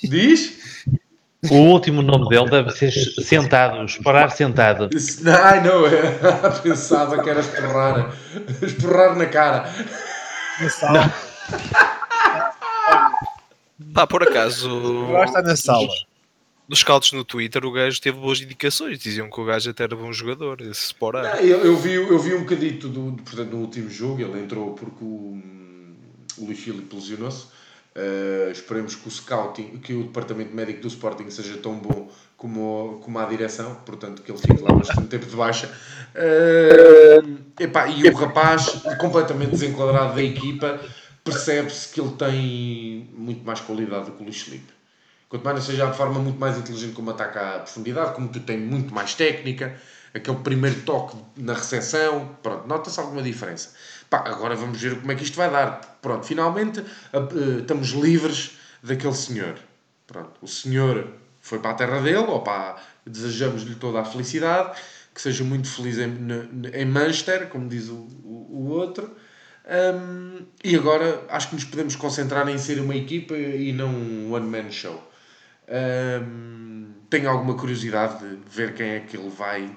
[0.03, 0.62] Diz?
[1.51, 4.89] O último nome dele deve ser sentado, esperar sentado.
[5.43, 6.13] Ai não, eu
[6.63, 8.15] pensava que era esporrar.
[8.63, 9.69] Esporrar na cara.
[10.61, 11.13] Na sala.
[13.93, 15.89] Pá, por acaso, Lá está na sala.
[16.69, 19.01] dos scouts no Twitter, o gajo teve boas indicações.
[19.01, 21.39] Diziam que o gajo até era bom jogador, esse Sporar.
[21.39, 24.39] Ah, Eu, eu vi, eu vi um bocadito do, do- portanto, no último jogo, ele
[24.41, 25.43] entrou porque o,
[26.39, 27.47] o Luís Filipe lesionou-se.
[27.95, 33.01] Uh, esperemos que o scouting, que o departamento médico do Sporting seja tão bom como,
[33.05, 35.71] como a direção, portanto que ele fique lá bastante tempo de baixa.
[36.15, 40.81] Uh, epá, e o rapaz, completamente desenquadrado da equipa,
[41.23, 44.73] percebe-se que ele tem muito mais qualidade do que o Luís Filipe.
[45.29, 48.41] Quanto mais não seja de forma muito mais inteligente como ataca à profundidade, como tu
[48.41, 49.77] tem muito mais técnica,
[50.15, 53.75] aquele primeiro toque na recepção, pronto, nota-se alguma diferença.
[54.13, 55.97] Pá, agora vamos ver como é que isto vai dar.
[56.03, 59.55] Pronto, finalmente eh, estamos livres daquele senhor.
[60.07, 62.77] Pronto, o senhor foi para a terra dele, opa,
[63.07, 64.79] desejamos-lhe toda a felicidade,
[65.15, 66.15] que seja muito feliz em,
[66.75, 69.17] em Manchester, como diz o, o, o outro.
[69.67, 74.31] Hum, e agora acho que nos podemos concentrar em ser uma equipa e não um
[74.35, 75.11] one-man show.
[75.71, 79.75] Hum, tenho alguma curiosidade de ver quem é que ele vai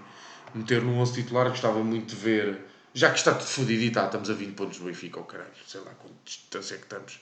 [0.53, 1.48] meter no 11 titular.
[1.48, 4.80] Gostava muito de ver, já que está tudo fodido e tá, estamos a 20 pontos
[4.80, 7.20] do Benfica, ou caralho, sei lá quanto distância é que estamos.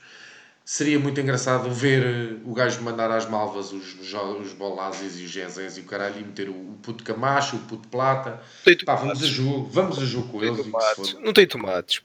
[0.64, 5.24] Seria muito engraçado ver eh, o gajo mandar às malvas os, os, os Bolazes e
[5.24, 8.40] os Genzens e o caralho e meter o, o puto Camacho, o puto Plata.
[8.86, 11.14] Pá, vamos a jogo, vamos a jogo com eles tomates.
[11.20, 12.00] Não tem tomates.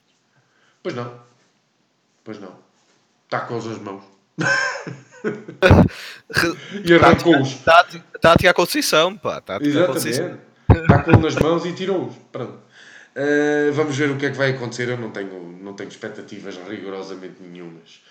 [0.84, 1.22] Pois não.
[2.24, 2.54] Pois não.
[3.26, 4.04] Está com nas mãos.
[6.86, 7.56] E arrancou-os.
[8.22, 9.41] Tática à Conceição, pá.
[9.41, 10.26] Tática à Conceição.
[10.26, 10.50] Exatamente.
[10.82, 12.16] Está com nas mãos e tirou-os.
[12.32, 12.69] Pronto.
[13.20, 14.88] Uh, vamos ver o que é que vai acontecer.
[14.88, 18.02] Eu não tenho, não tenho expectativas rigorosamente nenhumas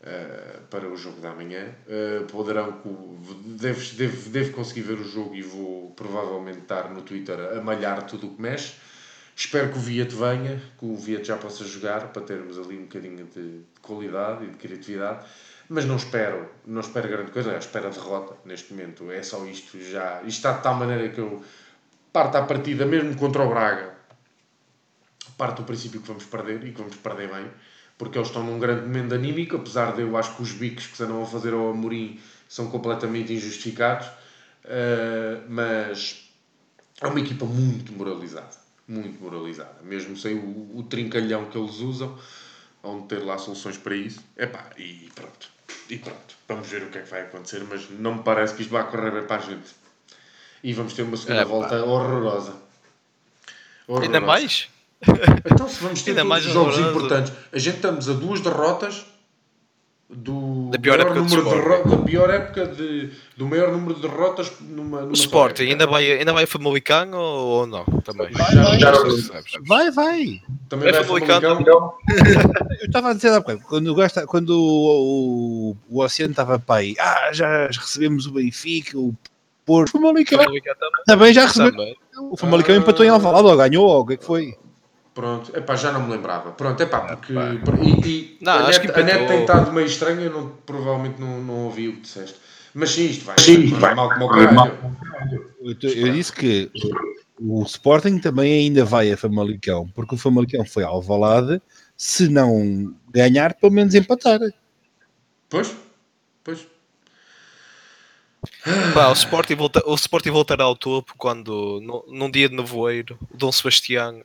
[0.00, 1.66] uh, para o jogo da manhã.
[1.88, 2.78] Uh, poderão,
[3.44, 8.06] devo, devo, devo conseguir ver o jogo e vou provavelmente estar no Twitter a malhar
[8.06, 8.74] tudo o que mexe.
[9.34, 12.82] Espero que o Viet venha, que o Viet já possa jogar para termos ali um
[12.82, 15.26] bocadinho de, de qualidade e de criatividade.
[15.68, 19.10] Mas não espero, não espero grande coisa, espero a derrota neste momento.
[19.10, 20.18] É só isto já.
[20.18, 21.42] Isto está de tal maneira que eu
[22.12, 23.91] parto à partida, mesmo contra o Braga,
[25.36, 27.50] parto do princípio que vamos perder e que vamos perder bem,
[27.98, 30.96] porque eles estão num grande momento anímico, apesar de eu acho que os bicos que
[30.96, 36.30] se andam a fazer ao Amorim são completamente injustificados, uh, mas
[37.00, 39.76] é uma equipa muito moralizada muito moralizada.
[39.82, 42.16] Mesmo sem o, o trincalhão que eles usam,
[42.82, 44.20] vão ter lá soluções para isso.
[44.36, 45.50] Epá, e pronto.
[45.88, 46.36] E pronto.
[46.48, 48.88] Vamos ver o que é que vai acontecer, mas não me parece que isto vai
[48.90, 49.70] correr bem para a gente.
[50.62, 52.56] E vamos ter uma segunda volta horrorosa.
[53.86, 54.06] horrorosa.
[54.06, 54.68] Ainda mais?
[55.52, 56.90] Então, se vamos ter Ainda mais jogos horrorosa.
[56.90, 59.04] importantes, a gente estamos a duas derrotas
[60.14, 64.52] do da pior época número de, da pior época de, do maior número de derrotas
[64.60, 67.84] numa, numa o Sporting ainda vai ainda vai a Famalicão ou, ou não?
[68.04, 68.30] Também.
[68.30, 68.92] Vai vai, já,
[69.66, 70.42] vai, vai.
[70.68, 71.40] também é vai Famalicão?
[72.80, 76.58] Eu estava a dizer há bocado quando o gajo, quando o, o, o Oceano estava
[76.58, 79.14] para aí ah já recebemos o Benfica o
[79.64, 79.90] Porto.
[79.90, 80.38] O Famalicão.
[80.38, 80.62] Também.
[81.06, 81.94] também já recebeu
[82.30, 84.54] o Famalicão ah, empatou em Alvalade ou ganhou ou o que é que foi
[85.14, 86.52] Pronto, epá, já não me lembrava.
[86.52, 87.34] Pronto, epá, porque.
[87.34, 91.42] E, e não, a, net, a net tem estado meio estranha, eu não, provavelmente não,
[91.42, 92.36] não ouvi o que disseste.
[92.74, 93.36] Mas sim, isto vai.
[93.38, 94.78] Sim, vai, vai mal como o caralho.
[95.60, 96.70] Eu, eu disse que
[97.38, 101.60] o Sporting também ainda vai a Famalicão, porque o Famalicão foi ao Valade,
[101.96, 104.40] se não ganhar, pelo menos empatar.
[105.50, 105.76] Pois,
[106.42, 106.66] pois.
[108.92, 113.16] Pá, o, Sporting volta, o Sporting voltará ao topo quando, no, num dia de nevoeiro,
[113.32, 114.20] o Dom Sebastião,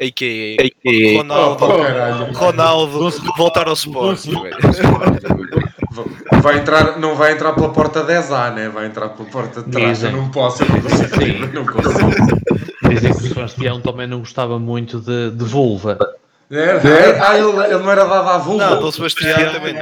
[0.00, 1.16] a.k.a.
[1.16, 4.32] Ronaldo, oh, Ronaldo voltar ao Sporting.
[6.42, 8.68] Vai entrar, não vai entrar pela porta 10A, né?
[8.68, 10.02] vai entrar pela porta de trás.
[10.02, 11.46] Eu não posso, eu não consigo.
[11.52, 12.40] Não consigo.
[12.88, 15.98] Dizem que o Sebastião também não gostava muito de, de vulva.
[16.50, 18.70] É, é, ah, ele, ele, não era dado à vulva.
[18.70, 19.80] Não, o Sebastião também não.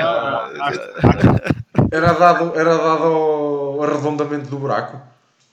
[1.90, 5.00] Era dado, era dado ao arredondamento do buraco.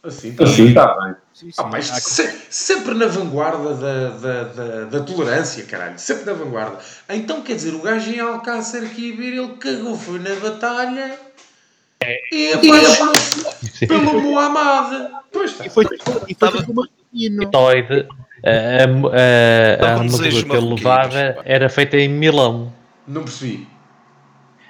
[0.03, 1.15] Assim, tá assim está bem.
[1.33, 1.53] Sim, sim.
[1.57, 5.97] Ah, mas se, sempre na vanguarda da, da, da, da, tolerância, caralho.
[5.97, 6.77] Sempre na vanguarda.
[7.09, 11.17] Então, quer dizer, o gajo em Alcácer aqui a ver, ele cagou, foi na batalha
[12.01, 12.19] é.
[12.31, 15.11] e apaixonou-se pelo Muhammad.
[15.31, 15.65] Pois está.
[15.65, 15.85] E foi,
[16.27, 16.87] e foi como
[17.51, 18.07] Toide,
[18.45, 22.71] a, a, a armadura que ele levava era feita em Milão.
[23.07, 23.67] Não percebi.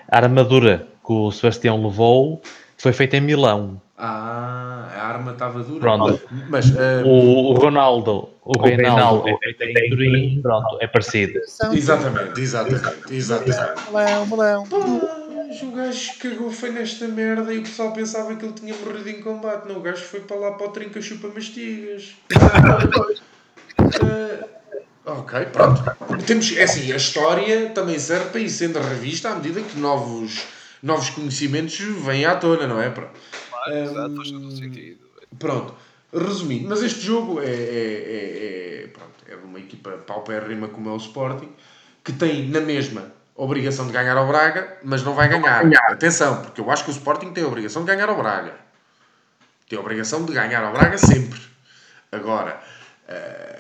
[0.10, 2.42] A armadura que o Sebastião levou
[2.78, 3.82] foi feita em Milão.
[3.98, 5.80] Ah, a arma estava dura.
[5.80, 6.22] Pronto.
[6.50, 7.06] Mas, uh...
[7.06, 11.40] o, o, Ronaldo, o, o Reinaldo é feito em Turim, pronto, é parecido.
[11.72, 13.92] Exatamente, exatamente, exatamente.
[13.92, 14.64] Melão, melão.
[14.64, 19.22] o gajo cagou foi nesta merda e o pessoal pensava que ele tinha morrido em
[19.22, 19.68] combate.
[19.68, 22.16] Não, o gajo foi para lá para o trinca chupa mastigas.
[23.80, 24.50] uh,
[25.06, 25.84] ok, pronto.
[26.26, 30.46] Temos, é assim, a história também serve para ir sendo revista à medida que novos
[30.86, 32.90] novos conhecimentos vêm à tona, não é?
[32.92, 33.12] Pronto.
[33.50, 35.00] Claro, exato, faz todo sentido.
[35.40, 35.74] Pronto,
[36.14, 40.90] resumindo, mas este jogo é, é, é, é, pronto, é de uma equipa paupérrima como
[40.90, 41.50] é o Sporting,
[42.04, 45.66] que tem na mesma obrigação de ganhar ao Braga, mas não vai ganhar.
[45.90, 48.54] Atenção, porque eu acho que o Sporting tem a obrigação de ganhar ao Braga.
[49.68, 51.42] Tem a obrigação de ganhar ao Braga sempre.
[52.12, 52.62] Agora,
[53.10, 53.55] uh,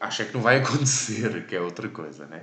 [0.00, 2.42] acho é que não vai acontecer, que é outra coisa, né?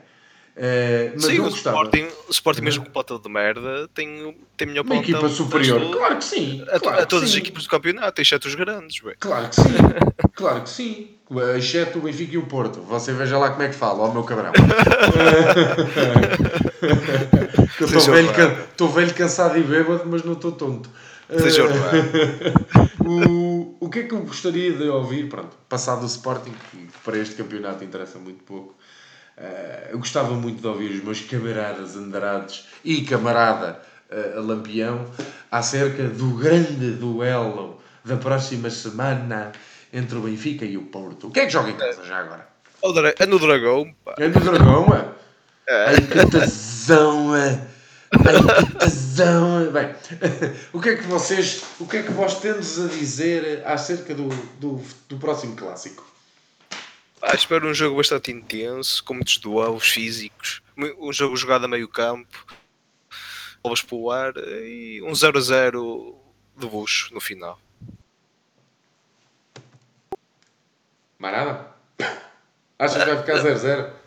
[0.55, 4.85] Uh, mas sim, o Sporting, o Sporting mesmo com pota de merda tem, tem melhor
[4.85, 6.63] Uma equipa superior, claro que sim.
[6.71, 7.37] A, claro a todas sim.
[7.37, 9.01] as equipas do campeonato, exceto os grandes.
[9.01, 9.15] Bem.
[9.19, 9.73] Claro que sim,
[10.35, 11.09] claro que sim.
[11.57, 12.81] Exceto o Benfica e o Porto.
[12.81, 14.51] Você veja lá como é que fala, ó meu cabrão.
[17.81, 18.31] Estou velho,
[18.93, 20.89] velho, cansado e bêbado, mas não estou tonto.
[21.29, 21.63] Seja
[23.05, 25.29] o, o que é que eu gostaria de ouvir?
[25.29, 28.75] Pronto, passado o Sporting, que para este campeonato interessa muito pouco
[29.35, 33.81] Uh, eu gostava muito de ouvir os meus camaradas andarados e camarada
[34.11, 35.07] uh, Lampião
[35.49, 39.51] acerca do grande duelo da próxima semana
[39.91, 41.27] entre o Benfica e o Porto.
[41.27, 42.47] O que é que joga em casa já agora?
[43.17, 44.13] É no Dragão, pá.
[44.19, 45.07] É no Dragão, é?
[45.87, 47.59] Ai, que tesão, é.
[48.79, 49.71] Tesão.
[49.71, 49.95] Bem,
[50.71, 54.29] o que é que vocês, o que é que vós tendes a dizer acerca do,
[54.59, 56.05] do, do próximo clássico?
[57.21, 60.61] Ah, espero um jogo bastante intenso, com muitos duelos físicos,
[60.99, 62.45] um jogo jogado a meio campo,
[63.61, 66.15] bolas para o ar e um 0 a 0
[66.57, 67.59] de bucho no final.
[71.17, 71.73] Marada?
[72.77, 74.02] Achas que vai ficar 0-0?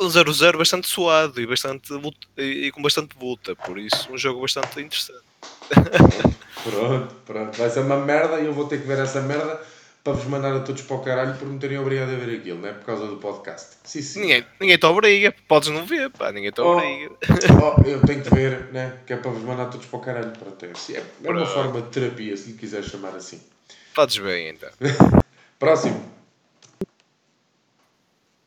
[0.00, 1.92] Um 0-0 bastante suado e, bastante,
[2.36, 5.22] e com bastante luta, por isso um jogo bastante interessante.
[6.64, 7.58] Pronto, pronto.
[7.58, 9.60] Vai ser uma merda e eu vou ter que ver essa merda
[10.04, 12.60] para vos mandar a todos para o caralho por me terem obrigado a ver aquilo,
[12.60, 12.72] não é?
[12.72, 13.76] Por causa do podcast.
[13.82, 14.20] Sim, sim.
[14.20, 16.76] Ninguém, ninguém te obriga, podes não ver, pá, ninguém te Oh.
[16.76, 17.10] obriga.
[17.60, 18.98] Oh, eu tenho que ver, né?
[19.06, 20.30] Que é para vos mandar todos para o caralho.
[20.32, 20.94] Pronto, é, assim.
[20.94, 23.40] é é uma forma de terapia, se lhe quiser chamar assim.
[23.94, 24.70] Fazes bem então.
[25.58, 26.21] Próximo.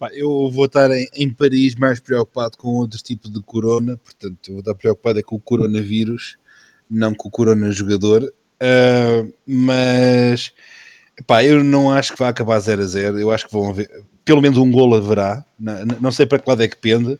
[0.05, 4.51] Pá, eu vou estar em, em Paris mais preocupado com outros tipos de corona, portanto,
[4.51, 6.37] vou estar preocupado é com o coronavírus,
[6.89, 8.31] não com o corona jogador.
[8.59, 10.53] Ah, mas
[11.25, 13.19] pá, eu não acho que vai acabar 0 a 0.
[13.19, 13.89] Eu acho que vão haver
[14.23, 15.43] pelo menos um golo haverá.
[15.59, 17.19] Não, não sei para que lado é que pende.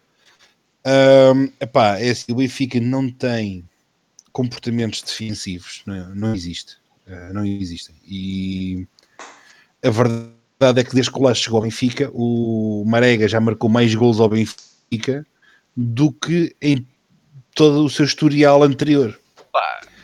[1.59, 3.67] Epá, é assim, o Benfica não tem
[4.31, 6.77] comportamentos defensivos, não, não existe.
[7.07, 7.95] Ah, não existem.
[8.07, 8.87] E
[9.83, 13.69] a verdade é que desde que o Laje chegou ao Benfica, o Marega já marcou
[13.69, 15.25] mais gols ao Benfica
[15.75, 16.85] do que em
[17.53, 19.19] todo o seu historial anterior.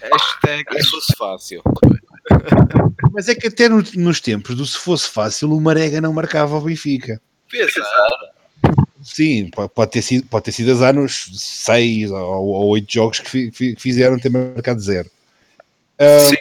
[0.01, 1.61] Hashtag se fosse fácil.
[3.13, 6.55] Mas é que até no- nos tempos do se fosse fácil, o Marega não marcava
[6.55, 7.21] ao Benfica.
[7.49, 7.81] Pensa,
[9.03, 13.29] Sim, po- pode ter sido, pode ter sido azar nos seis ou, oito jogos que,
[13.29, 15.09] fi- que fizeram ter marcado zero.
[15.97, 16.35] Ah, Sim.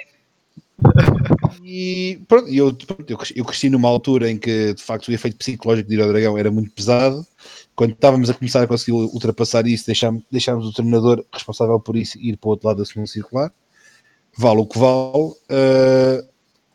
[1.62, 2.68] E pronto, eu,
[3.08, 6.00] eu, cres- eu cresci numa altura em que de facto o efeito psicológico de ir
[6.00, 7.26] ao Dragão era muito pesado.
[7.74, 12.18] Quando estávamos a começar a conseguir ultrapassar isso, deixámos, deixámos o treinador responsável por isso
[12.18, 13.52] ir para o outro lado da segunda circular.
[14.38, 16.24] Vale o que vale, ah,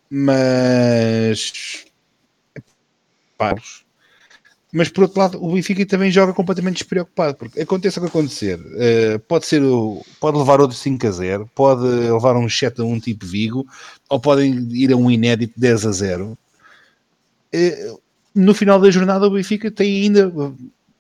[0.10, 1.86] mas
[3.38, 3.85] paros.
[4.78, 8.60] Mas por outro lado, o Benfica também joga completamente despreocupado, porque aconteça o que acontecer,
[8.76, 12.84] eh, pode ser o, pode levar outro 5 a 0, pode levar um 7 a
[12.84, 13.66] 1 tipo Vigo,
[14.10, 16.38] ou podem ir a um inédito 10 a 0.
[17.54, 17.94] Eh,
[18.36, 20.30] no final da jornada, o Benfica tem ainda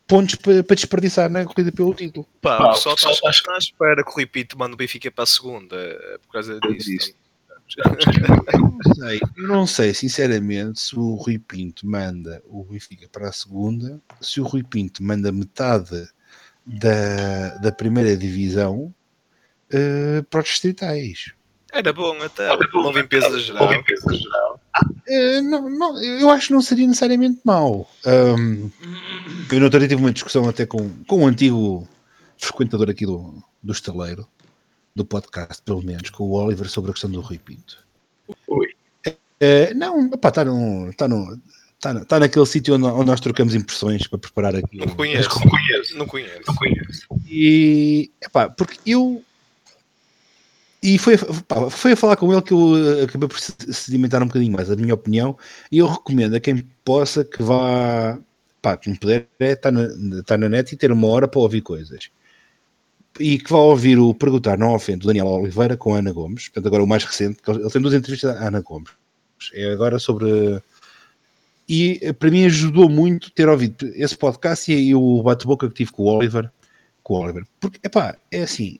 [0.07, 2.25] pontos para, desperdiçar na corrida pelo título.
[2.41, 5.27] pá, o pessoal está à espera que o Rui Pinto mande o Benfica para a
[5.27, 7.13] segunda, eh, por causa disso.
[7.77, 13.33] Não sei, eu não sei, sinceramente, se o Rui Pinto manda o Benfica para a
[13.33, 16.07] segunda, se o Rui Pinto manda metade
[16.65, 18.93] da, da primeira divisão
[19.71, 21.31] eh, para os distritais.
[21.71, 23.69] Era bom até, uma limpeza geral.
[25.07, 27.89] Eh, não, não, eu acho que não seria necessariamente mau.
[28.05, 28.69] Ahm,
[29.51, 31.87] eu no outro dia tive uma discussão até com, com um antigo
[32.37, 34.27] frequentador aqui do, do estaleiro,
[34.95, 37.77] do podcast, pelo menos, com o Oliver, sobre a questão do Rui Pinto.
[39.41, 41.37] Eh, não, pá, está no, tá no,
[41.81, 44.77] tá, na- tá naquele sítio onde, onde nós trocamos impressões para preparar aqui.
[44.77, 46.41] Não conheço, não conheço, não conheço.
[46.47, 47.07] Não conheço.
[47.27, 49.21] E epá, porque eu
[50.81, 51.17] e foi,
[51.47, 54.53] pá, foi a falar com ele que eu eh, acabei por se- sedimentar um bocadinho
[54.53, 55.37] mais a minha opinião
[55.69, 58.17] e eu recomendo a quem possa que vá
[58.61, 59.83] pá, quem puder é estar na,
[60.19, 62.09] estar na net e ter uma hora para ouvir coisas
[63.19, 66.49] e que vá ouvir o Perguntar Não Ofende do Daniel Oliveira com a Ana Gomes,
[66.49, 68.91] portanto agora o mais recente, ele tem duas entrevistas à Ana Gomes
[69.53, 70.61] é agora sobre
[71.67, 76.03] e para mim ajudou muito ter ouvido esse podcast e, o bate-boca que tive com
[76.03, 76.51] o Oliver
[77.01, 77.45] com o Oliver.
[77.59, 78.79] Porque, epá, é assim,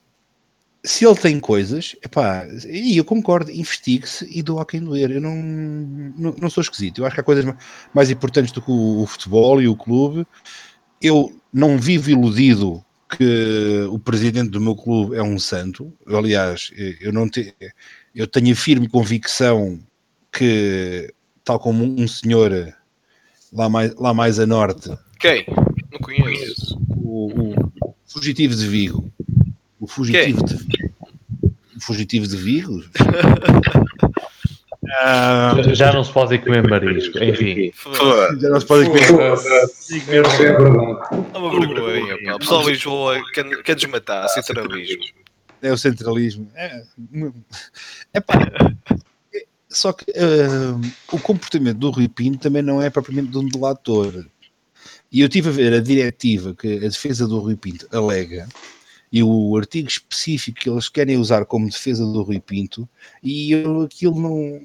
[0.84, 5.12] se ele tem coisas, epá, e eu concordo, investigue-se e doa quem doer.
[5.12, 7.00] Eu não, não, não sou esquisito.
[7.00, 7.58] Eu acho que há coisas ma-
[7.94, 10.26] mais importantes do que o, o futebol e o clube.
[11.00, 15.94] Eu não vivo iludido que o presidente do meu clube é um santo.
[16.08, 17.54] Aliás, eu não te,
[18.14, 19.80] eu tenho a firme convicção
[20.32, 21.14] que,
[21.44, 22.74] tal como um senhor
[23.54, 25.46] lá mais, lá mais a norte, Quem?
[25.92, 26.80] Não conheço.
[26.98, 29.12] o, o fugitivo de Vigo.
[29.80, 30.94] O fugitivo de Vigo.
[31.76, 32.84] O fugitivo de Vigo?
[34.94, 37.18] Ah, Já- não se pode comer marisco.
[37.24, 37.72] Enfim,
[38.40, 39.06] já não se pode comer.
[39.06, 40.04] Foda-se.
[40.10, 40.22] É
[41.38, 42.34] uma vergonha, pá.
[42.36, 45.04] O pessoal de Lisboa quer, quer desmatar, centralismo.
[45.62, 46.50] É o centralismo.
[46.56, 46.84] É,
[48.14, 48.40] é pá.
[49.34, 50.80] É, Só que ah,
[51.12, 54.26] o comportamento do Rui Pinto também não é propriamente de um delator.
[55.12, 58.48] E eu estive a ver a diretiva que a defesa do Rui Pinto alega
[59.16, 62.88] e o artigo específico que eles querem usar como defesa do Rui Pinto
[63.24, 64.62] e eu, aquilo não.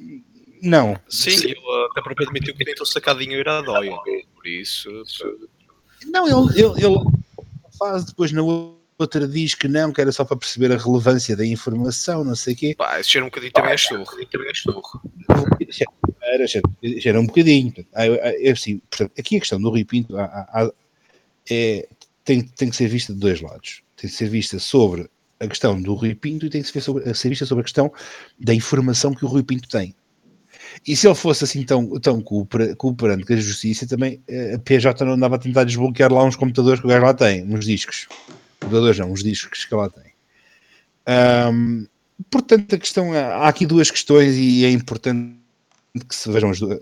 [0.60, 3.96] Não, Sim, eu até próprio admitiu que tentou sacar dinheiro à dóia.
[4.34, 4.90] Por isso,
[6.06, 6.96] Não, ele, ele, ele
[7.78, 11.46] faz depois na outra diz que não, que era só para perceber a relevância da
[11.46, 12.74] informação, não sei o quê.
[12.76, 14.04] pá, esse cheiro um bocadinho também é esturro.
[14.30, 15.84] Também é.
[16.22, 16.60] Era, era,
[17.08, 17.72] era um bocadinho.
[17.94, 20.72] Eu- é assim, portanto, aqui a questão do Rui Pinto há- há-
[21.48, 21.88] é,
[22.24, 23.82] tem, tem que ser vista de dois lados.
[24.00, 25.08] Tem que ser vista sobre
[25.38, 27.92] a questão do Rui Pinto e tem que ser, sobre, ser vista sobre a questão
[28.38, 29.94] da informação que o Rui Pinto tem.
[30.86, 34.58] E se ele fosse assim tão, tão coopera- cooperante com a justiça, também eh, a
[34.58, 37.64] PJ não andava a tentar desbloquear lá uns computadores que o gajo lá tem, uns
[37.64, 38.06] discos.
[38.60, 40.12] Computadores não, uns discos que lá tem.
[41.06, 41.86] Ahm,
[42.30, 45.34] portanto, a questão é, há aqui duas questões e é importante
[46.08, 46.78] que se vejam as duas.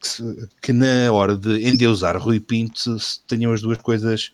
[0.00, 4.32] Que, se- que na hora de endeusar Rui Pinto se- se tenham as duas coisas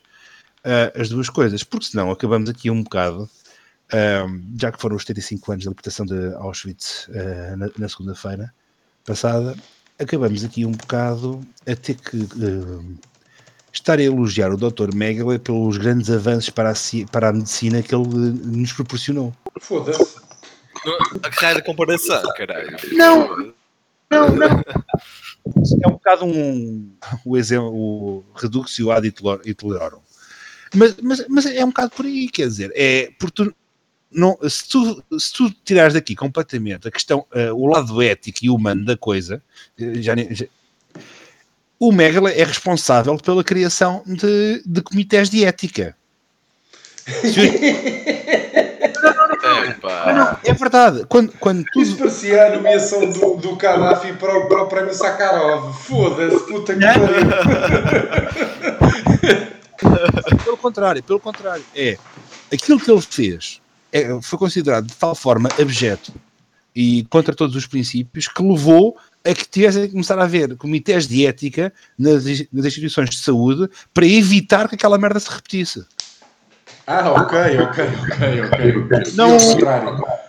[0.66, 3.28] ah, as duas coisas, porque senão acabamos aqui um bocado
[3.92, 8.52] ahm, já que foram os 75 anos da libertação de Auschwitz ah, na, na segunda-feira
[9.06, 9.54] passada,
[9.98, 12.96] acabamos aqui um bocado a ter que ahm,
[13.72, 14.94] estar a elogiar o Dr.
[14.94, 19.32] Mengele pelos grandes avanços para a, ci- para a medicina que ele eh, nos proporcionou.
[19.60, 20.16] Foda-se.
[21.22, 22.76] A raio de comparação, caralho.
[22.92, 23.54] Não.
[24.10, 24.62] Não, não.
[25.82, 26.90] É um bocado um,
[27.24, 29.12] o exemplo, o reduxio ad.
[30.76, 33.54] Mas, mas, mas é um bocado por aí, quer dizer, é porque tu,
[34.12, 38.50] não, se, tu, se tu tirares daqui completamente a questão, eh, o lado ético e
[38.50, 39.42] humano da coisa,
[39.80, 40.46] eh, já, já-
[41.80, 45.96] o Megala é responsável pela criação de, de comitês de ética.
[49.44, 50.40] É, pá.
[50.44, 51.04] É verdade.
[51.08, 54.92] Quando, quando tudo, Isso parecia a nomeação do, do Gaddafi para o, para o prémio
[54.94, 55.72] Sakharov.
[55.84, 57.06] Foda-se, puta que pariu.
[60.44, 61.64] Pelo contrário, pelo contrário.
[61.74, 61.96] É
[62.52, 63.60] aquilo que ele fez
[63.92, 66.12] é, foi considerado de tal forma abjeto
[66.74, 71.08] e contra todos os princípios que levou a que tivessem que começar a haver comitês
[71.08, 75.84] de ética nas, nas instituições de saúde para evitar que aquela merda se repetisse.
[76.86, 79.12] Ah, ok, ok, ok, ok.
[79.14, 79.36] Não-.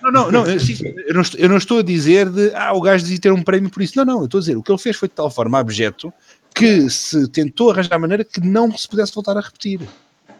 [0.01, 3.03] Não, não, não, eu não estou, eu não estou a dizer de ah, o gajo
[3.03, 3.97] devia ter um prémio por isso.
[3.97, 6.11] Não, não, eu estou a dizer o que ele fez foi de tal forma abjeto
[6.57, 9.79] que se tentou arranjar maneira que não se pudesse voltar a repetir.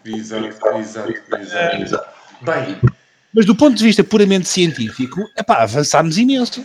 [0.05, 0.45] Exato,
[0.77, 2.07] exato, exato, exato.
[2.41, 2.77] Bem,
[3.33, 6.63] Mas do ponto de vista puramente científico, epá, avançámos imenso.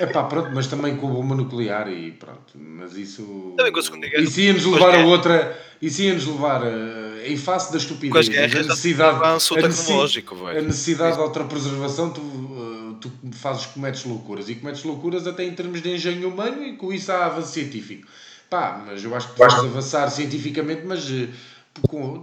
[0.00, 2.52] é pá, pronto, mas também com a bomba nuclear e pronto.
[2.54, 3.54] Mas isso.
[3.56, 4.22] Também com a Segunda Guerra.
[4.22, 5.58] Isso ia-nos levar a outra.
[5.80, 8.28] Isso ia-nos levar a, em face da estupidez.
[8.28, 9.16] guerras, a está necessidade.
[9.16, 10.66] avanço a tecnológico, A velho.
[10.66, 14.48] necessidade de autopreservação, tu, uh, tu fazes, cometes loucuras.
[14.48, 18.06] E cometes loucuras até em termos de engenho humano e com isso há avanço científico.
[18.54, 21.28] Pá, mas eu acho que podemos avançar cientificamente, mas uh,
[21.88, 22.22] com,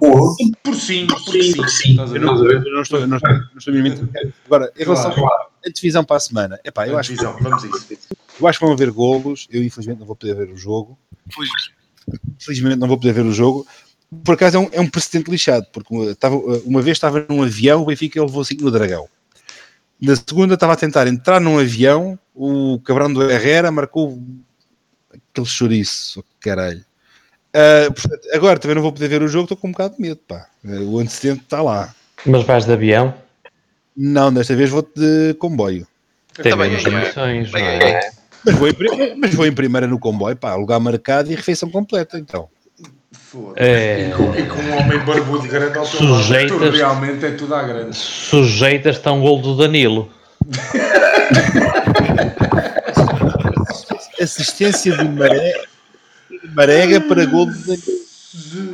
[0.64, 1.92] por sim, porque sim.
[1.92, 5.12] Estás a Eu não, eu não estou, não estou, não estou minimamente- Agora, em relação
[5.12, 5.48] Claro.
[5.66, 8.08] à divisão para a semana, epá, eu, acho, Visão, vamos a isso.
[8.40, 9.46] eu acho que vão haver golos.
[9.52, 10.98] Eu, infelizmente, não vou poder ver o jogo.
[11.30, 11.74] Felizmente.
[12.40, 13.68] Infelizmente, não vou poder ver o jogo.
[14.24, 17.26] Por acaso, é um, é um precedente lixado, porque uh, estava, uh, uma vez estava
[17.28, 19.06] num avião, o Benfica levou 5 no Dragão.
[20.00, 24.18] Na segunda, estava a tentar entrar num avião, o cabrão do Herrera marcou
[25.14, 26.84] aquele chouriço, caralho.
[27.54, 30.02] Uh, portanto, agora também não vou poder ver o jogo, estou com um bocado de
[30.02, 30.48] medo, pá.
[30.64, 31.94] Uh, o antecedente está lá.
[32.26, 33.14] Mas vais de avião?
[33.96, 35.86] Não, desta vez vou de comboio.
[36.34, 37.52] Tem Também menos é.
[37.52, 37.92] Bem, é?
[37.92, 38.12] é.
[38.46, 38.70] Mas vou,
[39.18, 42.48] mas vou em primeira no comboio, pá, lugar marcado e refeição completa, então.
[43.12, 43.60] Foda-se.
[43.70, 44.10] É.
[44.10, 47.32] E, com, e com um homem barbudo grande ao teu lado, Sujeitas- tu realmente é
[47.32, 47.96] tudo à grande.
[47.96, 50.10] Sujeita está um gol do Danilo.
[54.22, 55.64] Assistência de maré,
[56.30, 58.02] de Marega para gol de Danilo.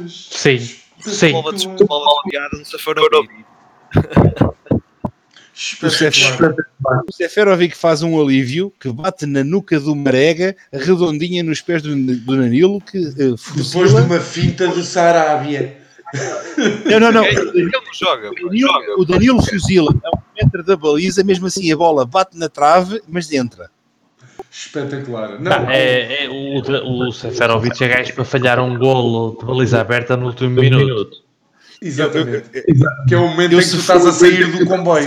[0.09, 0.59] Sim,
[0.99, 1.31] sim.
[1.31, 3.27] Bola de bola de piada no Safarov.
[5.81, 6.53] O Sefer-
[7.09, 11.95] o Seferovic faz um alívio que bate na nuca do Marega, redondinha nos pés do,
[11.95, 15.77] do Danilo, que uh, Depois de uma finta do Sarabia.
[16.85, 17.25] Não, não, não.
[17.25, 18.29] Ele não joga.
[18.29, 18.35] O.
[18.47, 22.47] Danilo, o Danilo fuzila a um metro da baliza, mesmo assim a bola bate na
[22.47, 23.71] trave, mas entra.
[24.51, 25.39] Espetacular.
[25.39, 26.59] Não, Pá, é, é, o,
[27.07, 31.17] o Seferovic é gajo para falhar um golo de baliza aberta no último minuto.
[31.81, 32.49] exatamente.
[33.07, 35.05] Que é o momento eu em que tu se estás a sair do comboio.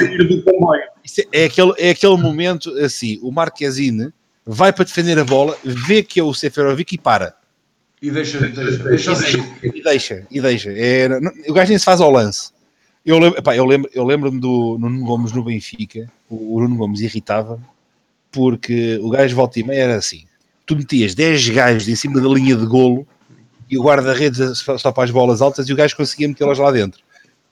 [1.04, 4.12] Isso é, é aquele, é aquele momento assim: o Marquezine
[4.46, 7.34] vai para defender a bola, vê que é o Seferovic e para.
[8.02, 9.44] E deixa, deixa, deixa sair.
[9.62, 10.70] E deixa, e deixa.
[10.72, 12.50] É, não- o gajo nem se faz ao lance.
[13.04, 16.10] Eu lembro, epá, eu lembro, eu lembro-me do Nuno Gomes no Benfica.
[16.28, 17.62] O, o Nuno Gomes irritava-me
[18.31, 20.24] porque o gajo volta e meia era assim:
[20.66, 23.07] tu metias 10 gajos em cima da linha de golo
[23.69, 27.01] e o guarda-redes só para as bolas altas e o gajo conseguia metê-las lá dentro.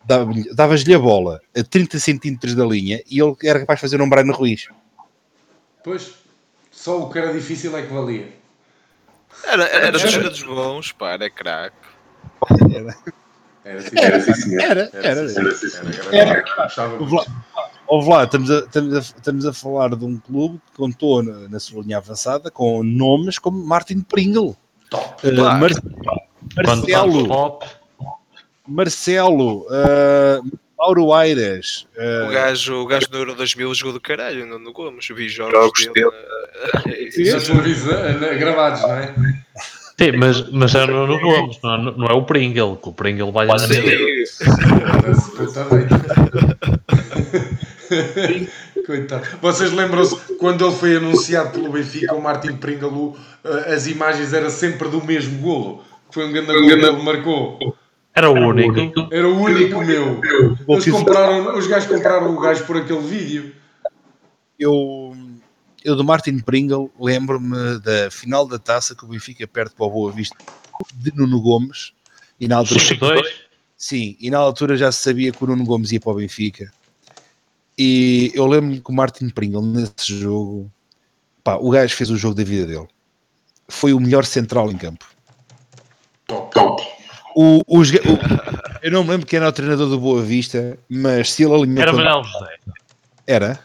[0.05, 4.01] Dava- Davas-lhe a bola a 30 centímetros da linha e ele era capaz de fazer
[4.01, 4.69] um Brian Ruiz.
[5.85, 6.15] Pois,
[6.71, 8.29] só o que era difícil é que valia.
[9.45, 11.77] Era, era dos jogadores bons, pá, era craque.
[13.65, 13.91] Era assim.
[13.99, 14.63] Era, assim, senhor.
[14.63, 15.23] era, era.
[15.25, 16.15] assim, senhor.
[16.15, 16.31] Era, Era.
[16.31, 16.65] era.
[16.65, 17.31] Gostava Ouve muito.
[17.55, 21.23] lá, ouve lá, estamos, a, estamos, a, estamos a falar de um clube que contou
[21.23, 24.57] na, na sua linha avançada com nomes como Martin Pringle,
[25.23, 25.59] eh, Claro.
[25.61, 26.23] Mar-
[26.65, 27.63] Marcelo, flop,
[28.67, 30.41] Marcelo, eh,
[30.79, 34.73] Mauro Aires, eh, O gajo, o gajo no Euro 2000 jogou do caralho, no, no
[34.73, 35.07] Gomes.
[35.09, 36.11] Vi jogos, dele
[37.33, 39.15] Na televisão, na- gravados, não é?
[40.01, 42.93] Sim, mas, mas é no, no Gomes, não, é- não é o Pringle, que o
[42.93, 43.75] Pringle vai a Sim.
[43.75, 45.87] Foda-se, puta bem.
[48.87, 49.27] Coitado.
[49.41, 54.51] Vocês lembram-se quando ele foi anunciado pelo Benfica, o Martin Pringalo, eh, as imagens eram
[54.51, 55.85] sempre do mesmo golo.
[56.11, 57.77] Foi um grande golo que ele marcou.
[58.15, 59.09] Era o único.
[59.13, 60.21] Era o único meu.
[60.69, 63.55] Eles compraram, os gajos compraram o gajo por aquele vídeo.
[64.59, 65.17] Eu,
[65.85, 69.91] eu do Martin Pringle lembro-me da final da taça que o Benfica perde para o
[69.91, 70.37] Boa Vista
[70.95, 71.93] de Nuno Gomes
[72.41, 73.23] e na altura, 5-2.
[73.77, 76.73] sim, e na altura já se sabia que o Nuno Gomes ia para o Benfica.
[77.79, 80.71] E eu lembro-me que o Martin Pringle nesse jogo,
[81.45, 82.89] pá, o gajo fez o jogo da vida dele.
[83.69, 85.07] Foi o melhor central em campo.
[87.37, 90.77] O, o joga- o- eu não me lembro quem era o treinador do Boa Vista,
[90.89, 92.57] mas se ele alinhou Era Manuel José.
[93.27, 93.61] era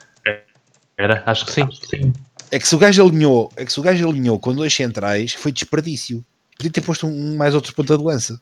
[0.96, 1.68] Era, acho que sim.
[1.90, 2.14] sim.
[2.52, 5.34] É que se o gajo alinhou, é que se o gajo alinhou com dois centrais,
[5.34, 6.24] foi desperdício.
[6.56, 8.40] Podia ter posto um, mais outro ponta de lança.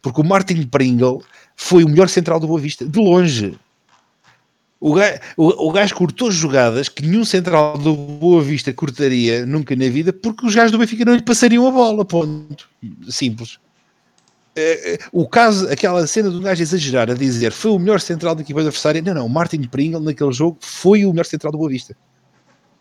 [0.00, 1.22] Porque o Martin Pringle
[1.54, 3.58] foi o melhor central do Boa Vista, de longe.
[4.80, 9.74] O gajo, o, o gajo cortou jogadas que nenhum central do Boa Vista cortaria nunca
[9.74, 12.04] na vida, porque os gajos do Benfica não lhe passariam a bola.
[12.04, 12.68] Ponto.
[13.08, 13.58] Simples.
[14.56, 18.34] É, é, o caso, aquela cena do gajo exagerar a dizer foi o melhor central
[18.34, 21.58] da equipa adversária, não, não, o Martin Pringle naquele jogo foi o melhor central do
[21.58, 21.96] Boa Vista.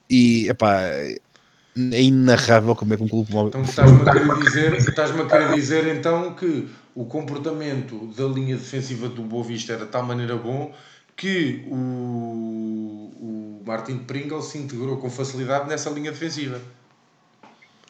[0.10, 4.74] E, epá, é inarrável como é que um clube como Então estás-me a querer dizer,
[4.76, 9.86] estás-me a querer dizer então que o comportamento da linha defensiva do Boa Vista era
[9.86, 10.72] de tal maneira bom
[11.16, 16.62] que o, o Martin Pringle se integrou com facilidade nessa linha defensiva.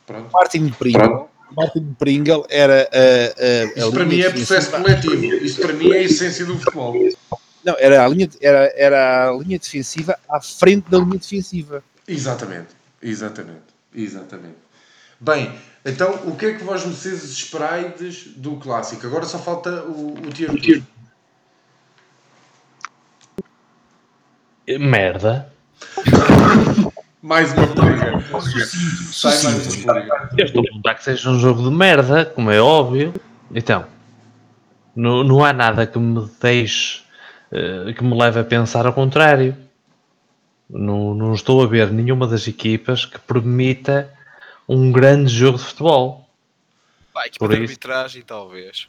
[0.06, 0.32] Pronto.
[0.32, 5.26] Martin Pringle, Martin Pringle era a, a, a Isto para mim é processo coletivo.
[5.26, 6.96] Isto para mim é a essência do futebol.
[7.64, 11.84] Não, era a linha, era, era a linha defensiva à frente da linha defensiva.
[12.08, 12.70] Exatamente,
[13.02, 13.62] exatamente,
[13.96, 14.58] exatamente.
[15.20, 19.08] Bem, então o que é que vós vocês esperaides do clássico?
[19.08, 20.84] Agora só falta o, o tier two.
[24.68, 25.52] Merda.
[27.22, 28.22] Mais uma pública.
[29.12, 30.30] Sai mais uma pública.
[30.38, 33.14] Eu estou a perguntar que seja um jogo de merda, como é óbvio.
[33.54, 33.86] Então,
[34.96, 37.02] não, não há nada que me deixe,
[37.52, 39.56] eh, que me leve a pensar ao contrário.
[40.70, 44.10] Não, não estou a ver nenhuma das equipas que permita
[44.68, 46.28] um grande jogo de futebol.
[47.14, 47.72] Vai, equipa Por de isso.
[47.74, 48.88] arbitragem, talvez.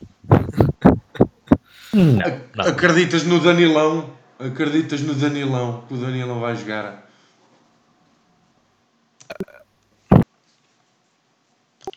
[1.92, 2.64] Não, não.
[2.66, 4.10] Acreditas no Danilão?
[4.38, 5.84] Acreditas no Danilão?
[5.86, 7.04] Que o Danilão vai jogar?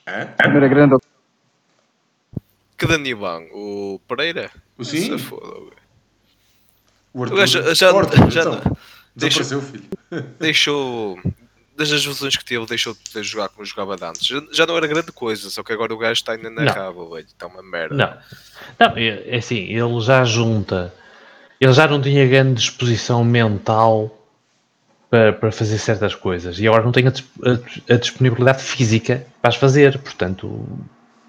[0.08, 0.26] Hã?
[0.38, 0.96] Primeira grande
[2.78, 3.44] Que Danilão?
[3.52, 4.52] O Pereira?
[4.78, 5.02] O sim?
[5.02, 5.72] Se foda.
[7.14, 7.48] O Arthur.
[7.76, 8.78] já, O Arthur, já então.
[9.16, 9.90] deixa- Desapareceu, filho.
[10.40, 11.20] deixou.
[11.76, 14.26] Das lesões que teve, deixou de poder jogar como jogava de antes.
[14.26, 16.74] Já, já não era grande coisa, só que agora o gajo está ainda na Não.
[16.74, 17.28] raba, velho.
[17.28, 17.94] Está uma merda.
[17.94, 20.92] Não, não é, é assim, ele já junta,
[21.60, 24.12] ele já não tinha grande disposição mental
[25.10, 29.50] para, para fazer certas coisas e agora não tem a, a- a disponibilidade física para
[29.50, 30.66] as fazer, portanto,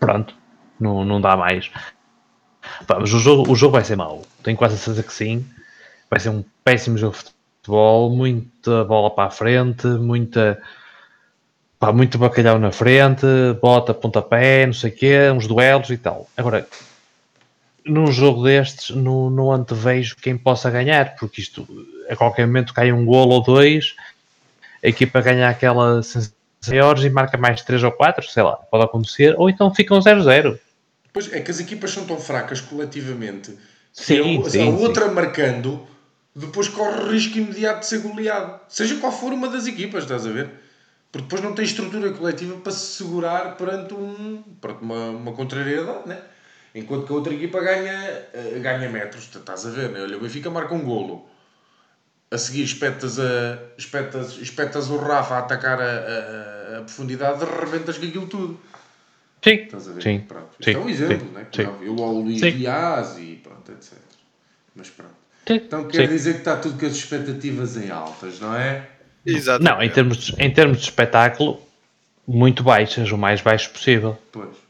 [0.01, 0.35] pronto,
[0.81, 1.71] não, não dá mais.
[2.89, 5.45] Mas o jogo, o jogo vai ser mau, tenho quase a certeza que sim,
[6.11, 7.25] vai ser um péssimo jogo de
[7.63, 10.61] futebol, muita bola para a frente, muita.
[11.79, 13.25] Pá, muito bacalhau na frente,
[13.63, 16.29] bota, pontapé, não sei o quê, uns duelos e tal.
[16.37, 16.67] Agora,
[17.89, 21.66] num jogo destes, não, não antevejo quem possa ganhar, porque isto,
[22.09, 23.94] a qualquer momento cai um golo ou dois,
[24.82, 28.85] a equipa ganha aquela sensação maiores e marca mais 3 ou 4, sei lá, pode
[28.85, 30.59] acontecer, ou então ficam 0-0.
[31.12, 33.56] Pois é que as equipas são tão fracas coletivamente
[33.93, 35.86] Sim, que a, sim, a outra marcando
[36.35, 38.60] depois corre o risco imediato de ser goleado.
[38.69, 40.51] Seja qual for uma das equipas, estás a ver?
[41.10, 46.06] Porque depois não tem estrutura coletiva para se segurar perante, um, perante uma, uma contrariedade,
[46.06, 46.19] né?
[46.74, 50.03] Enquanto que a outra equipa ganha, eh, ganha metros, estás a ver, né?
[50.03, 51.28] Olha, o Benfica marca um golo.
[52.31, 57.97] A seguir espetas, a, espetas, espetas o Rafa a atacar a, a, a profundidade, rebentas
[57.97, 58.61] com aquilo tudo.
[59.43, 60.03] Sim, Estás a ver?
[60.03, 60.49] sim, Pronto.
[60.61, 61.47] Isto sim, é um exemplo, sim, né?
[61.55, 61.86] sim.
[61.86, 62.51] Eu ao Luís Sim.
[62.51, 63.93] Dias e pronto, etc.
[64.74, 65.15] Mas pronto.
[65.47, 66.12] sim, Então quer sim.
[66.12, 68.86] dizer que está tudo com as expectativas em altas, não é?
[69.24, 69.62] Exato.
[69.65, 71.61] Não, em termos, de, em termos de espetáculo,
[72.27, 74.19] muito baixas, o mais baixo possível.
[74.32, 74.68] Pois.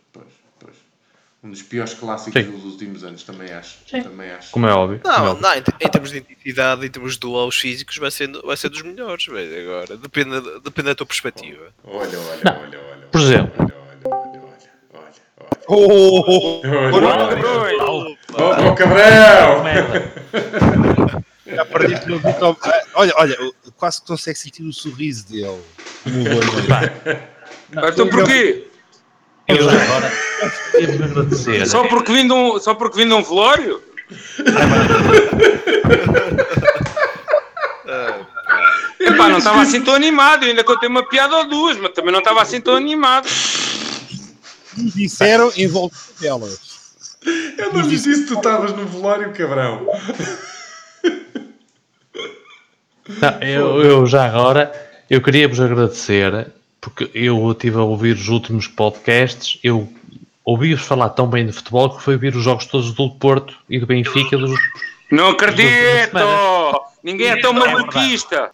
[1.43, 2.51] Um dos piores clássicos Sim.
[2.51, 3.79] dos últimos anos, também acho.
[3.89, 4.03] Sim.
[4.03, 4.51] Também acho.
[4.51, 4.99] Como é óbvio.
[4.99, 5.43] como é Não, óbvio.
[5.43, 8.69] não em, em termos de intensidade, em termos de duelos físicos, vai ser, vai ser
[8.71, 9.61] dos melhores, velho.
[9.71, 11.73] Agora, depende, depende da tua perspectiva.
[11.85, 12.61] Olha, olha, Não.
[12.61, 13.07] olha, olha.
[13.13, 13.53] Por exemplo.
[13.59, 15.13] Olha, olha, olha, olha, olha,
[15.71, 16.61] Oh,
[16.93, 17.07] olha.
[17.07, 18.19] Olha, olha.
[18.31, 19.65] Oh, oh, Cabrão!
[21.47, 22.57] já perdiste no Vitor.
[22.63, 23.37] Ah, Olha, olha,
[23.77, 25.61] quase que consegue sentir o sorriso dele.
[27.73, 28.68] Então porquê?
[29.49, 30.13] Eu já agora
[30.73, 31.67] devo agradecer.
[31.67, 33.83] Só porque vim de um, só porque vim de um velório?
[39.01, 40.45] Epá, não estava assim tão animado.
[40.45, 43.27] Eu ainda contei uma piada ou duas, mas também não estava assim tão animado.
[44.77, 46.69] Me disseram em volta delas.
[47.57, 49.87] Eu não lhe disse que tu estavas no velório, cabrão.
[53.09, 54.71] Não, eu, eu já agora,
[55.09, 56.53] eu queria vos agradecer,
[56.89, 59.93] porque eu estive a ouvir os últimos podcasts, eu
[60.45, 63.79] ouvi-vos falar tão bem de futebol que foi ouvir os jogos todos do Porto e
[63.79, 64.59] do Benfica dos,
[65.11, 66.17] Não acredito!
[67.03, 68.51] Ninguém é tão maluquista.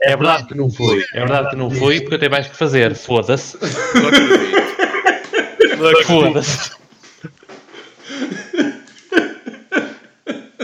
[0.00, 1.02] É verdade que não fui.
[1.14, 2.94] É verdade que não fui porque eu tenho mais que fazer.
[2.94, 3.56] Foda-se.
[6.06, 6.72] Foda-se.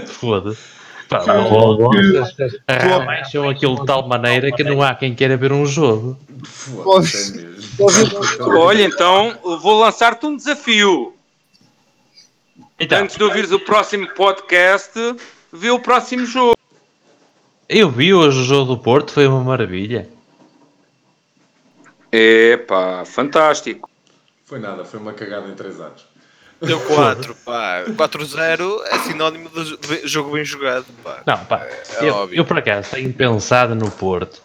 [0.18, 0.77] Foda-se.
[1.08, 1.24] Pá,
[2.66, 6.18] arremacham aquilo de tal maneira que não há quem queira ver um jogo.
[7.78, 8.42] É.
[8.42, 11.14] Olha, então vou lançar-te um desafio.
[12.78, 14.92] Então, Antes de ouvires o próximo podcast,
[15.52, 16.54] vê o próximo jogo.
[17.68, 20.08] eu vi hoje o jogo do Porto, foi uma maravilha.
[22.12, 23.88] Epá, fantástico.
[24.44, 26.06] Foi nada, foi uma cagada em 3 anos.
[26.60, 27.84] Deu 4, pá.
[27.86, 31.22] 4-0 é sinónimo de jogo bem jogado, pá.
[31.24, 31.64] Não, pá,
[32.00, 32.36] É eu, óbvio.
[32.38, 34.42] eu por acaso tenho pensado no Porto.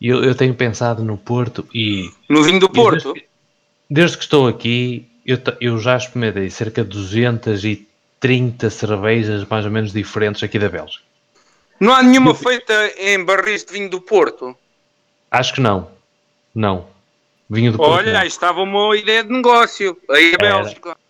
[0.00, 3.14] Eu, eu tenho pensado no Porto e No vinho do Porto.
[3.14, 3.28] Desde,
[3.88, 9.92] desde que estou aqui, eu, eu já experimentei cerca de 230 cervejas mais ou menos
[9.92, 11.02] diferentes aqui da Bélgica.
[11.80, 14.54] Não há nenhuma feita em barris de vinho do Porto.
[15.30, 15.90] Acho que não.
[16.54, 16.86] Não.
[17.48, 17.92] Vinho do Porto.
[17.92, 18.20] Olha, não.
[18.20, 19.96] aí estava uma ideia de negócio.
[20.10, 20.38] Aí a.
[20.38, 20.90] Bélgica.
[20.90, 21.05] Era.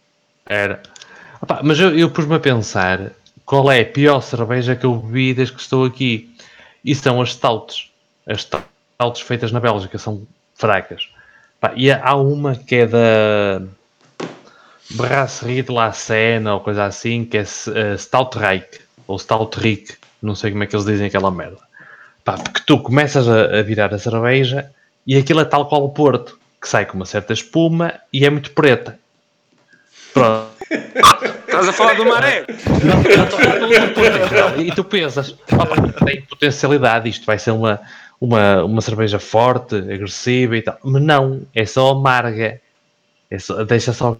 [1.41, 3.13] Opa, mas eu, eu pus-me a pensar
[3.45, 6.35] qual é a pior cerveja que eu bebi desde que estou aqui.
[6.85, 7.91] E são as stouts.
[8.27, 11.09] As stouts feitas na Bélgica são fracas.
[11.75, 13.63] E há uma que é da
[14.91, 19.95] Brasserie de la Seine ou coisa assim, que é uh, Stout Reich ou Stout Rick,
[20.23, 21.59] não sei como é que eles dizem aquela merda.
[22.25, 24.71] Porque tu começas a, a virar a cerveja
[25.07, 28.31] e aquilo é tal qual o Porto, que sai com uma certa espuma e é
[28.31, 28.99] muito preta.
[30.17, 30.57] Pronto.
[31.47, 32.47] Estás a falar do maré?
[32.83, 34.63] Não, não.
[34.63, 35.77] E tu pensas, opa,
[36.07, 37.81] tem potencialidade, isto vai ser uma,
[38.21, 40.79] uma, uma cerveja forte, agressiva e tal.
[40.83, 42.61] Mas não, é só amarga.
[43.31, 44.17] É só- deixa só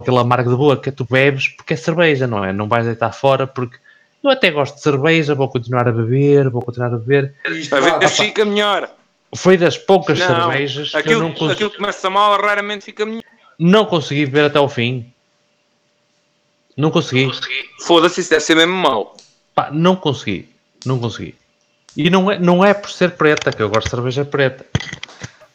[0.00, 0.92] aquele amargo de boca.
[0.92, 2.52] Tu bebes porque é cerveja, não é?
[2.52, 3.76] Não vais deitar fora porque
[4.22, 7.34] eu até gosto de cerveja, vou continuar a beber, vou continuar a beber.
[7.50, 8.88] Isto A ver se fica melhor.
[9.34, 12.84] Foi das poucas Não, cervejas que eu aquilo, não, cons aquilo que começa mal raramente
[12.84, 13.22] fica melhor.
[13.58, 15.11] não consegui beber até ao fim.
[16.76, 17.30] Não consegui.
[17.80, 19.16] Foda-se, isso deve ser mesmo mau.
[19.54, 20.48] Pá, não consegui.
[20.84, 21.34] Não consegui.
[21.96, 24.64] E não é, não é por ser preta, que eu gosto de cerveja preta.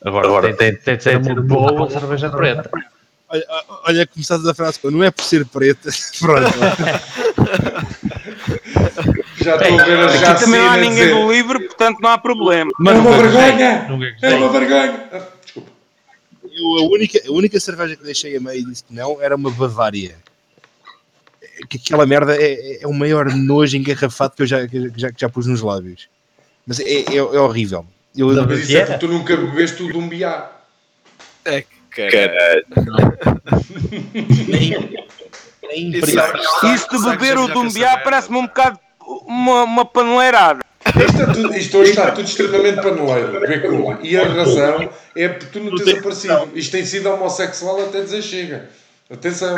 [0.05, 2.69] Agora, tem, tem, tem de ser uma boa cerveja preta.
[3.29, 3.43] Olha,
[3.85, 5.89] olha estás a frase, não é por ser preta.
[6.21, 6.47] Pronto.
[9.41, 12.09] Já estou a ver a Aqui também não há ninguém dizer, do livre, portanto não
[12.09, 12.71] há problema.
[12.79, 13.87] Mas É uma vergonha!
[14.21, 15.09] É uma vergonha!
[15.11, 15.71] Ah, desculpa.
[16.43, 19.35] Eu, a, única, a única cerveja que deixei a meio e disse que não era
[19.35, 20.15] uma Bavária.
[21.69, 25.21] Que aquela merda é, é o maior nojo engarrafado que eu já, que já, que
[25.21, 26.07] já pus nos lábios.
[26.65, 27.85] Mas é, é, é horrível.
[28.15, 30.51] Eu, Não, Mas isso é porque tu nunca bebeste o de um biá.
[31.45, 32.63] É, cara.
[34.47, 35.05] nem,
[35.63, 38.79] nem Isso é- de beber o Dumbiá parece-me um bocado
[39.25, 40.61] uma, uma paneleirada.
[40.87, 44.03] Isto, é tudo, isto hoje está tudo extremamente paneleiro.
[44.03, 46.49] E a razão é porque tu não tens aparecido.
[46.55, 48.69] Isto tem sido homossexual até dizer chega.
[49.09, 49.55] Atenção.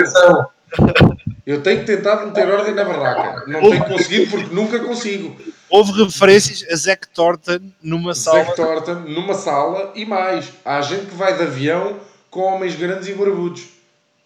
[1.45, 3.43] Eu tenho tentado meter ordem na barraca.
[3.47, 5.35] Não tenho conseguido porque nunca consigo.
[5.69, 8.43] Houve referências a Zack Thornton numa sala.
[8.43, 10.51] Zack Thornton numa sala e mais.
[10.63, 11.97] Há gente que vai de avião
[12.29, 13.63] com homens grandes e barbudos.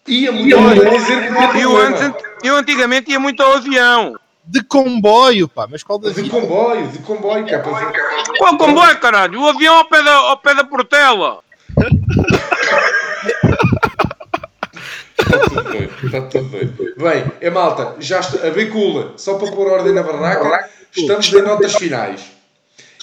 [0.06, 1.96] E a mulher a dizer que não há Eu, problema.
[2.06, 4.14] antes, eu antigamente ia muito ao avião.
[4.46, 6.28] De comboio, pá, mas qual De vida?
[6.28, 7.90] comboio, de comboio, que é para.
[8.36, 9.40] Qual comboio, caralho?
[9.40, 11.38] O avião ao pé da, ao pé da Portela.
[15.24, 16.94] Está tudo doido, está tudo doido.
[16.96, 21.42] Bem, é malta, já está, a Becula, só para pôr ordem na barraca, estamos em
[21.42, 22.32] notas finais.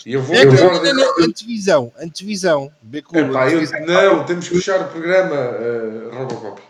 [0.06, 0.94] E eu vou É, ter não, ordem.
[1.22, 2.72] antevisão, antevisão.
[2.94, 6.62] Epá, eu, não, temos que fechar o programa, uh, Robocop.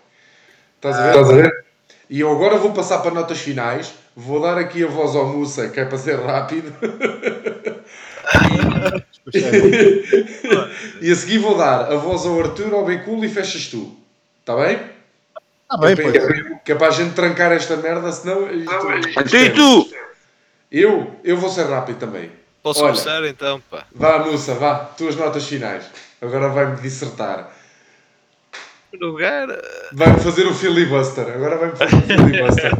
[0.76, 1.10] Estás a ver?
[1.10, 1.66] Estás a ver?
[2.10, 3.94] E eu agora vou passar para notas finais.
[4.14, 6.74] Vou dar aqui a voz ao Mussa, que é para ser rápido.
[11.02, 13.96] e a seguir vou dar a voz ao Arthur, ao Becula e fechas tu.
[14.42, 14.80] Está bem?
[15.74, 18.52] Ah, bem, que, é que é para a gente trancar esta merda, senão.
[18.54, 19.90] Então e tu?
[20.70, 22.30] Eu, eu vou ser rápido também.
[22.62, 22.92] Posso Olha.
[22.94, 23.86] começar então, pá?
[23.94, 24.76] Vá, moça, vá.
[24.98, 25.86] Tuas notas finais.
[26.22, 27.52] Agora vai-me dissertar.
[29.00, 29.48] Lugar,
[29.94, 31.26] Vai-me fazer o filibuster.
[31.30, 32.72] Agora vai-me fazer o filibuster.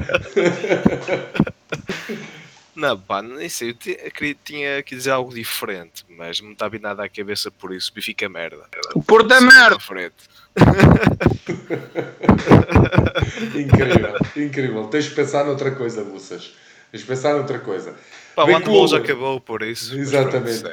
[2.76, 3.70] não, pá, nem sei.
[3.70, 6.82] Eu ti- eu queria, tinha que dizer algo diferente, mas não me está a vir
[6.82, 7.94] nada à cabeça por isso.
[7.94, 8.64] Bifica merda.
[8.94, 9.80] O Porto é merda.
[9.80, 10.16] frente.
[13.56, 14.88] incrível, incrível.
[14.88, 16.54] Tens de pensar noutra coisa, moças.
[16.92, 17.94] Tens de pensar noutra coisa.
[18.36, 19.96] Pá, o handball já acabou por isso.
[19.98, 20.64] Exatamente.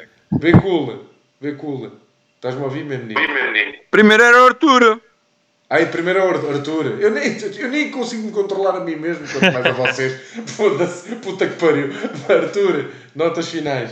[0.40, 1.04] Vê cool.
[1.40, 1.92] Vê cool.
[2.36, 3.20] Estás-me a ouvir, meu menino?
[3.90, 5.02] Primeiro era o Arturo.
[5.70, 6.98] Ai, primeiro é o Arthur.
[6.98, 10.18] Eu nem, eu nem consigo me controlar a mim mesmo, quanto mais a vocês.
[10.46, 11.90] Foda-se, puta que pariu.
[12.26, 13.90] Arthur, notas finais.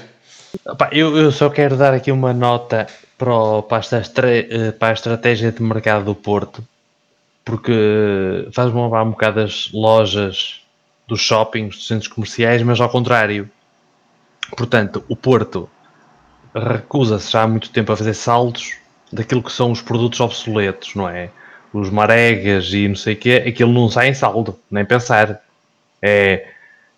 [0.79, 2.87] Pá, eu, eu só quero dar aqui uma nota
[3.19, 3.81] para, o- para,
[4.29, 6.67] eh, para a estratégia de mercado do Porto,
[7.45, 7.73] porque
[8.53, 10.63] faz-me lembrar um bocado das lojas
[11.09, 13.51] dos shoppings, dos centros comerciais, mas ao contrário.
[14.57, 15.69] Portanto, o Porto
[16.55, 18.75] recusa-se já há muito tempo a fazer saldos
[19.13, 21.31] daquilo que são os produtos obsoletos, não é?
[21.73, 25.43] Os maregas e não sei o quê, aquilo não sai em saldo, nem pensar.
[26.03, 26.49] É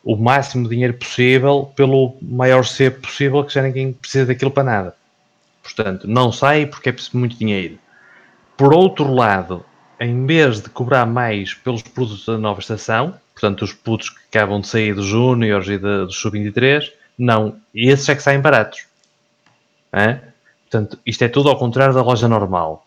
[0.04, 4.96] o máximo dinheiro possível pelo maior cepo possível, que já ninguém precisa daquilo para nada.
[5.72, 7.78] Portanto, não sai porque é preciso muito dinheiro.
[8.56, 9.64] Por outro lado,
[10.00, 14.60] em vez de cobrar mais pelos produtos da nova estação, portanto, os putos que acabam
[14.60, 18.86] de sair dos Júniors e da- do Sub-23, não, esses é que saem baratos.
[19.92, 20.20] Hã?
[20.70, 22.86] Portanto, isto é tudo ao contrário da loja normal.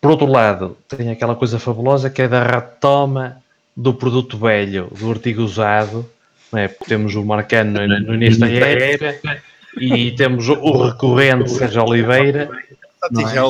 [0.00, 3.42] Por outro lado, tem aquela coisa fabulosa que é da retoma
[3.76, 6.08] do produto velho, do artigo usado.
[6.50, 6.68] Não é?
[6.68, 9.42] Porque temos o Marcano no, no início da época
[9.80, 12.50] e temos o, recorrente Sérgio Oliveira.
[12.52, 13.40] É?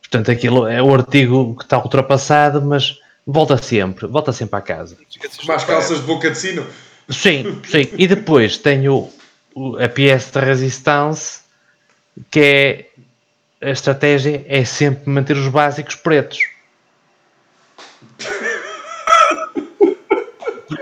[0.00, 4.96] Portanto, aquilo é o artigo que está ultrapassado, mas volta sempre, volta sempre à casa.
[5.48, 6.64] As calças de boca de sino.
[7.08, 7.88] Sim, sim.
[7.98, 9.10] E depois tenho
[9.82, 11.40] a pièce de resistance,
[12.30, 12.88] que é
[13.60, 16.38] a estratégia é sempre manter os básicos pretos.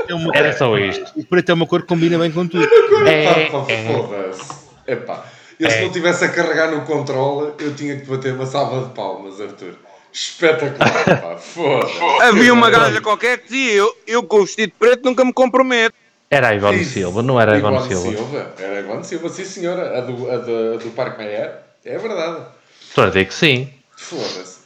[0.08, 1.12] É uma- Era só isto.
[1.16, 2.64] O preto é uma cor que combina bem com tudo.
[3.06, 3.92] É, Epá, é.
[3.92, 4.52] foda-se.
[4.86, 5.24] Epá,
[5.58, 5.82] eu se É.
[5.82, 9.40] não tivesse a carregar no controle, eu tinha que te bater uma salva de palmas,
[9.40, 9.74] Arthur.
[10.12, 11.36] Espetacular, pá.
[11.36, 12.22] Foda-se.
[12.22, 15.94] Havia uma gaja qualquer que dizia: eu, eu com o vestido preto nunca me comprometo.
[16.30, 16.94] Era a Ivone Isso.
[16.94, 18.52] Silva, não era a Ivone Ivone Silva.
[18.58, 19.98] Era a Ivone Silva, sim senhora.
[19.98, 21.52] A do, a do, a do Parque Meyer.
[21.84, 22.46] É verdade.
[22.88, 23.68] Estou a dizer que sim.
[23.96, 24.58] Foda-se.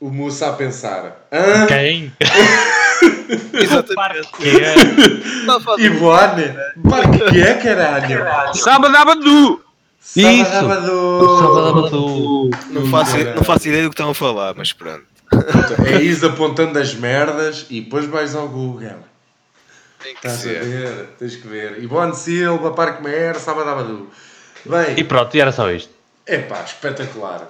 [0.00, 1.26] O moço a pensar.
[1.32, 1.66] Hã?
[1.66, 2.12] Quem?
[3.52, 4.28] Exatamente.
[5.48, 6.54] A falar do- Ivone?
[6.88, 8.54] Parque que é, caralho?
[8.54, 9.64] Sábado, sábado.
[10.16, 10.50] Isso.
[10.50, 11.38] Sábado.
[11.38, 12.50] Sábado.
[12.70, 15.04] Não faço, não faço ideia do que estão a falar, mas pronto.
[15.86, 18.90] É isso apontando as merdas e depois vais ao Google.
[20.02, 20.64] Tem que Estás a ser.
[20.64, 21.08] ver?
[21.18, 21.82] Tens que ver.
[21.82, 24.08] Ivone Silva, Parque Meyer, Sábado Abadu.
[24.64, 25.90] E Bem, pronto, e era só isto.
[26.26, 27.42] epá, espetacular.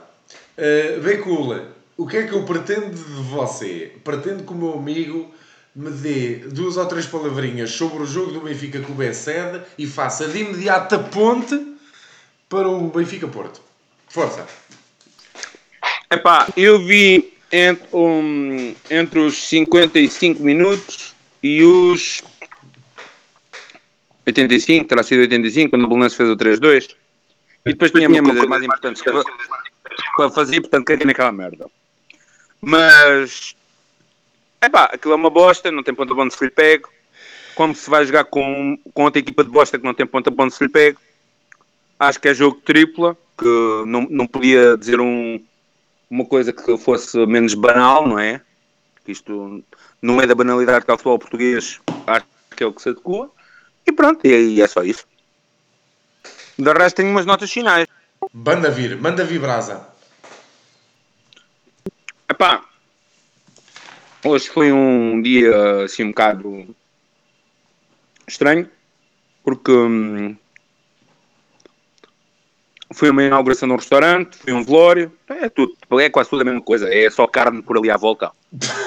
[0.57, 1.61] Uh, bem cool.
[1.99, 3.93] O que é que eu pretendo de você?
[4.05, 5.35] Pretendo que o meu amigo
[5.75, 9.85] me dê duas ou três palavrinhas sobre o jogo do Benfica com o Bessede e
[9.85, 11.61] faça de imediato a ponte
[12.49, 13.61] para o Benfica Porto.
[14.09, 14.47] Força.
[16.09, 22.23] Epá, eu vi entre, um, entre os 55 minutos e os
[24.25, 26.95] 85, terá sido 85, quando o Belenenses fez o 3-2.
[27.67, 31.69] E depois tinha minhas coisas mais importantes para, fazer, portanto, caguei naquela merda.
[32.61, 33.55] Mas,
[34.63, 36.89] epá, aquilo é uma bosta, não tem ponta bom de se lhe pego.
[37.55, 40.47] Como se vai jogar com, com outra equipa de bosta que não tem ponta bom
[40.47, 41.01] de se lhe pego.
[41.99, 45.43] Acho que é jogo tripla, que não, não podia dizer um,
[46.11, 48.41] uma coisa que fosse menos banal, não é?
[49.05, 49.63] Que isto,
[50.01, 52.27] no meio da banalidade que é o futebol português, acho
[52.57, 53.31] que é o que se adequa.
[53.87, 55.07] E pronto, e, é só isso.
[56.59, 57.87] De resto, tenho umas notas finais.
[58.33, 59.87] Manda vir, manda vir brasa.
[62.39, 62.63] Epá,
[64.25, 66.73] hoje foi um dia assim um bocado
[68.29, 68.71] estranho,
[69.43, 70.37] porque hum,
[72.95, 76.45] foi uma inauguração de um restaurante, foi um velório, é tudo, é quase tudo a
[76.45, 78.31] mesma coisa, é só carne por ali à volta.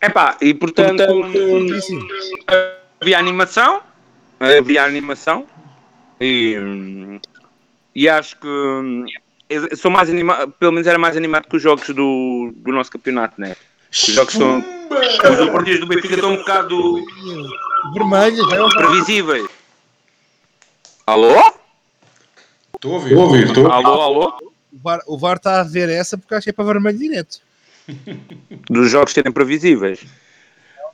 [0.00, 1.02] Epá, e portanto,
[3.02, 3.82] havia animação,
[4.40, 5.46] havia animação
[6.20, 7.20] e,
[7.94, 12.52] e acho que sou mais animado, pelo menos era mais animado que os jogos do,
[12.56, 13.56] do nosso campeonato, né?
[13.90, 17.04] Os jogos são os partidos do Benfica estão um bocado
[17.92, 19.48] Vermelho, vai ao previsíveis.
[21.06, 21.34] Alô?
[22.74, 23.10] Estou a ouvir.
[23.10, 23.72] Estou a ouvir, estou.
[23.72, 24.38] Alô, alô?
[24.72, 27.40] O VAR, o VAR está a ver essa porque acho que é para vermelho direto.
[28.68, 30.04] Dos jogos serem previsíveis.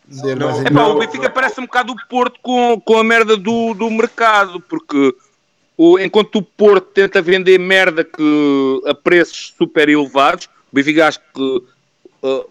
[0.09, 0.97] Não, é Não.
[0.97, 5.15] o Benfica parece um bocado o Porto com, com a merda do, do mercado, porque
[5.77, 11.21] o, enquanto o Porto tenta vender merda que, a preços super elevados, o Benfica acho
[11.35, 11.63] que
[12.23, 12.45] uh,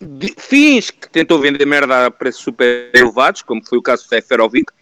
[0.00, 4.08] de- finge que tentou vender merda a preços super elevados, como foi o caso do
[4.08, 4.72] Seferovic,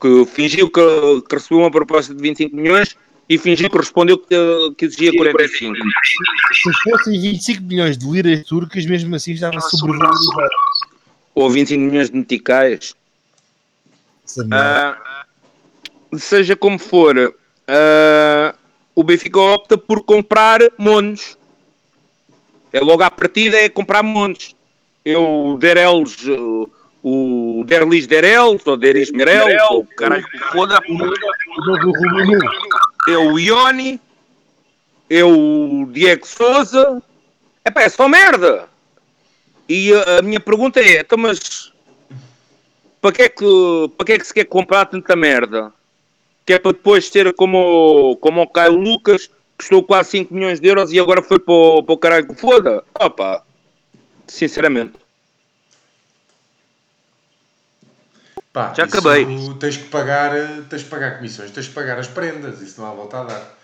[0.00, 0.80] que fingiu que,
[1.28, 2.96] que recebeu uma proposta de 25 milhões
[3.28, 4.34] e fingiu que respondeu que,
[4.76, 5.74] que exigia 45.
[6.54, 10.48] Se fossem 25 milhões de liras turcas, mesmo assim estava sobrevalorizado.
[11.38, 12.96] Ou 25 milhões de meticais.
[14.52, 15.24] Ah,
[16.16, 17.34] seja como for,
[17.68, 18.54] ah,
[18.92, 21.38] o Benfica opta por comprar monos.
[22.72, 24.56] É logo à partida é comprar monos.
[25.04, 26.68] Eu der eles, uh,
[27.02, 30.82] o Derlis Derels, ou Deris Merels, ou caralho foda,
[33.08, 34.00] é o Ioni,
[35.08, 37.00] é o Diego Souza.
[37.64, 38.67] Epá, é só merda.
[39.68, 41.72] E a, a minha pergunta é, então, mas
[43.00, 43.44] para que, é que,
[43.96, 45.72] para que é que se quer comprar tanta merda?
[46.46, 47.58] Que é para depois ter como,
[48.12, 51.38] o- como o Caio Lucas, que custou quase 5 milhões de euros e agora foi
[51.38, 52.82] para o, para o caralho que foda?
[52.98, 53.44] Opa,
[54.26, 54.94] sinceramente.
[58.52, 59.26] Pá, Já acabei.
[59.60, 62.88] Tens que pagar, eh, tens que pagar comissões, tens que pagar as prendas, isso não
[62.88, 63.58] há volta a dar.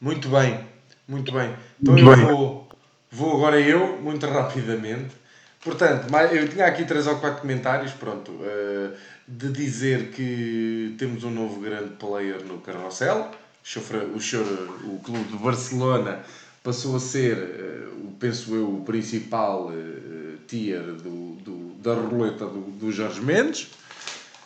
[0.00, 0.60] Muito bem,
[1.08, 1.54] muito bem.
[1.82, 2.68] Então eu vou,
[3.10, 5.14] vou agora eu, muito rapidamente.
[5.62, 8.90] Portanto, eu tinha aqui três ou quatro comentários, pronto, eh,
[9.26, 13.30] de dizer que temos um novo grande player no carrossel.
[14.14, 14.20] O
[14.84, 16.20] O, clube de Barcelona
[16.62, 17.88] passou a ser, eh,
[18.20, 23.68] penso eu, o principal eh, tier do, do- da roleta do, do Jorge Mendes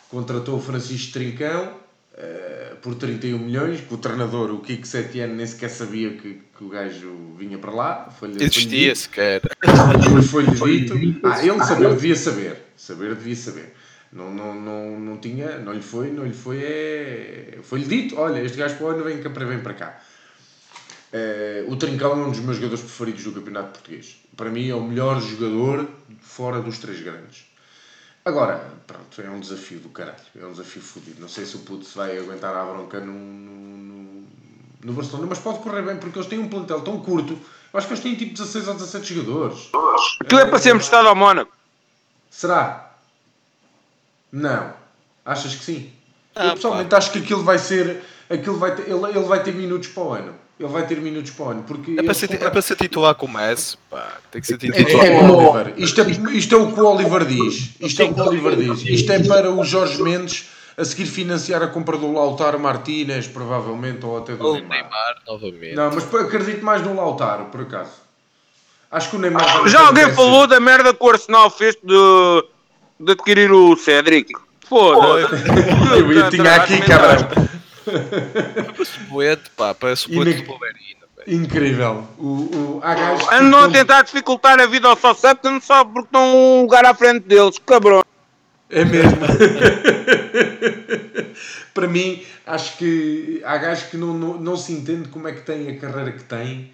[0.09, 1.73] contratou o Francisco Trincão
[2.15, 6.63] eh, por 31 milhões, que o treinador, o Kiko Setiano, nem sequer sabia que, que
[6.63, 8.09] o gajo vinha para lá.
[8.19, 9.41] Foi-lhe- foi-lhe Existia sequer.
[9.41, 10.23] dito.
[10.23, 10.51] Foi-lhe
[10.85, 11.19] dito.
[11.27, 12.57] Ah, ele saber, devia saber.
[12.75, 13.73] Saber, devia saber.
[14.11, 17.57] Não, não, não, não tinha, não lhe foi, não lhe foi, é...
[17.63, 19.99] Foi-lhe dito, olha, este gajo para o ano vem, cá para- vem para cá.
[21.11, 24.17] Eh, o Trincão é um dos meus jogadores preferidos do Campeonato Português.
[24.35, 25.87] Para mim é o melhor jogador
[26.21, 27.45] fora dos três grandes.
[28.25, 30.15] Agora, pronto, é um desafio do caralho.
[30.39, 31.21] É um desafio fodido.
[31.21, 34.23] Não sei se o puto se vai aguentar a bronca no, no,
[34.81, 37.33] no, Barcelona, mas pode correr bem porque eles têm um plantel tão curto.
[37.33, 39.69] Eu acho que eles têm tipo 16 ou 17 jogadores.
[40.21, 41.51] Aquilo é para ser emprestado ao Mónaco.
[42.29, 42.93] Será?
[44.31, 44.73] Não.
[45.25, 45.93] Achas que sim?
[46.35, 48.03] Ah, eu pessoalmente acho que aquilo vai ser.
[48.29, 50.35] Aquilo vai ter, ele, ele vai ter minutos para o ano.
[50.59, 51.63] Ele vai ter minutos para o ano.
[51.63, 54.07] Porque É para, ser, compram- é para ser titular com o Messi, pá.
[54.31, 55.05] Tem que ser É, titular.
[55.05, 55.73] é, Oliver.
[55.77, 56.05] Isto, é,
[56.37, 57.69] isto é o que o Oliver diz.
[57.79, 58.83] Isto é o que o Oliver diz.
[58.85, 64.05] Isto é para o Jorge Mendes a seguir financiar a compra do Lautaro Martínez, provavelmente,
[64.05, 64.69] ou até do Ou Neymar.
[64.81, 65.75] Neymar, novamente.
[65.75, 67.91] Não, mas acredito mais no Lautaro, por acaso.
[68.91, 69.61] Acho que o Neymar.
[69.61, 72.43] vai Já alguém falou da merda que o Arsenal fez de,
[72.99, 74.31] de adquirir o Cédric?
[74.69, 75.33] Foda-se.
[75.99, 77.27] Eu, eu tinha aqui, cabrão.
[78.85, 80.97] Suplente, pá, parece o E suplente na- do Palmeirinho.
[81.17, 81.43] velho.
[81.43, 82.07] Incrível.
[82.17, 86.07] O, o, há gajos que Andam a tentar dificultar a vida ao Southampton só porque
[86.07, 88.01] estão um lugar à frente deles, cabrão.
[88.69, 89.17] É mesmo.
[91.73, 95.41] Para mim, acho que há gajos que não, não, não se entende como é que
[95.41, 96.71] têm a carreira que têm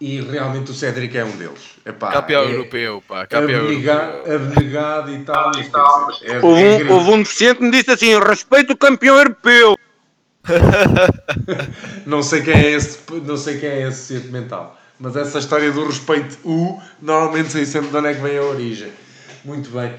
[0.00, 1.60] e realmente o Cédric é um deles.
[1.86, 3.26] Epá, Campeão é europeu, pá.
[3.26, 4.34] Campeão abnegado, europeu.
[4.36, 5.50] abnegado e tal.
[5.52, 6.94] quer dizer, é- Houve é um, incrível.
[6.96, 9.78] houve um deficiente que me disse assim: respeito o campeão europeu.
[12.06, 14.78] Não sei quem é esse, não sei quem é esse ciente mental.
[14.98, 18.42] Mas essa história do respeito U, normalmente sei sempre de onde é que vem a
[18.42, 18.92] origem.
[19.44, 19.92] Muito bem.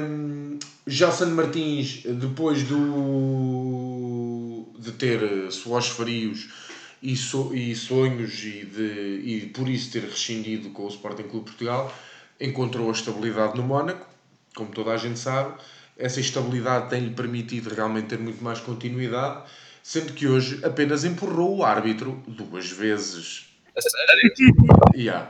[0.00, 6.48] Um, Gelson Martins, depois do de ter suores frios
[7.02, 11.46] e, so- e sonhos e, de, e por isso ter rescindido com o Sporting Clube
[11.46, 11.92] Portugal,
[12.40, 14.06] encontrou a estabilidade no Mónaco,
[14.54, 15.54] como toda a gente sabe.
[15.98, 19.42] Essa estabilidade tem-lhe permitido realmente ter muito mais continuidade,
[19.82, 23.48] sendo que hoje apenas empurrou o árbitro duas vezes.
[23.76, 24.34] A sério?
[24.94, 25.28] Yeah.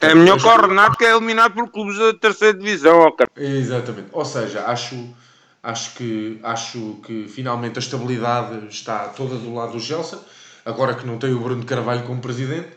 [0.00, 3.30] É melhor que o Renato que é eliminado por clubes da terceira divisão, ó, cara.
[3.36, 4.08] Exatamente.
[4.12, 5.14] Ou seja, acho,
[5.62, 10.22] acho, que, acho que finalmente a estabilidade está toda do lado do Gelson,
[10.64, 12.68] agora que não tem o Bruno Carvalho como presidente,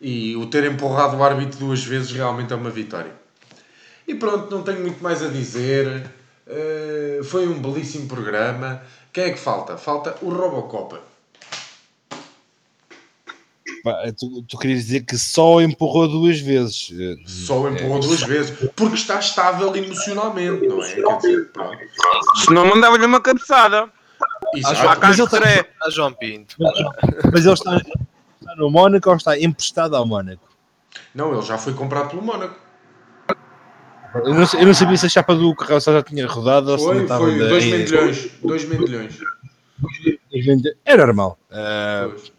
[0.00, 3.12] e o ter empurrado o árbitro duas vezes realmente é uma vitória.
[4.06, 6.10] E pronto, não tenho muito mais a dizer.
[6.46, 8.82] Eh, foi um belíssimo programa.
[9.12, 9.76] Quem é que falta?
[9.76, 10.96] Falta o Robocop.
[13.82, 16.92] Pá, tu, tu querias dizer que só empurrou duas vezes.
[17.26, 18.56] Só empurrou duas vezes.
[18.74, 20.94] Porque está estável emocionalmente, não é?
[20.94, 21.78] Quer dizer, pronto.
[22.36, 23.90] Se não mandava-lhe uma cabeçada.
[24.54, 25.68] Isso, À ah, casa de Tré.
[25.82, 26.56] A João Pinto.
[27.32, 30.48] Mas ele está, está no Mónaco ou está emprestado ao Mónaco?
[31.14, 32.65] Não, ele já foi comprado pelo Mónaco.
[34.24, 36.86] Eu não, eu não sabia se a chapa do Carroça já tinha rodado ou se
[36.86, 38.30] não estava foi ainda 2 em- milhões.
[38.42, 39.18] 2 milhões.
[40.84, 41.38] É normal.
[41.50, 42.32] Ah, Pois.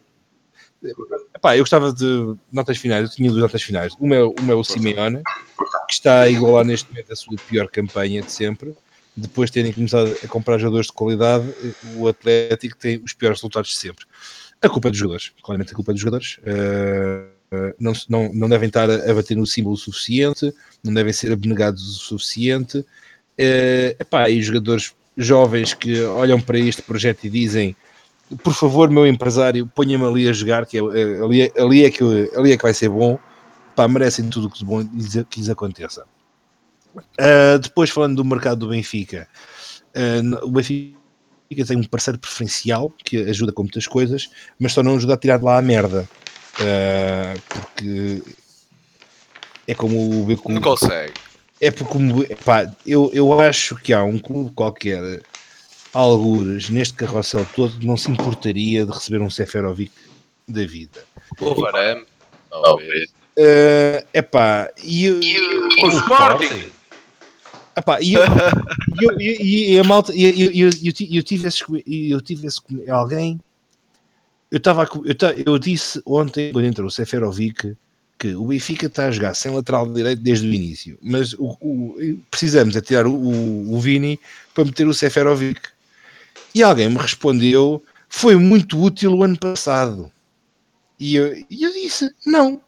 [1.35, 3.93] Epá, eu gostava de notas finais, eu tinha duas notas finais.
[3.99, 5.21] Uma é, uma é o Simeone,
[5.87, 8.75] que está a igualar neste momento a sua pior campanha de sempre.
[9.15, 11.51] Depois de terem começado a comprar jogadores de qualidade,
[11.95, 14.05] o Atlético tem os piores resultados de sempre.
[14.61, 16.37] A culpa é dos jogadores, claramente a culpa é dos jogadores.
[16.37, 17.36] Uh, uh,
[17.79, 20.53] não, se- não, não devem estar a, bater no símbolo o suficiente,
[20.83, 22.79] não devem ser abnegados o suficiente.
[22.79, 27.75] Uh, epá, e jogadores jovens que olham para este projeto e dizem
[28.43, 31.89] por favor, meu empresário, ponha-me ali a jogar, que é, é- ali, é- ali, é
[31.91, 32.03] que,
[32.35, 33.17] ali é que vai ser bom.
[33.75, 36.03] Pá, merecem tudo o que bom lhes, que lhes aconteça.
[37.17, 39.27] Ah, depois, falando do mercado do Benfica,
[40.23, 40.97] no- o Benfica
[41.65, 44.29] tem um parceiro preferencial que ajuda com muitas coisas,
[44.59, 46.09] mas só não ajuda a tirar de lá a merda.
[46.59, 48.23] Ah, porque
[49.67, 50.51] é como o Beco.
[50.51, 51.13] Não consegue.
[51.59, 55.23] É porque, como, pá, eu, eu acho que há um clube qualquer,
[55.93, 59.91] algures, neste carrossel todo, não se importaria de receber um Seferovic
[60.47, 61.03] da vida.
[61.39, 62.05] O Varane.
[62.49, 63.11] Talvez.
[63.39, 66.71] É epá, e eu, O Sporting.
[67.77, 70.69] epá, e eu, e eu- e- e a malta, e eu, eu,
[71.11, 71.63] eu tive esse,
[72.11, 73.39] eu tive esse alguém,
[74.51, 77.75] eu estava, eu, eu disse ontem, quando entrou o Seferovic,
[78.17, 82.19] que o Benfica está a jogar sem lateral direito desde o início, mas o, o-
[82.31, 84.19] precisamos é tirar o, o, Vini
[84.53, 85.61] para meter o Seferovic.
[86.55, 90.11] E alguém me respondeu, foi muito útil o ano passado.
[90.99, 92.59] E eu, e eu disse, não.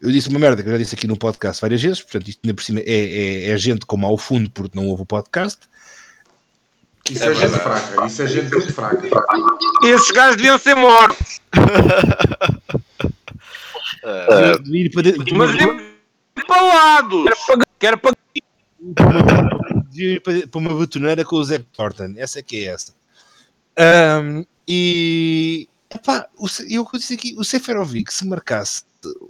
[0.00, 2.40] Eu disse uma merda que eu já disse aqui no podcast várias vezes, portanto, isto
[2.42, 5.60] ainda por cima é, é, é gente como ao fundo porque não ouve o podcast.
[7.10, 8.06] Isso é, gente fraca.
[8.06, 9.08] Isso é gente muito fraca.
[9.82, 11.40] Esses gajos deviam ser mortos.
[14.06, 15.02] Ah, De ir para
[15.34, 17.24] Mas deviam ser palados.
[17.78, 18.16] Quero pagar.
[19.90, 22.14] de ir para para uma betoneira com o Zé Thornton.
[22.16, 22.94] Essa é que é essa.
[23.76, 28.84] Ahm, e epá, o, eu disse aqui, o Seferovic, se marcasse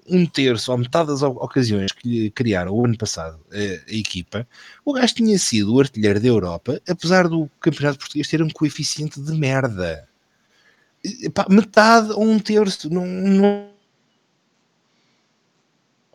[0.08, 4.46] um terço ou metade das ocasiões que lhe criaram o ano passado eh, a, equipa,
[4.84, 9.20] o gajo tinha sido o artilheiro da Europa, apesar do campeonato português ter um coeficiente
[9.20, 10.08] de merda.
[11.22, 13.68] Epá, metade ou um terço, não, não...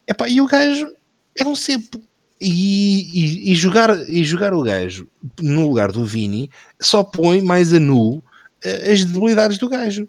[0.07, 0.91] Epá, e o gajo
[1.35, 2.01] é um cepo.
[2.41, 5.09] E, e- e jogar, e jogar o gajo
[5.41, 6.49] no lugar do Vini
[6.79, 8.23] só põe mais a nu
[8.63, 10.07] eh, as debilidades do gajo.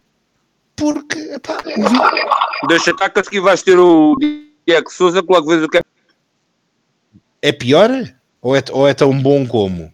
[0.80, 1.84] Porque epá, Vini,
[2.68, 4.16] Deixa estar que a seguir vais ter o
[4.66, 5.82] Diego Souza que logo vês o que é.
[7.42, 7.90] é pior
[8.40, 9.92] ou é, ou é tão bom como?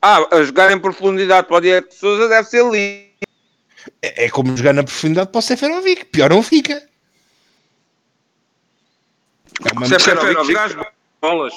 [0.00, 3.08] Ah, a jogar em profundidade para o Diego Souza deve ser lindo.
[4.00, 6.04] É, é como jogar na profundidade para o Seferovic.
[6.06, 6.74] Pior não fica.
[9.64, 10.76] É uma- Se é para jogar as
[11.20, 11.54] bolas.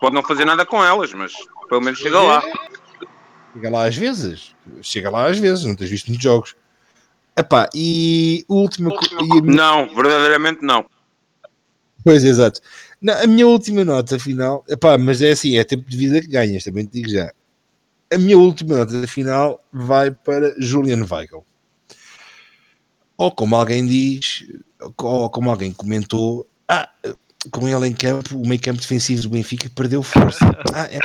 [0.00, 1.32] Pode não fazer nada com elas, mas
[1.68, 2.42] pelo menos chega lá.
[3.54, 4.54] Chega lá às vezes.
[4.82, 5.64] Chega lá às vezes.
[5.64, 6.54] Não tens visto muitos jogos.
[7.40, 8.90] Epá, e o último.
[8.90, 10.84] E a minha- Não, verdadeiramente não.
[12.04, 12.60] Pois, exato.
[13.00, 16.26] Não, a minha última nota final, epá, mas é assim, é tempo de vida que
[16.28, 17.32] ganhas, também te digo já.
[18.12, 21.44] A minha última nota final vai para Julian Weigl.
[23.16, 24.44] Ou como alguém diz,
[24.98, 26.88] ou como alguém comentou, ah,
[27.50, 30.44] com ele em campo, o meio campo defensivo do Benfica perdeu força.
[30.74, 30.98] Ah, é,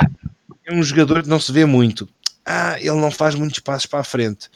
[0.66, 2.08] é um jogador que não se vê muito.
[2.44, 4.48] Ah, ele não faz muitos passos para a frente.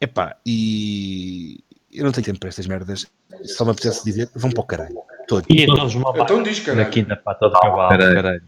[0.00, 1.60] Epá, e
[1.92, 3.06] eu não tenho tempo para estas merdas.
[3.44, 4.96] Só me apetece dizer, vão para o caralho.
[5.26, 5.46] Todos.
[5.50, 6.90] E todos uma Então diz, na caralho.
[6.90, 8.14] quinta pata do cavalo, caralho.
[8.14, 8.42] caralho.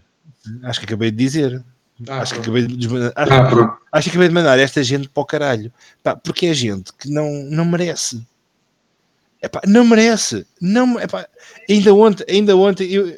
[0.62, 1.62] Acho que acabei de dizer.
[2.08, 5.20] Ah, acho, que acabei de acho, Ah, acho que acabei de mandar esta gente para
[5.22, 5.72] o caralho.
[6.02, 8.24] Pá, porque é gente que não, não merece.
[9.42, 10.46] Epá, não merece.
[10.60, 11.26] Não, epá,
[11.68, 13.12] ainda ontem, ainda ontem eu,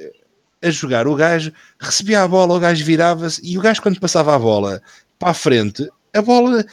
[0.63, 4.35] a jogar, o gajo recebia a bola, o gajo virava-se e o gajo, quando passava
[4.35, 4.81] a bola
[5.19, 6.65] para a frente, a bola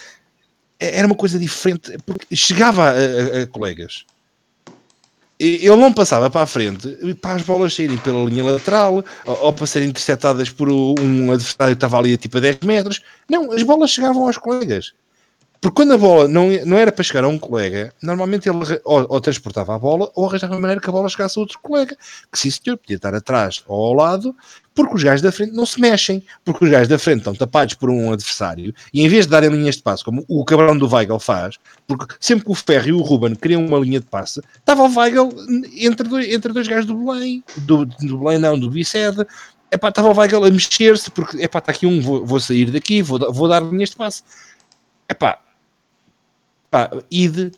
[0.80, 4.06] era uma coisa diferente, porque chegava a, a- a colegas.
[5.40, 6.90] Ele não passava para a frente
[7.22, 8.96] para as bolas saírem pela linha lateral
[9.26, 12.60] ou, ou para serem interceptadas por um adversário que estava ali a tipo a 10
[12.66, 13.02] metros.
[13.30, 14.92] Não, as bolas chegavam aos colegas.
[15.62, 19.06] Porque quando a bola não, não era para chegar a um colega, normalmente ele ou,
[19.10, 21.98] ou transportava a bola ou arranjava a maneira que a bola chegasse a outro colega.
[22.32, 24.34] Que sim, senhor, podia estar atrás ou ao lado,
[24.74, 27.74] porque os gajos da frente não se mexem, porque os gajos da frente estão tapados
[27.74, 30.88] por um adversário e em vez de darem linhas de passo, como o cabrão do
[30.88, 34.42] Weigl faz, porque sempre que o Ferro e o Ruben queriam uma linha de passe,
[34.56, 35.30] estava o Weigl
[35.76, 39.28] entre dois, entre dois gajos do Belém, do, do Belém não, do Bicede,
[39.70, 43.02] epá, estava o Weigl a mexer-se, porque epá, está aqui um, vou, vou sair daqui,
[43.02, 44.24] vou, vou dar linhas de passe.
[45.10, 45.40] Epá,
[46.70, 47.52] pá, ide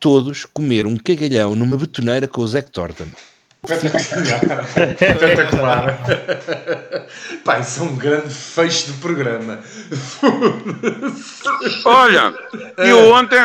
[0.00, 3.08] todos comer um cagalhão numa betoneira com o Zac Thornton.
[5.00, 5.98] Espetacular.
[7.44, 9.58] Pá, isso é um grande fecho de programa.
[11.84, 12.34] Olha,
[12.78, 13.38] eu ontem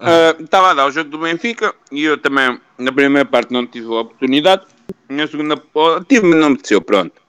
[0.00, 3.66] ah, estava a dar o jogo do Benfica e eu também, na primeira parte, não
[3.66, 4.64] tive a oportunidade.
[5.08, 7.20] Na segunda, oh, tive, não me desceu, pronto.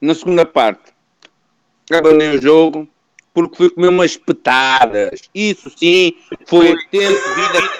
[0.00, 0.92] Na segunda parte,
[1.90, 2.88] abandonei o jogo
[3.32, 5.22] porque fui comer umas petadas.
[5.34, 6.14] Isso sim,
[6.46, 7.70] foi tempo de vida.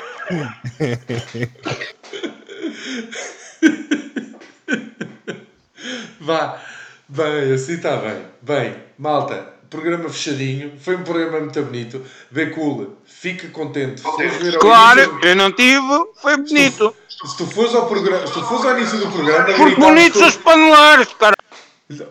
[6.20, 6.60] Vá,
[7.08, 8.22] bem, assim está bem.
[8.40, 10.72] Bem, malta, programa fechadinho.
[10.78, 12.04] Foi um programa muito bonito.
[12.30, 14.02] Becula, fica contente.
[14.60, 15.80] Claro, eu não tive,
[16.20, 16.94] foi bonito.
[17.08, 20.36] Se tu fores ao, programa, se tu fores ao início do programa, Porque bonitos os
[20.36, 21.36] panelares, cara.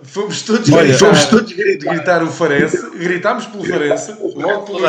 [0.03, 4.79] Fomos todos, Olha, fomos todos gritar, gritar o Farense, gritámos pelo Farense, logo pelo.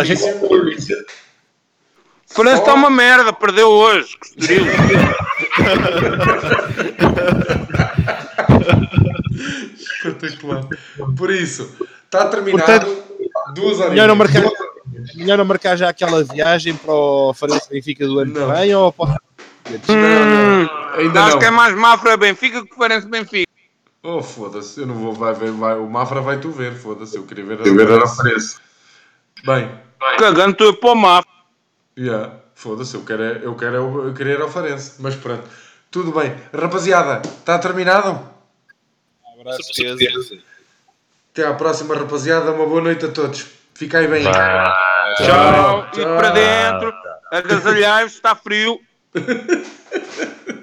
[2.26, 4.16] França está uma merda, perdeu hoje.
[9.76, 10.66] Espetacular.
[11.16, 11.70] Por isso,
[12.04, 13.02] está terminado.
[13.54, 13.90] duas horas.
[13.90, 14.42] Melhor não, marcar,
[15.14, 18.92] melhor não marcar já aquela viagem para o Farense Benfica do ano que vem ou
[18.92, 19.20] para...
[19.88, 21.38] Hum, Ainda acho não.
[21.38, 23.51] que é mais Mafra Benfica que Farense Benfica.
[24.02, 27.24] Oh, foda-se, eu não vou, vai ver, vai, o Mafra vai tu ver, foda-se, eu
[27.24, 28.56] queria ver a Eu ver a Farense.
[29.44, 29.70] Bem,
[30.18, 31.30] Cagando tu para o Mafra.
[31.96, 35.44] yeah, foda-se, eu quero, eu quero, o- eu queria ir ao Farense, mas pronto,
[35.90, 36.34] tudo bem.
[36.52, 38.28] Rapaziada, está terminado?
[39.74, 40.40] Certeza.
[41.32, 43.46] Até à próxima, rapaziada, uma boa noite a todos.
[43.74, 44.24] Fiquem bem.
[44.24, 45.88] Tchau.
[45.96, 46.92] E para dentro,
[47.30, 48.80] agasalhai-vos, está frio.